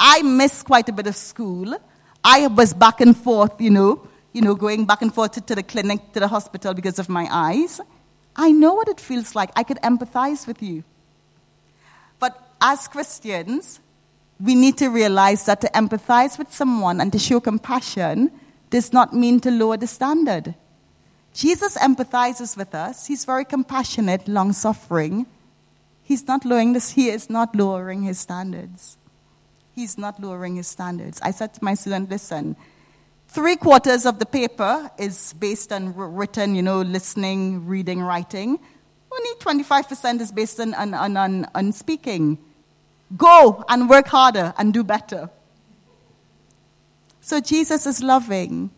I 0.00 0.20
missed 0.22 0.66
quite 0.66 0.88
a 0.88 0.92
bit 0.92 1.06
of 1.06 1.14
school. 1.14 1.76
I 2.24 2.48
was 2.48 2.74
back 2.74 3.00
and 3.00 3.16
forth, 3.16 3.60
you 3.60 3.70
know, 3.70 4.04
you 4.32 4.42
know, 4.42 4.56
going 4.56 4.84
back 4.84 5.00
and 5.02 5.14
forth 5.14 5.32
to, 5.32 5.40
to 5.42 5.54
the 5.54 5.62
clinic, 5.62 6.12
to 6.14 6.18
the 6.18 6.26
hospital 6.26 6.74
because 6.74 6.98
of 6.98 7.08
my 7.08 7.28
eyes. 7.30 7.80
I 8.34 8.50
know 8.50 8.74
what 8.74 8.88
it 8.88 8.98
feels 8.98 9.36
like. 9.36 9.50
I 9.54 9.62
could 9.62 9.78
empathize 9.82 10.44
with 10.48 10.60
you. 10.60 10.82
But 12.18 12.36
as 12.60 12.88
Christians, 12.88 13.78
we 14.40 14.56
need 14.56 14.76
to 14.78 14.88
realize 14.88 15.46
that 15.46 15.60
to 15.60 15.68
empathize 15.68 16.36
with 16.36 16.52
someone 16.52 17.00
and 17.00 17.12
to 17.12 17.20
show 17.20 17.38
compassion 17.38 18.32
does 18.70 18.92
not 18.92 19.14
mean 19.14 19.38
to 19.38 19.52
lower 19.52 19.76
the 19.76 19.86
standard. 19.86 20.56
Jesus 21.34 21.76
empathizes 21.76 22.56
with 22.56 22.74
us. 22.74 23.06
He's 23.06 23.26
very 23.26 23.44
compassionate, 23.44 24.26
long 24.26 24.52
suffering. 24.52 25.26
He's 26.02 26.26
not 26.26 26.46
lowering 26.46 26.72
this, 26.72 26.92
he 26.92 27.08
is 27.08 27.28
not 27.28 27.54
lowering 27.54 28.02
his 28.02 28.18
standards. 28.18 28.96
He's 29.74 29.98
not 29.98 30.22
lowering 30.22 30.56
his 30.56 30.68
standards. 30.68 31.20
I 31.22 31.32
said 31.32 31.52
to 31.54 31.64
my 31.64 31.74
student, 31.74 32.08
listen, 32.08 32.56
Three 33.34 33.56
quarters 33.56 34.06
of 34.06 34.20
the 34.20 34.26
paper 34.26 34.88
is 34.96 35.32
based 35.32 35.72
on 35.72 35.92
written, 35.96 36.54
you 36.54 36.62
know, 36.62 36.82
listening, 36.82 37.66
reading, 37.66 38.00
writing. 38.00 38.60
Only 39.10 39.34
25% 39.40 40.20
is 40.20 40.30
based 40.30 40.60
on, 40.60 40.72
on, 40.74 41.16
on, 41.16 41.44
on 41.52 41.72
speaking. 41.72 42.38
Go 43.16 43.64
and 43.68 43.90
work 43.90 44.06
harder 44.06 44.54
and 44.56 44.72
do 44.72 44.84
better. 44.84 45.30
So 47.20 47.40
Jesus 47.40 47.86
is 47.86 48.04
loving, 48.04 48.70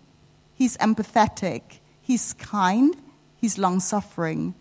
He's 0.55 0.79
empathetic, 0.79 1.81
He's 2.07 2.35
kind, 2.35 2.97
He's 3.35 3.59
long 3.59 3.81
suffering. 3.81 4.55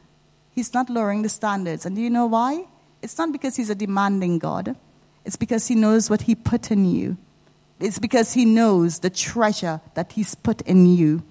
He's 0.49 0.73
not 0.73 0.89
lowering 0.89 1.21
the 1.21 1.29
standards. 1.29 1.85
And 1.85 1.95
do 1.95 2.01
you 2.01 2.09
know 2.09 2.25
why? 2.25 2.65
It's 3.03 3.19
not 3.19 3.31
because 3.31 3.55
He's 3.55 3.69
a 3.69 3.75
demanding 3.75 4.39
God, 4.39 4.75
it's 5.23 5.35
because 5.35 5.67
He 5.67 5.75
knows 5.75 6.09
what 6.09 6.23
He 6.23 6.33
put 6.33 6.71
in 6.71 6.85
you. 6.85 7.17
It's 7.79 7.99
because 7.99 8.33
He 8.33 8.45
knows 8.45 8.97
the 8.97 9.11
treasure 9.11 9.79
that 9.93 10.13
He's 10.13 10.33
put 10.33 10.61
in 10.61 10.87
you. 10.87 11.21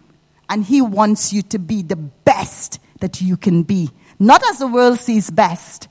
And 0.48 0.64
He 0.64 0.80
wants 0.80 1.32
you 1.32 1.42
to 1.42 1.58
be 1.58 1.82
the 1.82 1.96
best 1.96 2.78
that 3.00 3.20
you 3.20 3.36
can 3.36 3.64
be. 3.64 3.90
Not 4.20 4.40
as 4.48 4.60
the 4.60 4.68
world 4.68 5.00
sees 5.00 5.30
best, 5.30 5.88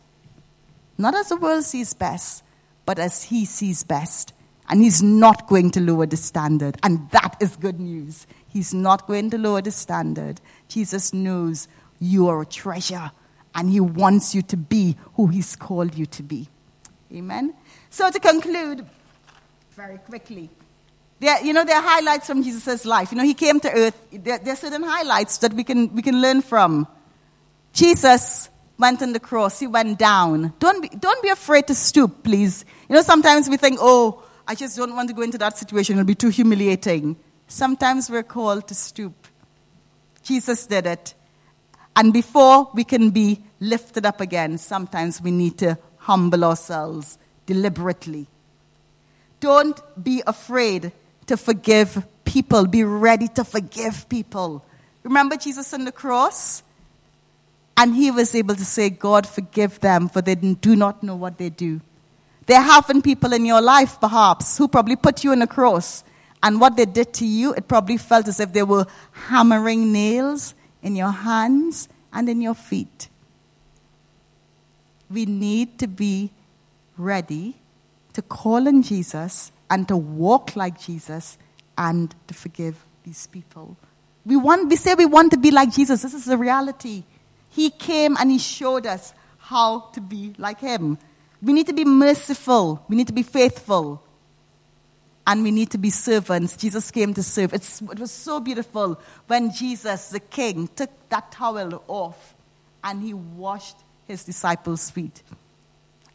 not 0.97 1.15
as 1.15 1.27
the 1.27 1.35
world 1.35 1.65
sees 1.65 1.93
best, 1.93 2.45
but 2.85 2.97
as 2.97 3.23
He 3.23 3.43
sees 3.43 3.83
best. 3.83 4.31
And 4.69 4.81
He's 4.81 5.03
not 5.03 5.49
going 5.49 5.71
to 5.71 5.81
lower 5.81 6.05
the 6.05 6.15
standard. 6.15 6.77
And 6.81 7.09
that 7.11 7.35
is 7.41 7.57
good 7.57 7.81
news. 7.81 8.25
He's 8.53 8.73
not 8.73 9.07
going 9.07 9.31
to 9.31 9.37
lower 9.39 9.61
the 9.61 9.71
standard. 9.71 10.39
Jesus 10.67 11.11
knows 11.11 11.67
you 11.99 12.27
are 12.27 12.43
a 12.43 12.45
treasure, 12.45 13.11
and 13.55 13.69
He 13.69 13.79
wants 13.79 14.35
you 14.35 14.43
to 14.43 14.57
be 14.57 14.95
who 15.15 15.27
He's 15.27 15.55
called 15.55 15.95
you 15.95 16.05
to 16.05 16.21
be. 16.21 16.47
Amen. 17.11 17.55
So, 17.89 18.11
to 18.11 18.19
conclude, 18.19 18.85
very 19.75 19.97
quickly. 19.97 20.51
There, 21.19 21.43
you 21.43 21.53
know, 21.53 21.63
there 21.63 21.77
are 21.77 21.81
highlights 21.81 22.27
from 22.27 22.43
Jesus' 22.43 22.85
life. 22.85 23.11
You 23.11 23.17
know, 23.17 23.23
he 23.23 23.33
came 23.33 23.59
to 23.61 23.71
earth. 23.71 23.97
There, 24.11 24.37
there, 24.37 24.53
are 24.53 24.57
certain 24.57 24.83
highlights 24.83 25.37
that 25.39 25.53
we 25.53 25.63
can, 25.63 25.93
we 25.95 26.01
can 26.01 26.21
learn 26.21 26.41
from. 26.41 26.87
Jesus 27.71 28.49
went 28.77 29.01
on 29.01 29.13
the 29.13 29.19
cross. 29.19 29.59
He 29.59 29.67
went 29.67 29.97
down. 29.97 30.53
Don't 30.59 30.81
be, 30.81 30.89
don't 30.89 31.21
be 31.23 31.29
afraid 31.29 31.67
to 31.67 31.75
stoop, 31.75 32.23
please. 32.23 32.65
You 32.89 32.95
know, 32.95 33.01
sometimes 33.01 33.49
we 33.49 33.57
think, 33.57 33.77
oh, 33.81 34.23
I 34.47 34.55
just 34.55 34.75
don't 34.75 34.95
want 34.95 35.07
to 35.09 35.15
go 35.15 35.21
into 35.21 35.37
that 35.37 35.57
situation. 35.57 35.95
It'll 35.95 36.05
be 36.05 36.15
too 36.15 36.29
humiliating. 36.29 37.15
Sometimes 37.53 38.09
we're 38.09 38.23
called 38.23 38.67
to 38.69 38.73
stoop. 38.73 39.27
Jesus 40.23 40.65
did 40.65 40.87
it. 40.87 41.13
And 41.95 42.11
before 42.11 42.71
we 42.73 42.83
can 42.83 43.11
be 43.11 43.43
lifted 43.59 44.07
up 44.07 44.19
again, 44.19 44.57
sometimes 44.57 45.21
we 45.21 45.29
need 45.29 45.59
to 45.59 45.77
humble 45.97 46.45
ourselves 46.45 47.19
deliberately. 47.45 48.25
Don't 49.39 49.79
be 50.03 50.23
afraid 50.25 50.93
to 51.27 51.37
forgive 51.37 52.03
people. 52.25 52.65
Be 52.65 52.83
ready 52.83 53.27
to 53.27 53.43
forgive 53.43 54.09
people. 54.09 54.65
Remember 55.03 55.35
Jesus 55.35 55.75
on 55.75 55.85
the 55.85 55.91
cross? 55.91 56.63
And 57.77 57.93
he 57.93 58.09
was 58.09 58.33
able 58.33 58.55
to 58.55 58.65
say, 58.65 58.89
God, 58.89 59.27
forgive 59.27 59.79
them, 59.79 60.09
for 60.09 60.23
they 60.23 60.33
do 60.33 60.75
not 60.75 61.03
know 61.03 61.15
what 61.15 61.37
they 61.37 61.51
do. 61.51 61.81
There 62.47 62.61
have 62.61 62.87
been 62.87 63.03
people 63.03 63.31
in 63.31 63.45
your 63.45 63.61
life, 63.61 64.01
perhaps, 64.01 64.57
who 64.57 64.67
probably 64.67 64.95
put 64.95 65.23
you 65.23 65.33
on 65.33 65.43
a 65.43 65.47
cross. 65.47 66.03
And 66.43 66.59
what 66.59 66.75
they 66.75 66.85
did 66.85 67.13
to 67.15 67.25
you, 67.25 67.53
it 67.53 67.69
probably 67.69 67.95
felt 67.95 68.27
as 68.27 68.41
if 68.41 68.51
they 68.51 68.63
were 68.63 68.85
hammering 69.13 69.93
nails 69.93 70.53
in 70.81 70.97
your 70.97 71.11
hands 71.11 71.87
and 72.11 72.27
in 72.27 72.41
your 72.41 72.53
feet. 72.53 73.07
We 75.09 75.25
need 75.25 75.79
to 75.79 75.87
be 75.87 76.31
ready 76.97 77.55
to 78.11 78.21
call 78.21 78.67
on 78.67 78.83
Jesus 78.83 79.53
and 79.69 79.87
to 79.87 79.95
walk 79.95 80.57
like 80.57 80.79
Jesus 80.79 81.37
and 81.77 82.13
to 82.27 82.33
forgive 82.33 82.83
these 83.05 83.25
people. 83.27 83.77
We, 84.25 84.35
want, 84.35 84.69
we 84.69 84.75
say 84.75 84.95
we 84.95 85.05
want 85.05 85.31
to 85.31 85.37
be 85.37 85.49
like 85.49 85.71
Jesus. 85.71 86.01
This 86.01 86.13
is 86.13 86.25
the 86.25 86.37
reality. 86.37 87.03
He 87.49 87.69
came 87.69 88.17
and 88.17 88.29
He 88.29 88.37
showed 88.37 88.85
us 88.85 89.13
how 89.37 89.91
to 89.93 90.01
be 90.01 90.33
like 90.37 90.59
Him. 90.59 90.97
We 91.41 91.53
need 91.53 91.67
to 91.67 91.73
be 91.73 91.85
merciful, 91.85 92.83
we 92.89 92.97
need 92.97 93.07
to 93.07 93.13
be 93.13 93.23
faithful, 93.23 94.03
and 95.25 95.43
we 95.43 95.51
need 95.51 95.69
to 95.71 95.77
be 95.77 95.89
servants. 95.89 96.57
Jesus 96.57 96.91
came 96.91 97.13
to 97.13 97.23
serve. 97.23 97.53
It's, 97.53 97.81
it 97.81 97.99
was 97.99 98.11
so 98.11 98.39
beautiful 98.39 98.99
when 99.27 99.51
Jesus, 99.51 100.09
the 100.09 100.19
King, 100.19 100.67
took 100.67 100.89
that 101.09 101.31
towel 101.31 101.83
off 101.87 102.35
and 102.83 103.01
He 103.01 103.13
washed 103.13 103.77
His 104.05 104.23
disciples' 104.23 104.89
feet. 104.89 105.23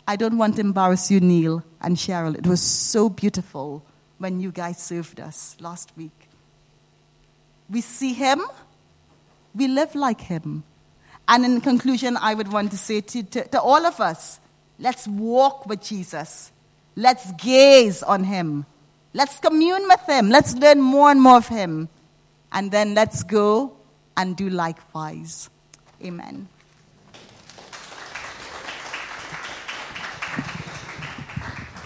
I 0.07 0.17
don't 0.17 0.39
want 0.39 0.57
to 0.57 0.61
embarrass 0.61 1.11
you, 1.11 1.21
Neil 1.21 1.63
and 1.81 1.97
Cheryl. 1.97 2.37
It 2.37 2.47
was 2.47 2.61
so 2.61 3.09
beautiful 3.09 3.85
when 4.19 4.41
you 4.41 4.51
guys 4.51 4.79
served 4.79 5.21
us 5.21 5.57
last 5.61 5.93
week. 5.97 6.29
We 7.71 7.81
see 7.81 8.15
Him, 8.15 8.43
we 9.55 9.69
live 9.69 9.95
like 9.95 10.21
Him. 10.21 10.65
And 11.29 11.45
in 11.45 11.61
conclusion, 11.61 12.17
I 12.17 12.35
would 12.35 12.51
want 12.51 12.71
to 12.71 12.79
say 12.79 13.03
to, 13.03 13.23
to, 13.23 13.49
to 13.49 13.61
all 13.61 13.85
of 13.85 14.01
us 14.01 14.41
let's 14.79 15.09
walk 15.09 15.67
with 15.67 15.83
Jesus, 15.83 16.53
let's 16.97 17.33
gaze 17.33 18.03
on 18.03 18.25
Him, 18.25 18.65
let's 19.19 19.41
commune 19.41 19.83
with 19.89 20.01
Him, 20.07 20.31
let's 20.31 20.55
learn 20.55 20.81
more 20.81 21.11
and 21.11 21.21
more 21.21 21.39
of 21.39 21.49
Him, 21.49 21.89
and 22.53 22.71
then 22.71 22.95
let's 22.95 23.25
go 23.25 23.77
and 24.17 24.37
do 24.37 24.49
likewise. 24.49 25.51
Amen. 26.03 26.49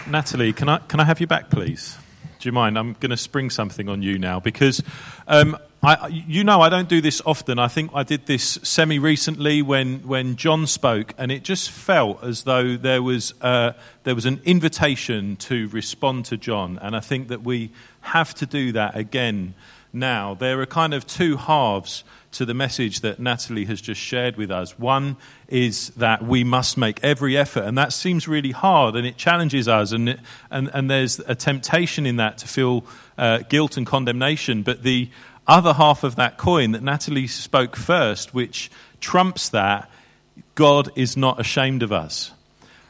Natalie, 0.05 0.53
can 0.53 0.69
I, 0.69 0.77
can 0.77 0.99
I 0.99 1.05
have 1.05 1.19
you 1.19 1.25
back, 1.25 1.49
please? 1.49 1.97
Do 2.37 2.47
you 2.47 2.51
mind? 2.51 2.77
I'm 2.77 2.93
going 2.99 3.09
to 3.09 3.17
spring 3.17 3.49
something 3.49 3.89
on 3.89 4.03
you 4.03 4.19
now 4.19 4.39
because 4.39 4.83
um, 5.27 5.57
I, 5.85 6.07
you 6.07 6.45
know 6.45 6.61
I 6.61 6.69
don't 6.69 6.87
do 6.87 7.01
this 7.01 7.21
often. 7.25 7.59
I 7.59 7.67
think 7.67 7.91
I 7.93 8.03
did 8.03 8.25
this 8.25 8.57
semi 8.63 8.99
recently 8.99 9.61
when, 9.61 9.99
when 10.07 10.37
John 10.37 10.65
spoke, 10.65 11.13
and 11.17 11.29
it 11.29 11.43
just 11.43 11.69
felt 11.69 12.23
as 12.23 12.43
though 12.43 12.77
there 12.77 13.03
was, 13.03 13.33
uh, 13.41 13.73
there 14.05 14.15
was 14.15 14.25
an 14.25 14.39
invitation 14.45 15.35
to 15.37 15.67
respond 15.69 16.23
to 16.25 16.37
John. 16.37 16.79
And 16.81 16.95
I 16.95 17.01
think 17.01 17.27
that 17.27 17.43
we 17.43 17.69
have 17.99 18.33
to 18.35 18.45
do 18.45 18.71
that 18.71 18.95
again 18.95 19.55
now. 19.91 20.35
There 20.35 20.61
are 20.61 20.65
kind 20.65 20.93
of 20.93 21.05
two 21.05 21.35
halves 21.35 22.05
to 22.31 22.45
the 22.45 22.53
message 22.53 23.01
that 23.01 23.19
Natalie 23.19 23.65
has 23.65 23.81
just 23.81 23.99
shared 23.99 24.37
with 24.37 24.51
us. 24.51 24.79
One 24.79 25.17
is 25.49 25.89
that 25.91 26.23
we 26.23 26.45
must 26.45 26.77
make 26.77 27.03
every 27.03 27.37
effort, 27.37 27.63
and 27.63 27.77
that 27.77 27.91
seems 27.91 28.25
really 28.25 28.51
hard 28.51 28.95
and 28.95 29.05
it 29.05 29.17
challenges 29.17 29.67
us, 29.67 29.91
and, 29.91 30.09
it, 30.09 30.19
and, 30.49 30.71
and 30.73 30.89
there's 30.89 31.19
a 31.19 31.35
temptation 31.35 32.05
in 32.05 32.15
that 32.15 32.37
to 32.39 32.47
feel 32.47 32.85
uh, 33.17 33.39
guilt 33.49 33.77
and 33.77 33.85
condemnation. 33.85 34.63
But 34.63 34.83
the 34.83 35.09
other 35.47 35.73
half 35.73 36.03
of 36.03 36.15
that 36.15 36.37
coin 36.37 36.71
that 36.71 36.83
Natalie 36.83 37.27
spoke 37.27 37.75
first, 37.75 38.33
which 38.33 38.71
trumps 38.99 39.49
that, 39.49 39.89
God 40.55 40.89
is 40.95 41.17
not 41.17 41.39
ashamed 41.39 41.83
of 41.83 41.91
us. 41.91 42.31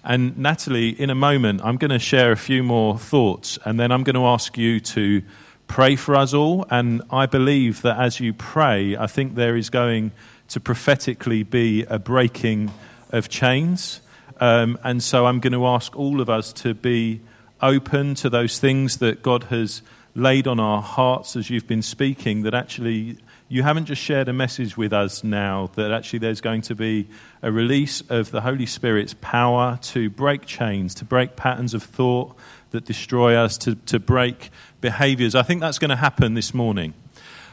And 0.03 0.37
Natalie, 0.37 0.89
in 0.89 1.09
a 1.09 1.15
moment, 1.15 1.61
I'm 1.63 1.77
going 1.77 1.91
to 1.91 1.99
share 1.99 2.31
a 2.31 2.37
few 2.37 2.61
more 2.61 2.99
thoughts, 2.99 3.57
and 3.63 3.79
then 3.79 3.91
I'm 3.91 4.03
going 4.03 4.15
to 4.15 4.25
ask 4.25 4.57
you 4.57 4.79
to 4.81 5.21
pray 5.67 5.95
for 5.95 6.15
us 6.15 6.33
all. 6.33 6.65
And 6.69 7.01
I 7.09 7.25
believe 7.25 7.81
that 7.83 7.97
as 7.97 8.19
you 8.19 8.33
pray, 8.33 8.97
I 8.97 9.07
think 9.07 9.35
there 9.35 9.55
is 9.55 9.69
going 9.69 10.11
to 10.49 10.59
prophetically 10.59 11.43
be 11.43 11.83
a 11.85 11.97
breaking 11.97 12.71
of 13.11 13.29
chains. 13.29 14.01
Um, 14.39 14.77
and 14.83 15.01
so 15.01 15.25
I'm 15.25 15.39
going 15.39 15.53
to 15.53 15.65
ask 15.65 15.95
all 15.95 16.19
of 16.19 16.29
us 16.29 16.51
to 16.53 16.73
be 16.73 17.21
open 17.61 18.13
to 18.15 18.29
those 18.29 18.59
things 18.59 18.97
that 18.97 19.23
God 19.23 19.43
has 19.45 19.81
laid 20.15 20.47
on 20.47 20.59
our 20.59 20.81
hearts 20.81 21.35
as 21.35 21.49
you've 21.49 21.67
been 21.67 21.81
speaking, 21.81 22.43
that 22.43 22.53
actually 22.53 23.17
you 23.49 23.63
haven't 23.63 23.85
just 23.85 24.01
shared 24.01 24.27
a 24.27 24.33
message 24.33 24.77
with 24.77 24.93
us 24.93 25.23
now, 25.23 25.69
that 25.75 25.91
actually 25.91 26.19
there's 26.19 26.41
going 26.41 26.61
to 26.61 26.75
be 26.75 27.07
a 27.41 27.51
release 27.51 28.01
of 28.09 28.31
the 28.31 28.41
Holy 28.41 28.65
Spirit's 28.65 29.13
power 29.21 29.77
to 29.81 30.09
break 30.09 30.45
chains, 30.45 30.95
to 30.95 31.05
break 31.05 31.35
patterns 31.35 31.73
of 31.73 31.83
thought 31.83 32.35
that 32.71 32.85
destroy 32.85 33.35
us, 33.35 33.57
to, 33.59 33.75
to 33.75 33.99
break 33.99 34.49
behaviors. 34.81 35.35
I 35.35 35.43
think 35.43 35.61
that's 35.61 35.79
going 35.79 35.89
to 35.89 35.95
happen 35.95 36.33
this 36.33 36.53
morning. 36.53 36.93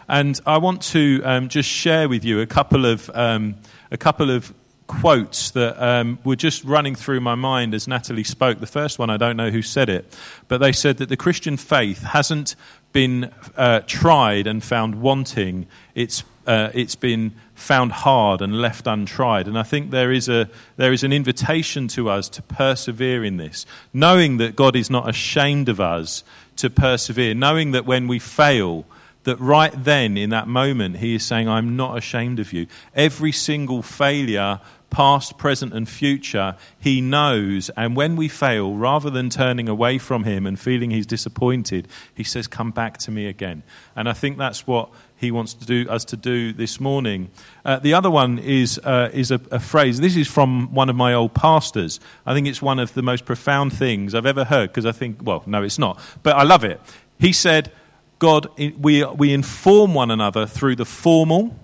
And 0.09 0.41
I 0.45 0.59
want 0.59 0.83
to 0.83 1.21
um, 1.25 1.49
just 1.49 1.69
share 1.69 2.09
with 2.09 2.25
you 2.25 2.41
a 2.41 2.47
couple 2.47 2.87
of, 2.87 3.11
um, 3.15 3.57
a 3.91 3.97
couple 3.97 4.31
of 4.31 4.53
quotes 4.91 5.53
that 5.53 5.81
um, 5.81 6.19
were 6.25 6.35
just 6.35 6.65
running 6.65 6.97
through 6.97 7.21
my 7.21 7.37
mind 7.37 7.75
as 7.75 7.87
Natalie 7.87 8.25
spoke. 8.25 8.59
The 8.59 8.67
first 8.67 8.99
one, 8.99 9.09
I 9.09 9.17
don't 9.17 9.37
know 9.37 9.51
who 9.51 9.63
said 9.63 9.89
it, 9.89 10.13
but 10.49 10.59
they 10.59 10.73
said 10.73 10.97
that 10.97 11.09
the 11.09 11.17
Christian 11.17 11.57
faith 11.57 12.03
hasn't 12.03 12.57
been 12.93 13.31
uh, 13.57 13.81
tried 13.87 14.49
and 14.49 14.65
found 14.65 15.01
wanting, 15.01 15.69
it's, 15.95 16.25
uh, 16.45 16.71
it's 16.75 16.97
been 16.97 17.33
found 17.55 17.93
hard 17.93 18.43
and 18.43 18.61
left 18.61 18.89
untried. 18.89 19.47
And 19.47 19.57
I 19.57 19.63
think 19.63 19.93
there 19.93 20.11
is, 20.11 20.29
a, 20.29 20.51
there 20.77 20.93
is 20.93 21.05
an 21.05 21.13
invitation 21.13 21.87
to 21.89 22.11
us 22.11 22.29
to 22.31 22.43
persevere 22.43 23.25
in 23.25 23.37
this, 23.37 23.67
knowing 23.93 24.39
that 24.39 24.57
God 24.57 24.75
is 24.75 24.91
not 24.91 25.09
ashamed 25.09 25.69
of 25.69 25.79
us 25.81 26.25
to 26.57 26.69
persevere, 26.69 27.33
knowing 27.33 27.71
that 27.71 27.87
when 27.87 28.09
we 28.09 28.19
fail, 28.19 28.87
that 29.25 29.37
right 29.37 29.73
then, 29.85 30.17
in 30.17 30.31
that 30.31 30.49
moment, 30.49 30.97
he 30.97 31.15
is 31.15 31.25
saying, 31.25 31.49
I'm 31.49 31.77
not 31.77 31.99
ashamed 31.99 32.41
of 32.41 32.53
you. 32.53 32.67
Every 32.95 33.33
single 33.33 33.83
failure, 33.83 34.61
past, 34.91 35.39
present, 35.39 35.73
and 35.73 35.89
future, 35.89 36.57
he 36.79 37.01
knows. 37.01 37.71
And 37.71 37.97
when 37.97 38.17
we 38.17 38.29
fail, 38.29 38.75
rather 38.75 39.11
than 39.11 39.31
turning 39.31 39.69
away 39.69 39.99
from 39.99 40.25
him 40.25 40.47
and 40.47 40.59
feeling 40.59 40.91
he's 40.91 41.07
disappointed, 41.07 41.89
he 42.15 42.25
says, 42.25 42.47
Come 42.47 42.71
back 42.71 42.99
to 42.99 43.11
me 43.11 43.27
again. 43.27 43.63
And 43.97 44.09
I 44.09 44.13
think 44.13 44.39
that's 44.39 44.67
what 44.67 44.91
he 45.21 45.31
wants 45.31 45.53
to 45.53 45.67
do, 45.67 45.87
us 45.91 46.05
to 46.07 46.17
do 46.17 46.53
this 46.53 46.81
morning. 46.81 47.31
Uh, 47.63 47.79
the 47.79 47.93
other 47.93 48.11
one 48.11 48.39
is, 48.39 48.81
uh, 48.83 49.11
is 49.13 49.31
a, 49.31 49.41
a, 49.51 49.61
phrase. 49.61 50.01
This 50.01 50.17
is 50.17 50.27
from 50.27 50.73
one 50.73 50.89
of 50.89 50.97
my 50.97 51.13
old 51.13 51.35
pastors. 51.35 52.01
I 52.25 52.33
think 52.33 52.47
it's 52.47 52.63
one 52.63 52.79
of 52.79 52.95
the 52.95 53.03
most 53.03 53.27
profound 53.27 53.75
things 53.75 54.15
I've 54.15 54.25
ever 54.25 54.45
heard 54.45 54.71
because 54.71 54.87
I 54.87 54.93
think, 54.93 55.19
well, 55.23 55.43
no, 55.47 55.63
it's 55.63 55.79
not, 55.79 56.01
but 56.23 56.37
I 56.37 56.43
love 56.45 56.65
it. 56.65 56.81
He 57.19 57.35
said, 57.35 57.71
God, 58.19 58.49
we, 58.79 59.05
we 59.05 59.35
inform 59.35 59.93
one 59.93 60.11
another 60.11 60.47
through 60.47 60.77
the 60.77 60.87
formal, 60.87 61.55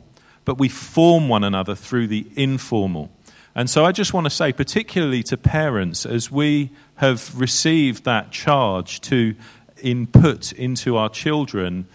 but 0.45 0.59
we 0.59 0.69
form 0.69 1.29
one 1.29 1.43
another 1.43 1.75
through 1.75 2.09
the 2.09 2.27
informal. 2.37 3.11
And 3.57 3.71
so 3.71 3.87
I 3.87 3.93
just 3.93 4.13
want 4.13 4.27
to 4.27 4.31
say, 4.31 4.53
particularly 4.53 5.23
to 5.25 5.39
parents, 5.39 6.05
as 6.05 6.31
we 6.31 6.73
have 6.97 7.35
received 7.35 8.05
that 8.05 8.31
charge 8.31 9.01
to 9.01 9.35
input 9.83 10.53
into 10.53 10.99
our 10.99 11.09
children, 11.09 11.87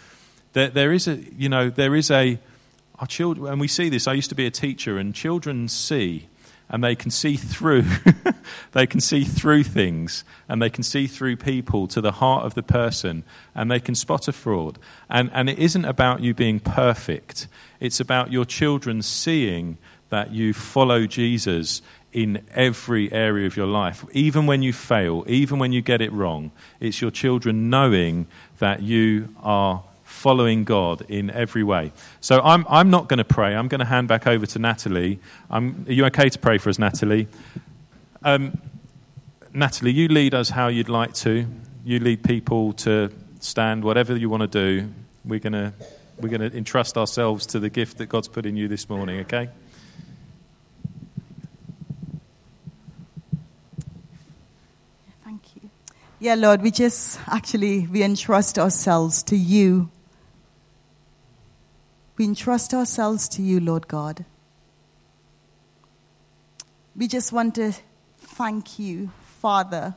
that 0.54 0.74
there 0.74 0.92
is 0.92 1.08
a, 1.08 1.18
you 1.38 1.50
know, 1.50 1.70
there 1.70 1.96
is 1.96 2.10
a, 2.10 2.40
our 2.98 3.06
children, 3.06 3.46
and 3.46 3.62
we 3.62 3.68
see 3.68 3.90
this. 3.90 4.08
I 4.08 4.14
used 4.14 4.30
to 4.30 4.36
be 4.36 4.48
a 4.48 4.52
teacher, 4.52 4.98
and 4.98 5.14
children 5.14 5.68
see, 5.68 6.30
and 6.68 6.84
they 6.84 6.96
can 6.96 7.12
see 7.12 7.36
through, 7.36 7.86
they 8.72 8.88
can 8.88 9.00
see 9.00 9.24
through 9.24 9.64
things, 9.66 10.24
and 10.50 10.64
they 10.64 10.70
can 10.72 10.84
see 10.84 11.06
through 11.06 11.36
people 11.36 11.88
to 11.90 12.02
the 12.02 12.14
heart 12.14 12.44
of 12.44 12.56
the 12.56 12.64
person, 12.64 13.24
and 13.54 13.70
they 13.70 13.80
can 13.80 13.94
spot 13.94 14.28
a 14.28 14.32
fraud. 14.32 14.80
And, 15.12 15.30
and 15.32 15.48
it 15.48 15.60
isn't 15.60 15.86
about 15.86 16.22
you 16.22 16.34
being 16.34 16.60
perfect, 16.60 17.48
it's 17.80 18.00
about 18.00 18.32
your 18.32 18.46
children 18.46 19.04
seeing 19.04 19.78
that 20.12 20.32
you 20.32 20.54
follow 20.54 21.08
Jesus 21.08 21.82
in 22.14 22.46
every 22.54 23.12
area 23.12 23.48
of 23.48 23.58
your 23.58 23.66
life. 23.66 24.06
Even 24.12 24.46
when 24.46 24.62
you 24.62 24.74
fail, 24.74 25.24
even 25.28 25.58
when 25.58 25.72
you 25.72 25.82
get 25.82 26.02
it 26.02 26.12
wrong, 26.12 26.52
it's 26.80 27.02
your 27.02 27.12
children 27.12 27.70
knowing 27.70 28.28
that 28.60 28.84
you 28.84 29.34
are 29.42 29.84
following 30.04 30.66
God 30.66 31.02
in 31.10 31.30
every 31.32 31.64
way. 31.64 31.94
So 32.20 32.42
I'm, 32.42 32.66
I'm 32.70 32.90
not 32.90 33.08
going 33.08 33.18
to 33.20 33.24
pray. 33.24 33.56
I'm 33.56 33.70
going 33.70 33.80
to 33.80 33.86
hand 33.86 34.10
back 34.10 34.28
over 34.28 34.46
to 34.46 34.60
Natalie. 34.60 35.20
I'm, 35.50 35.86
are 35.88 35.94
you 35.94 36.06
okay 36.08 36.30
to 36.30 36.38
pray 36.38 36.58
for 36.58 36.70
us, 36.70 36.78
Natalie? 36.78 37.28
Um, 38.22 38.62
Natalie, 39.54 39.94
you 39.94 40.10
lead 40.10 40.34
us 40.34 40.50
how 40.50 40.68
you'd 40.68 40.90
like 40.90 41.14
to. 41.26 41.48
you 41.84 42.00
lead 42.00 42.24
people 42.24 42.74
to 42.74 43.10
stand, 43.40 43.84
whatever 43.84 44.16
you 44.16 44.30
want 44.30 44.42
to 44.42 44.48
do. 44.48 44.90
We're 45.26 45.40
going 45.40 45.54
to 45.54 45.74
we're 46.20 46.30
going 46.30 46.52
to 46.52 46.56
entrust 46.56 46.98
ourselves 46.98 47.48
to 47.48 47.60
the 47.60 47.70
gift 47.70 47.98
that 47.98 48.06
God's 48.06 48.28
put 48.28 48.46
in 48.46 48.56
you 48.56 48.68
this 48.68 48.88
morning, 48.88 49.22
okay? 49.22 49.50
Thank 55.24 55.42
you. 55.56 55.70
Yeah, 56.24 56.36
Lord, 56.36 56.62
we 56.62 56.70
just 56.70 57.20
actually 57.28 57.88
we 57.88 58.04
entrust 58.04 58.60
ourselves 58.60 59.24
to 59.24 59.36
you. 59.36 59.90
We 62.16 62.26
entrust 62.26 62.76
ourselves 62.76 63.28
to 63.30 63.42
you, 63.42 63.60
Lord 63.60 63.88
God. 63.88 64.24
We 66.96 67.08
just 67.08 67.34
want 67.34 67.56
to 67.56 67.74
thank 68.20 68.78
you, 68.78 69.10
Father, 69.42 69.96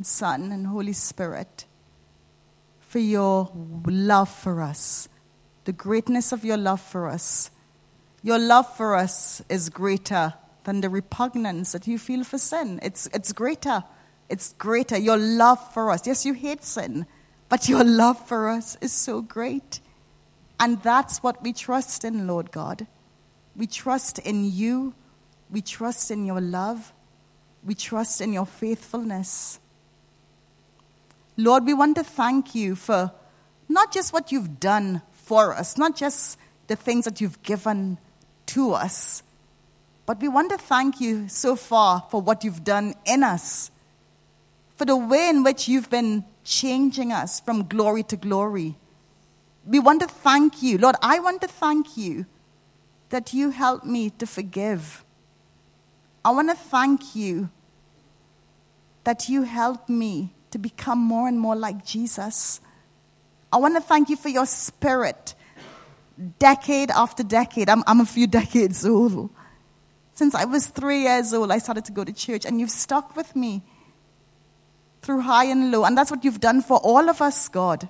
Son, 0.00 0.52
and 0.52 0.68
Holy 0.68 0.92
Spirit, 0.92 1.64
for 2.78 3.00
your 3.00 3.50
love 3.86 4.28
for 4.28 4.62
us, 4.62 5.08
the 5.64 5.72
greatness 5.72 6.30
of 6.30 6.44
your 6.44 6.56
love 6.56 6.80
for 6.80 7.08
us. 7.08 7.50
Your 8.22 8.38
love 8.38 8.72
for 8.76 8.94
us 8.94 9.42
is 9.48 9.68
greater 9.68 10.34
than 10.62 10.80
the 10.80 10.88
repugnance 10.88 11.72
that 11.72 11.88
you 11.88 11.98
feel 11.98 12.22
for 12.22 12.38
sin. 12.38 12.78
It's, 12.84 13.08
it's 13.12 13.32
greater. 13.32 13.82
It's 14.28 14.52
greater. 14.54 14.98
Your 14.98 15.16
love 15.16 15.72
for 15.72 15.90
us. 15.90 16.06
Yes, 16.06 16.26
you 16.26 16.34
hate 16.34 16.64
sin, 16.64 17.06
but 17.48 17.68
your 17.68 17.84
love 17.84 18.26
for 18.26 18.48
us 18.48 18.76
is 18.80 18.92
so 18.92 19.22
great. 19.22 19.80
And 20.60 20.82
that's 20.82 21.22
what 21.22 21.42
we 21.42 21.52
trust 21.52 22.04
in, 22.04 22.26
Lord 22.26 22.50
God. 22.50 22.86
We 23.56 23.66
trust 23.66 24.18
in 24.18 24.50
you. 24.50 24.94
We 25.50 25.62
trust 25.62 26.10
in 26.10 26.26
your 26.26 26.40
love. 26.40 26.92
We 27.64 27.74
trust 27.74 28.20
in 28.20 28.32
your 28.32 28.46
faithfulness. 28.46 29.60
Lord, 31.36 31.64
we 31.64 31.74
want 31.74 31.96
to 31.96 32.04
thank 32.04 32.54
you 32.54 32.74
for 32.74 33.12
not 33.68 33.92
just 33.92 34.12
what 34.12 34.32
you've 34.32 34.58
done 34.58 35.02
for 35.12 35.54
us, 35.54 35.78
not 35.78 35.94
just 35.96 36.38
the 36.66 36.76
things 36.76 37.04
that 37.04 37.20
you've 37.20 37.42
given 37.42 37.98
to 38.46 38.72
us, 38.72 39.22
but 40.06 40.20
we 40.20 40.28
want 40.28 40.50
to 40.50 40.58
thank 40.58 41.00
you 41.00 41.28
so 41.28 41.54
far 41.54 42.04
for 42.10 42.20
what 42.20 42.42
you've 42.42 42.64
done 42.64 42.94
in 43.04 43.22
us, 43.22 43.70
for 44.78 44.84
the 44.84 44.96
way 44.96 45.28
in 45.28 45.42
which 45.42 45.66
you've 45.66 45.90
been 45.90 46.24
changing 46.44 47.12
us 47.12 47.40
from 47.40 47.66
glory 47.66 48.04
to 48.04 48.16
glory. 48.16 48.76
We 49.66 49.80
want 49.80 50.00
to 50.02 50.06
thank 50.06 50.62
you. 50.62 50.78
Lord, 50.78 50.94
I 51.02 51.18
want 51.18 51.40
to 51.42 51.48
thank 51.48 51.96
you 51.96 52.26
that 53.08 53.34
you 53.34 53.50
helped 53.50 53.84
me 53.84 54.10
to 54.10 54.26
forgive. 54.26 55.04
I 56.24 56.30
want 56.30 56.48
to 56.50 56.54
thank 56.54 57.16
you 57.16 57.50
that 59.02 59.28
you 59.28 59.42
helped 59.42 59.88
me 59.88 60.32
to 60.52 60.58
become 60.58 61.00
more 61.00 61.26
and 61.26 61.40
more 61.40 61.56
like 61.56 61.84
Jesus. 61.84 62.60
I 63.52 63.56
want 63.56 63.74
to 63.74 63.80
thank 63.80 64.10
you 64.10 64.16
for 64.16 64.28
your 64.28 64.46
spirit. 64.46 65.34
Decade 66.38 66.92
after 66.92 67.24
decade, 67.24 67.68
I'm, 67.68 67.82
I'm 67.88 68.00
a 68.00 68.06
few 68.06 68.26
decades 68.40 68.86
old. 68.86 69.30
Since 70.14 70.36
I 70.36 70.44
was 70.44 70.68
three 70.68 71.02
years 71.02 71.34
old, 71.34 71.50
I 71.50 71.58
started 71.58 71.84
to 71.86 71.92
go 71.92 72.04
to 72.04 72.12
church, 72.12 72.44
and 72.44 72.60
you've 72.60 72.70
stuck 72.70 73.16
with 73.16 73.34
me 73.34 73.64
through 75.02 75.20
high 75.20 75.44
and 75.44 75.70
low. 75.70 75.84
And 75.84 75.96
that's 75.96 76.10
what 76.10 76.24
you've 76.24 76.40
done 76.40 76.62
for 76.62 76.78
all 76.78 77.08
of 77.08 77.22
us, 77.22 77.48
God. 77.48 77.88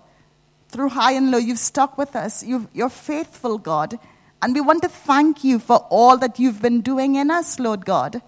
Through 0.68 0.90
high 0.90 1.12
and 1.12 1.30
low, 1.30 1.38
you've 1.38 1.58
stuck 1.58 1.96
with 1.96 2.14
us. 2.14 2.44
you 2.44 2.68
are 2.80 2.90
faithful, 2.90 3.58
God. 3.58 3.98
And 4.42 4.54
we 4.54 4.60
want 4.60 4.82
to 4.82 4.88
thank 4.88 5.42
you 5.42 5.58
for 5.58 5.78
all 5.90 6.16
that 6.18 6.38
you've 6.38 6.62
been 6.62 6.80
doing 6.80 7.16
in 7.16 7.30
us, 7.30 7.58
Lord 7.58 7.84
God. 7.84 8.22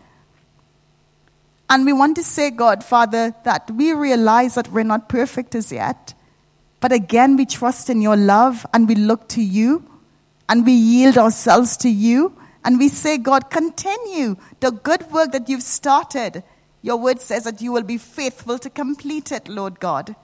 And 1.69 1.87
we 1.87 1.93
want 1.93 2.17
to 2.17 2.25
say, 2.25 2.51
God, 2.51 2.83
Father, 2.83 3.33
that 3.45 3.71
we 3.71 3.93
realize 3.93 4.57
that 4.57 4.73
we're 4.73 4.83
not 4.83 5.09
perfect 5.09 5.55
as 5.55 5.71
yet. 5.71 6.15
But 6.81 6.91
again, 6.91 7.37
we 7.37 7.47
trust 7.47 7.89
in 7.91 8.03
your 8.03 8.17
love 8.17 8.67
and 8.75 8.89
we 8.89 8.97
look 8.97 9.29
to 9.29 9.43
you 9.43 9.85
and 10.49 10.67
we 10.67 10.73
yield 10.73 11.17
ourselves 11.17 11.77
to 11.79 11.89
you. 11.89 12.37
And 12.65 12.79
we 12.79 12.89
say, 12.89 13.19
God, 13.19 13.51
continue 13.51 14.37
the 14.59 14.73
good 14.73 15.11
work 15.13 15.31
that 15.33 15.49
you've 15.49 15.63
started. 15.63 16.43
Your 16.83 16.97
word 16.97 17.21
says 17.21 17.45
that 17.45 17.61
you 17.61 17.73
will 17.73 17.83
be 17.83 17.99
faithful 17.99 18.59
to 18.59 18.71
complete 18.71 19.33
it, 19.33 19.49
Lord 19.49 19.81
God. 19.81 20.17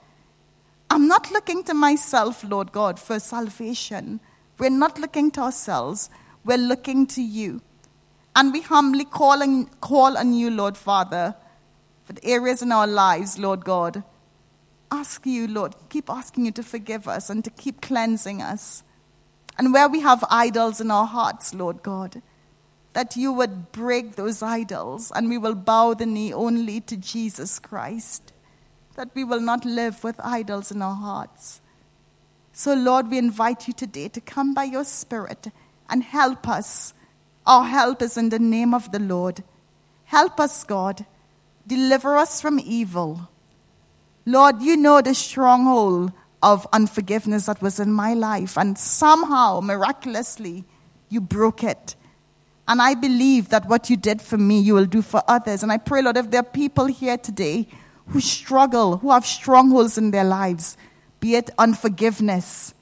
I'm 0.89 1.07
not 1.07 1.31
looking 1.31 1.63
to 1.65 1.73
myself, 1.73 2.43
Lord 2.43 2.71
God, 2.71 2.99
for 2.99 3.19
salvation. 3.19 4.19
We're 4.57 4.69
not 4.69 4.97
looking 4.97 5.31
to 5.31 5.41
ourselves. 5.41 6.09
We're 6.43 6.57
looking 6.57 7.05
to 7.07 7.21
you. 7.21 7.61
And 8.35 8.53
we 8.53 8.61
humbly 8.61 9.05
call 9.05 9.43
on, 9.43 9.65
call 9.81 10.17
on 10.17 10.33
you, 10.33 10.49
Lord 10.49 10.77
Father, 10.77 11.35
for 12.05 12.13
the 12.13 12.25
areas 12.25 12.61
in 12.61 12.71
our 12.71 12.87
lives, 12.87 13.37
Lord 13.37 13.65
God. 13.65 14.03
Ask 14.91 15.25
you, 15.25 15.47
Lord, 15.47 15.75
keep 15.89 16.09
asking 16.09 16.45
you 16.45 16.51
to 16.53 16.63
forgive 16.63 17.07
us 17.07 17.29
and 17.29 17.43
to 17.43 17.49
keep 17.49 17.81
cleansing 17.81 18.41
us. 18.41 18.83
And 19.57 19.73
where 19.73 19.89
we 19.89 19.99
have 20.01 20.23
idols 20.29 20.79
in 20.79 20.91
our 20.91 21.05
hearts, 21.05 21.53
Lord 21.53 21.83
God, 21.83 22.21
that 22.97 23.15
you 23.15 23.31
would 23.31 23.71
break 23.71 24.15
those 24.15 24.41
idols 24.41 25.11
and 25.13 25.29
we 25.29 25.37
will 25.37 25.53
bow 25.53 25.93
the 25.93 26.05
knee 26.07 26.33
only 26.33 26.81
to 26.81 26.97
Jesus 26.97 27.59
Christ, 27.59 28.33
that 28.95 29.11
we 29.13 29.23
will 29.23 29.39
not 29.39 29.65
live 29.65 30.03
with 30.03 30.19
idols 30.19 30.71
in 30.71 30.81
our 30.81 30.95
hearts. 30.95 31.61
So, 32.53 32.73
Lord, 32.73 33.11
we 33.11 33.19
invite 33.19 33.67
you 33.67 33.73
today 33.73 34.07
to 34.07 34.19
come 34.19 34.55
by 34.55 34.63
your 34.63 34.83
Spirit 34.83 35.49
and 35.91 36.01
help 36.01 36.47
us 36.47 36.95
our 37.45 37.65
help 37.65 38.01
is 38.01 38.17
in 38.17 38.29
the 38.29 38.39
name 38.39 38.73
of 38.73 38.91
the 38.91 38.99
Lord. 38.99 39.43
Help 40.05 40.39
us, 40.39 40.63
God. 40.63 41.05
Deliver 41.67 42.17
us 42.17 42.41
from 42.41 42.59
evil. 42.59 43.29
Lord, 44.25 44.63
you 44.63 44.75
know 44.75 45.03
the 45.03 45.13
stronghold 45.13 46.13
of 46.41 46.65
unforgiveness 46.73 47.45
that 47.45 47.61
was 47.61 47.79
in 47.79 47.93
my 47.93 48.15
life, 48.15 48.57
and 48.57 48.75
somehow, 48.75 49.61
miraculously, 49.61 50.65
you 51.09 51.21
broke 51.21 51.63
it. 51.63 51.95
And 52.67 52.81
I 52.81 52.95
believe 52.95 53.49
that 53.49 53.67
what 53.67 53.89
you 53.89 53.95
did 53.95 54.21
for 54.21 54.37
me, 54.37 54.59
you 54.59 54.73
will 54.73 54.85
do 54.85 55.01
for 55.01 55.23
others. 55.27 55.63
And 55.63 55.71
I 55.71 55.77
pray, 55.77 56.01
Lord, 56.01 56.17
if 56.17 56.29
there 56.29 56.41
are 56.41 56.43
people 56.43 56.85
here 56.85 57.17
today 57.17 57.67
who 58.07 58.19
struggle, 58.19 58.97
who 58.97 59.11
have 59.11 59.25
strongholds 59.25 59.97
in 59.97 60.11
their 60.11 60.25
lives, 60.25 60.75
be 61.19 61.35
it 61.35 61.49
unforgiveness, 61.57 62.73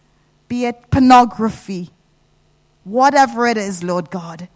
be 0.47 0.65
it 0.65 0.89
pornography, 0.89 1.91
whatever 2.83 3.45
it 3.47 3.57
is, 3.57 3.83
Lord 3.83 4.09
God, 4.09 4.47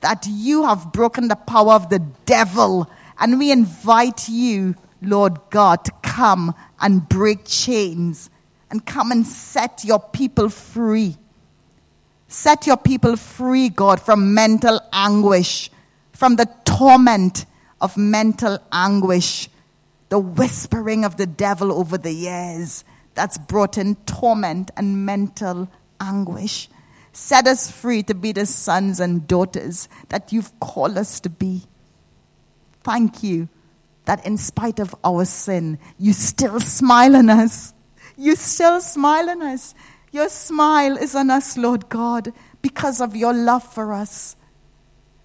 that 0.00 0.26
you 0.28 0.64
have 0.64 0.92
broken 0.92 1.28
the 1.28 1.36
power 1.36 1.74
of 1.74 1.88
the 1.88 2.00
devil. 2.26 2.90
And 3.18 3.38
we 3.38 3.52
invite 3.52 4.28
you, 4.28 4.74
Lord 5.00 5.38
God, 5.50 5.84
to 5.84 5.92
come 6.02 6.54
and 6.80 7.08
break 7.08 7.44
chains 7.44 8.30
and 8.70 8.84
come 8.84 9.12
and 9.12 9.26
set 9.26 9.84
your 9.84 10.00
people 10.00 10.48
free. 10.48 11.16
Set 12.32 12.66
your 12.66 12.78
people 12.78 13.16
free, 13.16 13.68
God, 13.68 14.00
from 14.00 14.32
mental 14.32 14.80
anguish, 14.90 15.70
from 16.14 16.36
the 16.36 16.48
torment 16.64 17.44
of 17.78 17.98
mental 17.98 18.58
anguish, 18.72 19.50
the 20.08 20.18
whispering 20.18 21.04
of 21.04 21.18
the 21.18 21.26
devil 21.26 21.70
over 21.70 21.98
the 21.98 22.10
years 22.10 22.84
that's 23.12 23.36
brought 23.36 23.76
in 23.76 23.96
torment 24.06 24.70
and 24.78 25.04
mental 25.04 25.68
anguish. 26.00 26.70
Set 27.12 27.46
us 27.46 27.70
free 27.70 28.02
to 28.04 28.14
be 28.14 28.32
the 28.32 28.46
sons 28.46 28.98
and 28.98 29.28
daughters 29.28 29.90
that 30.08 30.32
you've 30.32 30.58
called 30.58 30.96
us 30.96 31.20
to 31.20 31.28
be. 31.28 31.64
Thank 32.82 33.22
you 33.22 33.50
that 34.06 34.24
in 34.24 34.38
spite 34.38 34.78
of 34.78 34.94
our 35.04 35.26
sin, 35.26 35.78
you 35.98 36.14
still 36.14 36.60
smile 36.60 37.14
on 37.14 37.28
us. 37.28 37.74
You 38.16 38.36
still 38.36 38.80
smile 38.80 39.28
on 39.28 39.42
us. 39.42 39.74
Your 40.12 40.28
smile 40.28 40.98
is 40.98 41.14
on 41.14 41.30
us, 41.30 41.56
Lord 41.56 41.88
God, 41.88 42.32
because 42.60 43.00
of 43.00 43.16
your 43.16 43.32
love 43.32 43.64
for 43.64 43.94
us. 43.94 44.36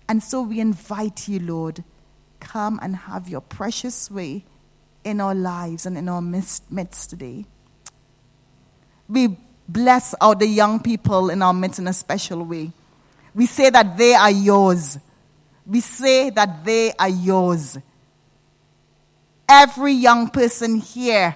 And 0.08 0.24
so 0.24 0.42
we 0.42 0.62
invite 0.62 1.28
you, 1.28 1.40
Lord, 1.40 1.84
come 2.40 2.80
and 2.82 2.96
have 2.96 3.28
your 3.28 3.42
precious 3.42 4.10
way 4.10 4.46
in 5.04 5.20
our 5.20 5.36
lives 5.36 5.86
and 5.86 5.98
in 5.98 6.08
our 6.08 6.22
midst, 6.22 6.64
today. 7.10 7.46
We 9.10 9.38
bless 9.68 10.14
all 10.22 10.36
the 10.36 10.48
young 10.48 10.80
people 10.80 11.30
in 11.30 11.42
our 11.42 11.54
midst 11.54 11.80
in 11.80 11.88
a 11.88 11.94
special 11.94 12.44
way. 12.44 12.72
We 13.36 13.46
say 13.46 13.70
that 13.70 13.98
they 13.98 14.14
are 14.14 14.32
yours. 14.32 14.98
We 15.66 15.82
say 15.82 16.30
that 16.30 16.64
they 16.64 16.94
are 16.94 17.10
yours. 17.10 17.78
Every 19.50 19.92
young 19.92 20.30
person 20.30 20.78
here, 20.78 21.36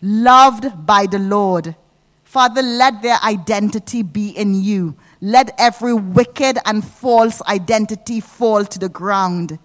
loved 0.00 0.86
by 0.86 1.06
the 1.06 1.18
Lord. 1.18 1.76
Father, 2.32 2.62
let 2.62 3.02
their 3.02 3.18
identity 3.22 4.02
be 4.02 4.30
in 4.30 4.54
you. 4.54 4.96
Let 5.20 5.54
every 5.58 5.92
wicked 5.92 6.56
and 6.64 6.82
false 6.82 7.42
identity 7.42 8.20
fall 8.20 8.64
to 8.64 8.78
the 8.78 8.88
ground. 8.88 9.58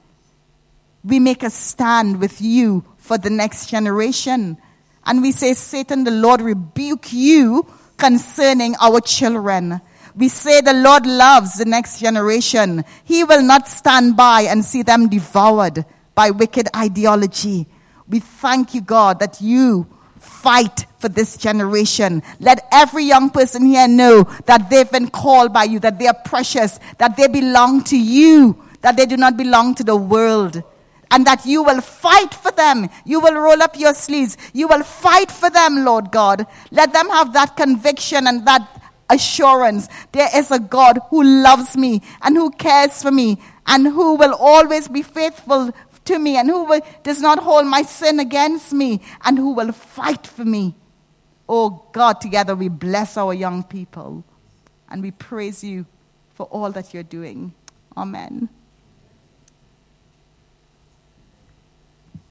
We 1.02 1.22
make 1.22 1.44
a 1.44 1.50
stand 1.50 2.20
with 2.20 2.42
you 2.42 2.84
for 2.98 3.18
the 3.18 3.30
next 3.30 3.70
generation 3.70 4.58
and 5.06 5.22
we 5.22 5.32
say, 5.32 5.54
Satan, 5.54 6.04
the 6.04 6.12
Lord 6.12 6.42
rebuke 6.42 7.14
you 7.14 7.66
concerning 7.96 8.76
our 8.82 9.00
children. 9.00 9.80
We 10.14 10.28
say 10.28 10.60
the 10.60 10.74
Lord 10.74 11.06
loves 11.06 11.60
the 11.60 11.64
next 11.64 12.02
generation. 12.02 12.84
He 13.06 13.24
will 13.24 13.44
not 13.44 13.70
stand 13.70 14.18
by 14.18 14.42
and 14.42 14.66
see 14.66 14.84
them 14.84 15.08
devoured 15.08 15.86
by 16.16 16.32
wicked 16.32 16.68
ideology. 16.76 17.66
We 18.10 18.20
thank 18.20 18.76
you, 18.76 18.82
God, 18.82 19.20
that 19.20 19.40
you 19.40 19.88
fight 20.20 20.86
for 21.00 21.10
this 21.10 21.38
generation. 21.38 22.24
Let 22.40 22.68
every 22.72 23.04
young 23.04 23.30
person 23.30 23.66
here 23.66 23.88
know 23.88 24.24
that 24.46 24.70
they've 24.70 24.92
been 24.92 25.10
called 25.10 25.54
by 25.54 25.66
you, 25.66 25.80
that 25.80 26.00
they 26.00 26.08
are 26.08 26.20
precious, 26.26 26.80
that 26.98 27.18
they 27.18 27.28
belong 27.28 27.84
to 27.86 27.98
you, 27.98 28.58
that 28.82 28.98
they 28.98 29.06
do 29.06 29.18
not 29.18 29.38
belong 29.38 29.76
to 29.76 29.84
the 29.84 29.96
world. 29.96 30.64
And 31.10 31.26
that 31.26 31.46
you 31.46 31.64
will 31.64 31.80
fight 31.80 32.34
for 32.34 32.52
them. 32.52 32.90
You 33.06 33.22
will 33.22 33.36
roll 33.36 33.64
up 33.64 33.80
your 33.80 33.94
sleeves. 33.94 34.38
You 34.54 34.68
will 34.68 34.84
fight 34.84 35.32
for 35.32 35.50
them, 35.50 35.86
Lord 35.86 36.12
God. 36.12 36.46
Let 36.70 36.92
them 36.92 37.10
have 37.10 37.32
that 37.34 37.56
conviction 37.56 38.28
and 38.28 38.46
that 38.46 38.68
assurance. 39.10 39.88
There 40.12 40.28
is 40.36 40.52
a 40.52 40.60
God 40.60 41.00
who 41.10 41.24
loves 41.24 41.78
me 41.78 42.02
and 42.22 42.36
who 42.36 42.52
cares 42.52 43.02
for 43.02 43.12
me 43.12 43.40
and 43.66 43.88
who 43.88 44.16
will 44.16 44.34
always 44.34 44.90
be 44.90 45.02
faithful 45.02 45.72
to 46.06 46.20
me 46.20 46.38
and 46.38 46.50
who 46.50 46.66
will, 46.66 46.82
does 47.04 47.22
not 47.22 47.40
hold 47.40 47.68
my 47.68 47.84
sin 47.84 48.20
against 48.20 48.74
me 48.74 49.02
and 49.24 49.38
who 49.38 49.52
will 49.52 49.72
fight 49.72 50.26
for 50.26 50.44
me. 50.46 50.76
Oh 51.50 51.88
God, 51.92 52.20
together 52.20 52.56
we 52.56 52.68
bless 52.68 53.18
our 53.18 53.34
young 53.34 53.64
people 53.64 54.24
and 54.90 55.02
we 55.02 55.12
praise 55.12 55.64
you 55.64 55.86
for 56.34 56.46
all 56.48 56.72
that 56.72 56.94
you're 56.94 57.04
doing. 57.04 57.54
Amen. 57.96 58.50